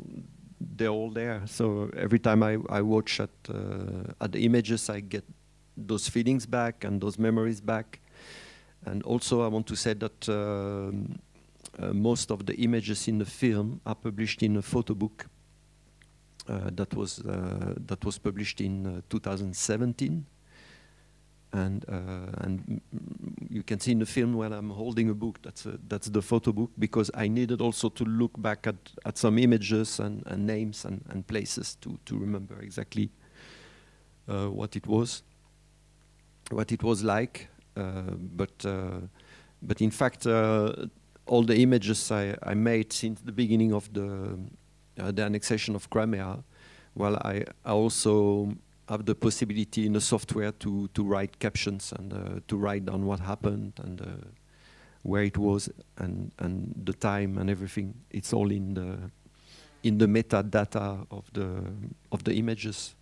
they're 0.59 0.89
all 0.89 1.09
there. 1.09 1.41
So 1.47 1.89
every 1.97 2.19
time 2.19 2.43
I, 2.43 2.57
I 2.69 2.81
watch 2.81 3.19
at 3.19 3.31
uh, 3.49 4.13
at 4.21 4.31
the 4.31 4.45
images, 4.45 4.89
I 4.89 4.99
get 4.99 5.23
those 5.75 6.07
feelings 6.07 6.45
back 6.45 6.83
and 6.83 7.01
those 7.01 7.17
memories 7.17 7.59
back. 7.59 7.99
And 8.85 9.03
also, 9.03 9.43
I 9.43 9.47
want 9.47 9.67
to 9.67 9.75
say 9.75 9.93
that 9.93 10.29
um, 10.29 11.19
uh, 11.79 11.93
most 11.93 12.31
of 12.31 12.45
the 12.45 12.55
images 12.55 13.07
in 13.07 13.17
the 13.17 13.25
film 13.25 13.81
are 13.85 13.95
published 13.95 14.43
in 14.43 14.57
a 14.57 14.61
photo 14.61 14.93
book. 14.93 15.27
uh, 16.47 16.69
that 16.73 16.93
was 16.93 17.19
uh, 17.19 17.73
that 17.87 18.03
was 18.05 18.17
published 18.17 18.61
in 18.61 18.85
uh, 18.85 19.01
2017. 19.09 20.25
And 21.53 21.85
uh, 21.87 22.43
and 22.43 22.81
you 23.49 23.63
can 23.63 23.79
see 23.79 23.91
in 23.93 23.99
the 23.99 24.05
film 24.05 24.33
when 24.33 24.51
I'm 24.51 24.69
holding 24.69 25.09
a 25.09 25.13
book. 25.13 25.39
That's 25.41 25.65
a, 25.65 25.79
that's 25.87 26.09
the 26.09 26.21
photo 26.21 26.51
book 26.51 26.71
because 26.77 27.09
I 27.13 27.27
needed 27.29 27.61
also 27.61 27.89
to 27.89 28.03
look 28.03 28.31
back 28.41 28.67
at, 28.67 28.75
at 29.05 29.17
some 29.17 29.39
images 29.39 29.99
and, 29.99 30.23
and 30.27 30.45
names 30.45 30.85
and, 30.85 31.03
and 31.09 31.25
places 31.25 31.75
to 31.81 31.97
to 32.05 32.17
remember 32.17 32.59
exactly 32.61 33.09
what 34.25 34.75
it 34.75 34.87
was, 34.87 35.23
what 36.49 36.71
it 36.71 36.83
was 36.83 37.03
like. 37.03 37.47
Uh, 37.75 38.01
but 38.17 38.65
uh, 38.65 39.01
but 39.61 39.81
in 39.81 39.91
fact, 39.91 40.25
uh, 40.27 40.73
all 41.25 41.43
the 41.43 41.57
images 41.57 42.11
I, 42.11 42.35
I 42.43 42.53
made 42.53 42.93
since 42.93 43.21
the 43.21 43.31
beginning 43.31 43.73
of 43.73 43.91
the 43.93 44.37
the 44.95 45.23
annexation 45.23 45.75
of 45.75 45.89
Crimea, 45.89 46.43
well, 46.95 47.17
I, 47.17 47.43
I 47.65 47.71
also 47.71 48.55
have 48.87 49.05
the 49.05 49.15
possibility 49.15 49.85
in 49.85 49.93
the 49.93 50.01
software 50.01 50.51
to 50.51 50.87
to 50.93 51.03
write 51.03 51.39
captions 51.39 51.91
and 51.91 52.41
to 52.47 52.57
write 52.57 52.85
down 52.85 53.05
what 53.05 53.19
happened 53.19 53.73
and 53.83 54.01
where 55.01 55.23
it 55.23 55.37
was 55.37 55.69
and 55.97 56.31
and 56.39 56.73
the 56.85 56.93
time 56.93 57.37
and 57.37 57.49
everything. 57.49 57.93
It's 58.11 58.33
all 58.33 58.51
in 58.51 58.73
the 58.73 59.11
in 59.83 59.97
the 59.97 60.07
metadata 60.07 61.05
of 61.11 61.31
the 61.33 61.49
of 62.11 62.23
the 62.23 62.33
images. 62.33 62.95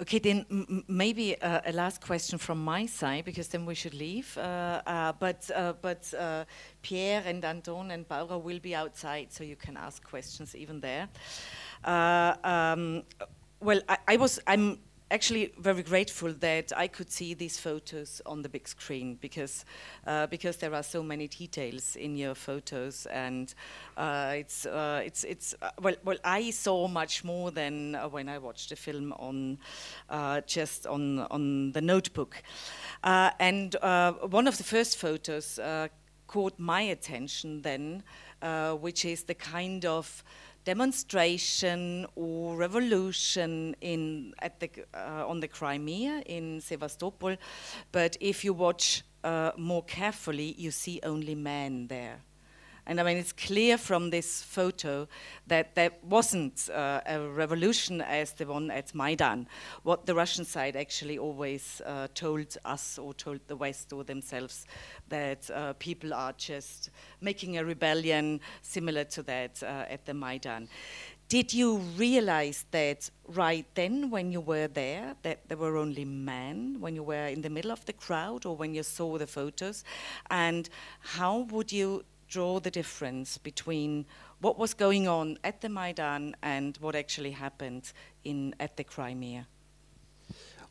Okay, 0.00 0.20
then 0.20 0.84
maybe 0.86 1.34
uh, 1.42 1.60
a 1.66 1.72
last 1.72 2.00
question 2.00 2.38
from 2.38 2.64
my 2.64 2.86
side, 2.86 3.24
because 3.24 3.48
then 3.48 3.66
we 3.66 3.74
should 3.74 3.94
leave. 3.94 4.38
Uh, 4.38 4.80
uh, 4.86 5.12
but 5.18 5.50
uh, 5.52 5.72
but 5.82 6.14
uh, 6.14 6.44
Pierre 6.82 7.22
and 7.26 7.44
Anton 7.44 7.90
and 7.90 8.08
Paula 8.08 8.38
will 8.38 8.60
be 8.60 8.76
outside, 8.76 9.32
so 9.32 9.42
you 9.42 9.56
can 9.56 9.76
ask 9.76 10.04
questions 10.04 10.54
even 10.54 10.80
there. 10.80 11.08
Uh, 11.84 12.34
um, 12.44 13.02
well, 13.60 13.80
I, 13.88 13.98
I 14.06 14.16
was 14.18 14.38
I'm 14.46 14.78
actually 15.10 15.52
very 15.58 15.82
grateful 15.82 16.32
that 16.34 16.72
I 16.76 16.86
could 16.86 17.10
see 17.10 17.34
these 17.34 17.58
photos 17.58 18.20
on 18.26 18.42
the 18.42 18.48
big 18.48 18.68
screen 18.68 19.18
because 19.20 19.64
uh, 20.06 20.26
because 20.26 20.56
there 20.58 20.74
are 20.74 20.82
so 20.82 21.02
many 21.02 21.28
details 21.28 21.96
in 21.96 22.16
your 22.16 22.34
photos 22.34 23.06
and 23.06 23.54
uh, 23.96 24.34
it's 24.34 24.66
uh, 24.66 25.02
it's 25.04 25.24
it's 25.24 25.54
uh, 25.62 25.70
well 25.80 25.94
well 26.04 26.18
I 26.24 26.50
saw 26.50 26.88
much 26.88 27.24
more 27.24 27.50
than 27.50 27.94
uh, 27.94 28.08
when 28.08 28.28
I 28.28 28.38
watched 28.38 28.68
the 28.68 28.76
film 28.76 29.12
on 29.12 29.58
uh, 30.10 30.42
just 30.46 30.86
on 30.86 31.20
on 31.30 31.72
the 31.72 31.80
notebook. 31.80 32.42
And 33.02 33.76
one 34.30 34.46
of 34.46 34.56
the 34.58 34.64
first 34.64 34.98
photos 34.98 35.58
caught 36.26 36.58
my 36.58 36.82
attention 36.82 37.62
then 37.62 38.02
which 38.80 39.04
is 39.04 39.24
the 39.24 39.34
kind 39.34 39.84
of 39.84 40.22
demonstration 40.64 42.06
or 42.14 42.56
revolution 42.56 43.74
in 43.80 44.34
at 44.40 44.60
the 44.60 44.70
uh, 44.94 45.26
on 45.26 45.40
the 45.40 45.48
Crimea 45.48 46.22
in 46.26 46.60
Sevastopol, 46.60 47.36
but 47.92 48.16
if 48.20 48.44
you 48.44 48.52
watch 48.52 49.02
uh, 49.24 49.52
more 49.56 49.84
carefully, 49.84 50.54
you 50.58 50.70
see 50.70 51.00
only 51.02 51.34
men 51.34 51.88
there. 51.88 52.20
And 52.88 52.98
I 52.98 53.02
mean, 53.02 53.18
it's 53.18 53.32
clear 53.32 53.76
from 53.76 54.08
this 54.08 54.42
photo 54.42 55.06
that 55.46 55.74
there 55.74 55.90
wasn't 56.02 56.70
uh, 56.70 57.02
a 57.04 57.20
revolution 57.20 58.00
as 58.00 58.32
the 58.32 58.46
one 58.46 58.70
at 58.70 58.94
Maidan. 58.94 59.46
What 59.82 60.06
the 60.06 60.14
Russian 60.14 60.46
side 60.46 60.74
actually 60.74 61.18
always 61.18 61.82
uh, 61.84 62.08
told 62.14 62.56
us 62.64 62.98
or 62.98 63.12
told 63.12 63.40
the 63.46 63.56
West 63.56 63.92
or 63.92 64.04
themselves 64.04 64.64
that 65.10 65.50
uh, 65.50 65.74
people 65.74 66.14
are 66.14 66.32
just 66.38 66.88
making 67.20 67.58
a 67.58 67.64
rebellion 67.64 68.40
similar 68.62 69.04
to 69.04 69.22
that 69.24 69.62
uh, 69.62 69.84
at 69.90 70.06
the 70.06 70.14
Maidan. 70.14 70.66
Did 71.28 71.52
you 71.52 71.76
realize 71.98 72.64
that 72.70 73.10
right 73.26 73.66
then 73.74 74.08
when 74.08 74.32
you 74.32 74.40
were 74.40 74.66
there, 74.66 75.14
that 75.24 75.46
there 75.46 75.58
were 75.58 75.76
only 75.76 76.06
men 76.06 76.80
when 76.80 76.94
you 76.94 77.02
were 77.02 77.26
in 77.26 77.42
the 77.42 77.50
middle 77.50 77.70
of 77.70 77.84
the 77.84 77.92
crowd 77.92 78.46
or 78.46 78.56
when 78.56 78.74
you 78.74 78.82
saw 78.82 79.18
the 79.18 79.26
photos? 79.26 79.84
And 80.30 80.70
how 81.00 81.40
would 81.50 81.70
you 81.70 82.06
draw 82.28 82.60
the 82.60 82.70
difference 82.70 83.38
between 83.38 84.06
what 84.40 84.58
was 84.58 84.74
going 84.74 85.08
on 85.08 85.38
at 85.42 85.60
the 85.60 85.68
Maidan 85.68 86.36
and 86.42 86.76
what 86.80 86.94
actually 86.94 87.32
happened 87.32 87.92
in, 88.24 88.54
at 88.60 88.76
the 88.76 88.84
Crimea? 88.84 89.46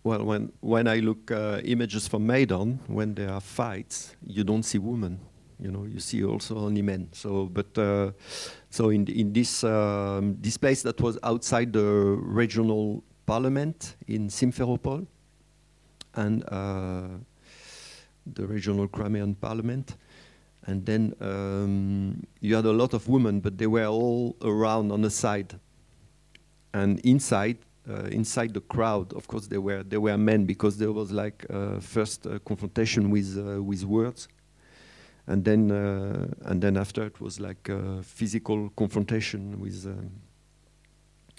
Well, 0.03 0.23
when 0.23 0.53
when 0.61 0.87
I 0.87 0.99
look 0.99 1.31
uh, 1.31 1.59
images 1.65 2.07
from 2.07 2.25
Maidan, 2.25 2.79
when 2.87 3.15
there 3.15 3.31
are 3.31 3.41
fights, 3.41 4.15
you 4.25 4.43
don't 4.43 4.63
see 4.63 4.77
women. 4.77 5.19
You 5.59 5.71
know, 5.71 5.85
you 5.85 5.99
see 5.99 6.23
also 6.23 6.55
only 6.57 6.81
men. 6.81 7.09
So, 7.11 7.47
but 7.47 7.77
uh, 7.77 8.11
so 8.69 8.89
in 8.89 9.07
in 9.07 9.33
this 9.33 9.63
um, 9.63 10.37
this 10.39 10.57
place 10.57 10.83
that 10.83 11.01
was 11.01 11.17
outside 11.23 11.73
the 11.73 12.15
regional 12.21 13.03
parliament 13.25 13.95
in 14.07 14.29
Simferopol, 14.29 15.07
and 16.13 16.43
uh, 16.47 17.17
the 18.33 18.45
regional 18.45 18.87
Crimean 18.87 19.35
parliament, 19.35 19.97
and 20.67 20.85
then 20.85 21.15
um, 21.21 22.23
you 22.41 22.55
had 22.55 22.65
a 22.65 22.71
lot 22.71 22.93
of 22.93 23.07
women, 23.07 23.39
but 23.39 23.57
they 23.57 23.67
were 23.67 23.85
all 23.85 24.35
around 24.41 24.91
on 24.91 25.01
the 25.01 25.09
side, 25.09 25.57
and 26.73 26.99
inside 26.99 27.57
uh, 27.89 28.03
inside 28.11 28.53
the 28.53 28.59
crowd, 28.59 29.13
of 29.13 29.27
course, 29.27 29.47
there 29.47 29.61
were 29.61 29.81
there 29.81 30.01
were 30.01 30.17
men 30.17 30.45
because 30.45 30.77
there 30.77 30.91
was 30.91 31.09
like 31.09 31.45
uh, 31.49 31.79
first 31.79 32.27
uh, 32.27 32.37
confrontation 32.39 33.09
with 33.09 33.37
uh, 33.37 33.63
with 33.63 33.85
words, 33.85 34.27
and 35.25 35.45
then 35.45 35.71
uh, 35.71 36.27
and 36.41 36.61
then 36.61 36.75
after 36.75 37.05
it 37.05 37.21
was 37.21 37.39
like 37.39 37.69
uh, 37.69 38.01
physical 38.01 38.69
confrontation 38.75 39.61
with 39.61 39.85
um, 39.85 40.11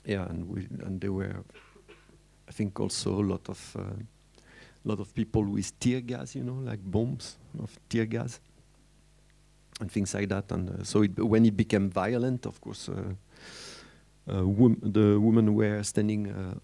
yeah, 0.07 0.26
and 0.31 0.49
we, 0.49 0.66
and 0.87 1.03
there 1.03 1.12
were, 1.12 1.45
I 2.49 2.53
think, 2.53 2.81
also 2.81 3.20
a 3.20 3.26
lot 3.26 3.47
of 3.51 3.76
lot 4.85 5.01
of 5.01 5.12
people 5.14 5.45
with 5.45 5.79
tear 5.81 6.01
gas, 6.01 6.35
you 6.35 6.43
know, 6.43 6.55
like 6.64 6.81
bombs 6.83 7.37
of 7.62 7.79
tear 7.91 8.07
gas 8.07 8.41
and 9.81 9.91
things 9.91 10.14
like 10.14 10.29
that. 10.29 10.53
And 10.53 10.87
so 10.87 11.03
it, 11.03 11.18
when 11.18 11.45
it 11.45 11.57
became 11.57 11.91
violent, 11.91 12.47
of 12.47 12.61
course 12.61 12.89
uh, 14.29 14.47
wom- 14.47 14.81
the 14.83 15.18
women 15.18 15.55
were 15.55 15.83
standing 15.83 16.29
uh, 16.31 16.55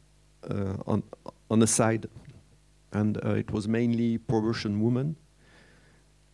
uh, 0.50 0.76
on 0.86 1.02
on 1.50 1.60
the 1.60 1.66
side, 1.66 2.06
and 2.92 3.16
it 3.16 3.50
was 3.50 3.66
mainly 3.66 4.18
pro-Russian 4.18 4.80
women, 4.80 5.16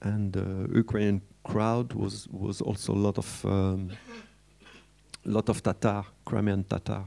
and 0.00 0.36
Ukrainian 0.74 1.22
crowd 1.44 1.92
was 1.92 2.26
was 2.30 2.60
also 2.60 2.92
a 2.92 3.00
lot 3.06 3.18
of 3.18 3.44
um, 3.44 3.90
lot 5.24 5.48
of 5.48 5.62
Tatar, 5.62 6.04
Crimean 6.24 6.64
Tatar. 6.64 7.04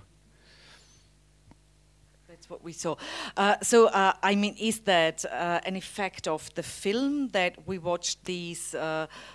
That's 2.43 2.49
what 2.49 2.61
we 2.61 2.73
saw. 2.73 2.97
Uh, 3.37 3.55
so, 3.61 3.87
uh, 3.87 4.11
I 4.21 4.35
mean, 4.35 4.57
is 4.59 4.81
that 4.81 5.23
uh, 5.23 5.61
an 5.63 5.77
effect 5.77 6.27
of 6.27 6.53
the 6.55 6.63
film 6.63 7.29
that 7.29 7.65
we 7.65 7.77
watched 7.77 8.25
these 8.25 8.75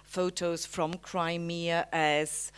photos 0.04 0.66
from 0.66 0.92
Crimea 0.92 1.88
as? 1.90 2.52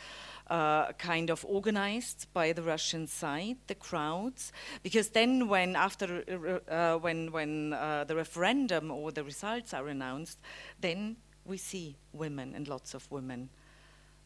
uh, 0.48 0.90
kind 0.98 1.30
of 1.30 1.46
organized 1.48 2.26
by 2.32 2.52
the 2.52 2.62
Russian 2.62 3.06
side, 3.06 3.58
the 3.68 3.76
crowds, 3.76 4.52
because 4.82 5.10
then 5.10 5.46
when 5.46 5.76
after 5.76 6.24
uh, 6.68 6.98
when 6.98 7.30
when 7.30 7.72
uh, 7.72 8.02
the 8.02 8.16
referendum 8.16 8.90
or 8.90 9.12
the 9.12 9.22
results 9.22 9.72
are 9.72 9.86
announced, 9.86 10.40
then 10.80 11.16
we 11.44 11.56
see 11.56 11.94
women 12.12 12.52
and 12.56 12.66
lots 12.66 12.94
of 12.94 13.08
women. 13.12 13.48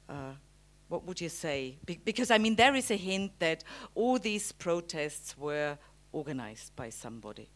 Uh, 0.09 0.33
what 0.89 1.05
would 1.05 1.21
you 1.21 1.29
say? 1.29 1.77
Be 1.85 2.01
because 2.03 2.31
I 2.31 2.39
mean, 2.39 2.57
there 2.57 2.75
is 2.75 2.91
a 2.91 2.97
hint 2.97 3.33
that 3.39 3.65
all 3.95 4.19
these 4.19 4.53
protests 4.53 5.37
were 5.37 5.77
organized 6.15 6.75
by 6.77 6.91
somebody. 6.91 7.49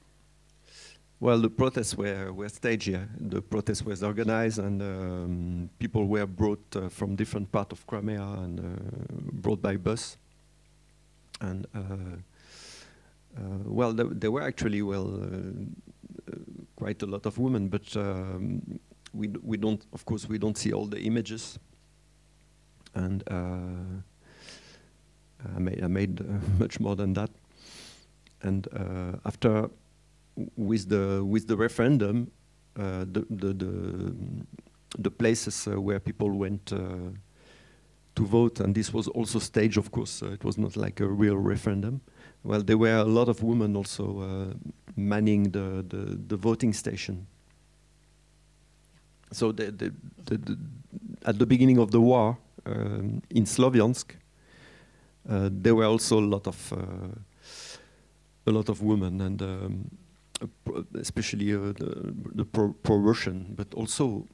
Well, 1.20 1.40
the 1.40 1.50
protests 1.50 1.96
were, 1.96 2.32
were 2.32 2.48
staged 2.48 2.86
here. 2.86 3.08
The 3.18 3.42
protest 3.42 3.84
was 3.84 4.02
organized, 4.04 4.58
and 4.58 4.82
um, 4.82 5.70
people 5.78 6.06
were 6.06 6.26
brought 6.26 6.64
uh, 6.76 6.88
from 6.88 7.16
different 7.16 7.50
parts 7.50 7.72
of 7.72 7.84
Crimea 7.86 8.22
and 8.22 8.60
uh, 8.60 8.64
brought 9.32 9.60
by 9.60 9.76
bus. 9.76 10.16
And 11.40 11.66
uh, 11.74 11.80
uh 13.36 13.40
well, 13.64 13.92
there, 13.92 14.06
there, 14.06 14.30
were 14.30 14.42
actually 14.42 14.82
well 14.82 15.08
uh, 15.08 16.36
quite 16.76 17.02
a 17.02 17.06
lot 17.06 17.26
of 17.26 17.38
women, 17.38 17.68
but 17.68 17.96
um, 17.96 18.78
we 19.12 19.28
we 19.42 19.56
don't, 19.56 19.84
of 19.92 20.04
course, 20.04 20.28
we 20.28 20.38
don't 20.38 20.56
see 20.56 20.72
all 20.72 20.86
the 20.86 21.00
images. 21.00 21.58
And 22.94 23.22
uh, 23.28 24.02
I 25.56 25.58
made, 25.58 25.82
I 25.82 25.88
made 25.88 26.20
much 26.60 26.78
more 26.78 26.94
than 26.96 27.12
that. 27.14 27.30
And 28.42 28.66
after 29.24 29.70
with 30.56 30.88
the 30.88 31.24
with 31.24 31.46
the 31.46 31.56
referendum, 31.56 32.30
uh, 32.78 33.04
the, 33.12 33.26
the, 33.28 33.52
the 33.52 34.14
the 34.98 35.10
places 35.10 35.66
uh, 35.66 35.80
where 35.80 36.00
people 36.00 36.30
went 36.30 36.72
uh, 36.72 36.78
to 38.14 38.26
vote, 38.26 38.60
and 38.60 38.74
this 38.74 38.92
was 38.92 39.08
also 39.08 39.38
staged. 39.38 39.76
Of 39.76 39.90
course, 39.90 40.22
it 40.22 40.44
was 40.44 40.56
not 40.56 40.76
like 40.76 41.00
a 41.00 41.06
real 41.06 41.36
referendum. 41.36 42.00
Well, 42.44 42.62
there 42.62 42.78
were 42.78 42.96
a 42.96 43.04
lot 43.04 43.28
of 43.28 43.42
women 43.42 43.76
also 43.76 44.54
manning 44.96 45.50
the, 45.50 45.84
the, 45.88 46.18
the 46.28 46.36
voting 46.36 46.72
station. 46.72 47.26
So 49.32 49.52
the, 49.52 49.70
the, 49.70 49.92
the, 50.24 50.58
at 51.24 51.38
the 51.38 51.46
beginning 51.46 51.78
of 51.78 51.90
the 51.90 52.00
war, 52.00 52.38
um, 52.64 53.22
in 53.30 53.44
Sloviansk, 53.44 54.12
uh, 55.28 55.50
there 55.52 55.74
were 55.74 55.84
also 55.84 56.18
a 56.18 56.26
lot 56.26 56.46
of 56.46 56.72
uh, 56.72 56.76
a 58.48 58.52
lot 58.52 58.68
of 58.68 58.82
women 58.82 59.20
and 59.20 59.42
um, 59.42 59.90
especially 60.94 61.54
uh, 61.54 61.72
the, 61.80 62.14
the 62.34 62.44
pro, 62.44 62.72
pro-Russian, 62.82 63.54
but 63.56 63.72
also 63.74 64.26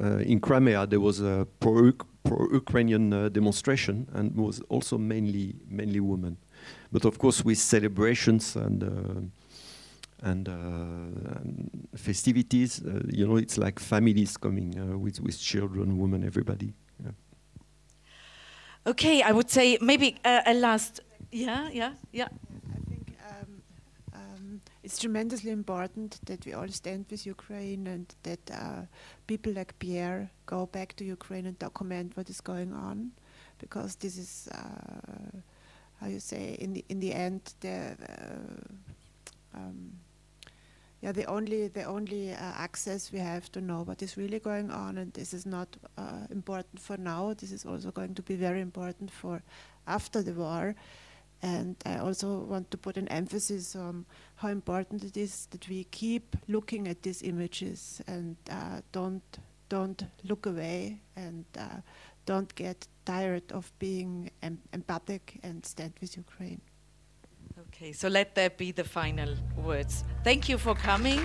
uh, 0.00 0.18
in 0.18 0.40
Crimea 0.40 0.86
there 0.86 1.00
was 1.00 1.20
a 1.20 1.46
pro, 1.60 1.92
pro-Ukrainian 2.24 3.12
uh, 3.12 3.28
demonstration 3.28 4.06
and 4.12 4.36
was 4.36 4.60
also 4.68 4.98
mainly 4.98 5.56
mainly 5.68 6.00
women, 6.00 6.36
but 6.92 7.04
of 7.04 7.18
course 7.18 7.44
with 7.44 7.58
celebrations 7.58 8.56
and 8.56 8.82
and, 10.22 10.48
uh, 10.48 10.52
and, 10.52 11.88
festivities. 11.96 12.82
Uh, 12.84 13.00
you 13.08 13.26
know, 13.26 13.36
it's 13.36 13.58
like 13.58 13.78
families 13.78 14.36
coming 14.36 14.78
uh, 14.78 14.96
with 14.98 15.20
with 15.20 15.38
children, 15.38 15.98
women, 15.98 16.24
everybody. 16.24 16.72
Yeah. 17.02 17.10
Okay, 18.86 19.22
I 19.22 19.32
would 19.32 19.50
say 19.50 19.78
maybe 19.80 20.16
a 20.24 20.54
last. 20.54 21.00
Yeah, 21.32 21.68
yeah, 21.72 21.92
yeah. 22.12 22.28
I 22.74 22.80
think 22.88 23.16
um, 23.28 23.62
um, 24.14 24.60
it's 24.82 24.98
tremendously 24.98 25.50
important 25.50 26.18
that 26.26 26.44
we 26.46 26.52
all 26.52 26.68
stand 26.68 27.06
with 27.10 27.26
Ukraine 27.26 27.86
and 27.86 28.14
that 28.22 28.88
people 29.26 29.52
like 29.52 29.78
Pierre 29.78 30.30
go 30.46 30.66
back 30.66 30.96
to 30.96 31.04
Ukraine 31.04 31.46
and 31.46 31.58
document 31.58 32.16
what 32.16 32.30
is 32.30 32.40
going 32.40 32.72
on, 32.72 33.12
because 33.58 33.96
this 33.96 34.16
is 34.16 34.48
how 36.00 36.06
you 36.06 36.20
say 36.20 36.56
in 36.60 36.72
the 36.72 36.84
in 36.88 37.00
the 37.00 37.12
end 37.12 37.54
the. 37.60 37.96
Um, 39.54 39.92
yeah, 41.02 41.12
the 41.12 41.24
only 41.24 41.68
the 41.68 41.84
only 41.84 42.32
uh, 42.32 42.36
access 42.36 43.10
we 43.10 43.20
have 43.20 43.50
to 43.52 43.60
know 43.62 43.82
what 43.84 44.02
is 44.02 44.18
really 44.18 44.38
going 44.38 44.70
on, 44.70 44.98
and 44.98 45.12
this 45.14 45.32
is 45.32 45.46
not 45.46 45.68
uh, 45.96 46.26
important 46.30 46.78
for 46.78 46.98
now. 46.98 47.32
This 47.32 47.52
is 47.52 47.64
also 47.64 47.90
going 47.90 48.14
to 48.14 48.22
be 48.22 48.36
very 48.36 48.60
important 48.60 49.10
for 49.10 49.42
after 49.86 50.22
the 50.22 50.34
war. 50.34 50.74
And 51.42 51.76
I 51.86 51.96
also 51.98 52.40
want 52.40 52.70
to 52.70 52.76
put 52.76 52.96
an 52.96 53.08
emphasis 53.08 53.74
on 53.74 54.04
how 54.36 54.48
important 54.48 55.04
it 55.04 55.16
is 55.16 55.46
that 55.50 55.68
we 55.68 55.84
keep 55.84 56.36
looking 56.48 56.86
at 56.86 57.02
these 57.02 57.22
images 57.22 58.02
and 58.06 58.36
uh, 58.50 58.80
don't 58.92 59.22
don't 59.70 60.04
look 60.24 60.46
away 60.46 61.00
and 61.16 61.44
uh, 61.56 61.80
don't 62.26 62.54
get 62.54 62.86
tired 63.06 63.50
of 63.52 63.72
being 63.78 64.30
em 64.42 64.58
empathic 64.72 65.40
and 65.42 65.64
stand 65.64 65.94
with 66.00 66.16
Ukraine. 66.16 66.60
Okay, 67.68 67.92
so 67.92 68.08
let 68.08 68.34
that 68.34 68.58
be 68.58 68.72
the 68.72 68.84
final 68.84 69.30
words. 69.56 70.04
Thank 70.24 70.48
you 70.48 70.58
for 70.58 70.74
coming. 70.74 71.20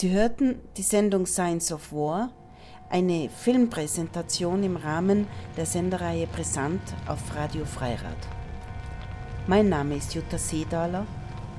Sie 0.00 0.12
hörten 0.12 0.60
die 0.76 0.82
Sendung 0.82 1.26
Science 1.26 1.72
of 1.72 1.92
War, 1.92 2.30
eine 2.88 3.28
Filmpräsentation 3.28 4.62
im 4.62 4.76
Rahmen 4.76 5.26
der 5.56 5.66
Sendereihe 5.66 6.28
Brisant 6.28 6.80
auf 7.08 7.34
Radio 7.34 7.64
Freirad. 7.64 8.28
Mein 9.48 9.68
Name 9.68 9.96
ist 9.96 10.14
Jutta 10.14 10.38
Seedaler 10.38 11.04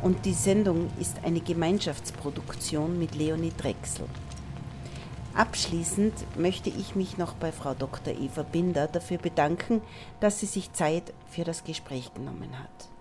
und 0.02 0.24
die 0.24 0.32
Sendung 0.32 0.90
ist 1.02 1.18
eine 1.26 1.42
Gemeinschaftsproduktion 1.42 2.98
mit 2.98 3.14
Leonie 3.14 3.52
Drechsel. 3.58 4.06
Abschließend 5.34 6.14
möchte 6.38 6.70
ich 6.70 6.96
mich 6.96 7.18
noch 7.18 7.34
bei 7.34 7.52
Frau 7.52 7.74
Dr. 7.74 8.14
Eva 8.14 8.44
Binder 8.44 8.88
dafür 8.88 9.18
bedanken, 9.18 9.82
dass 10.22 10.40
sie 10.40 10.46
sich 10.46 10.72
Zeit 10.72 11.14
für 11.28 11.44
das 11.44 11.66
Gespräch 11.66 12.14
genommen 12.14 12.58
hat. 12.58 12.99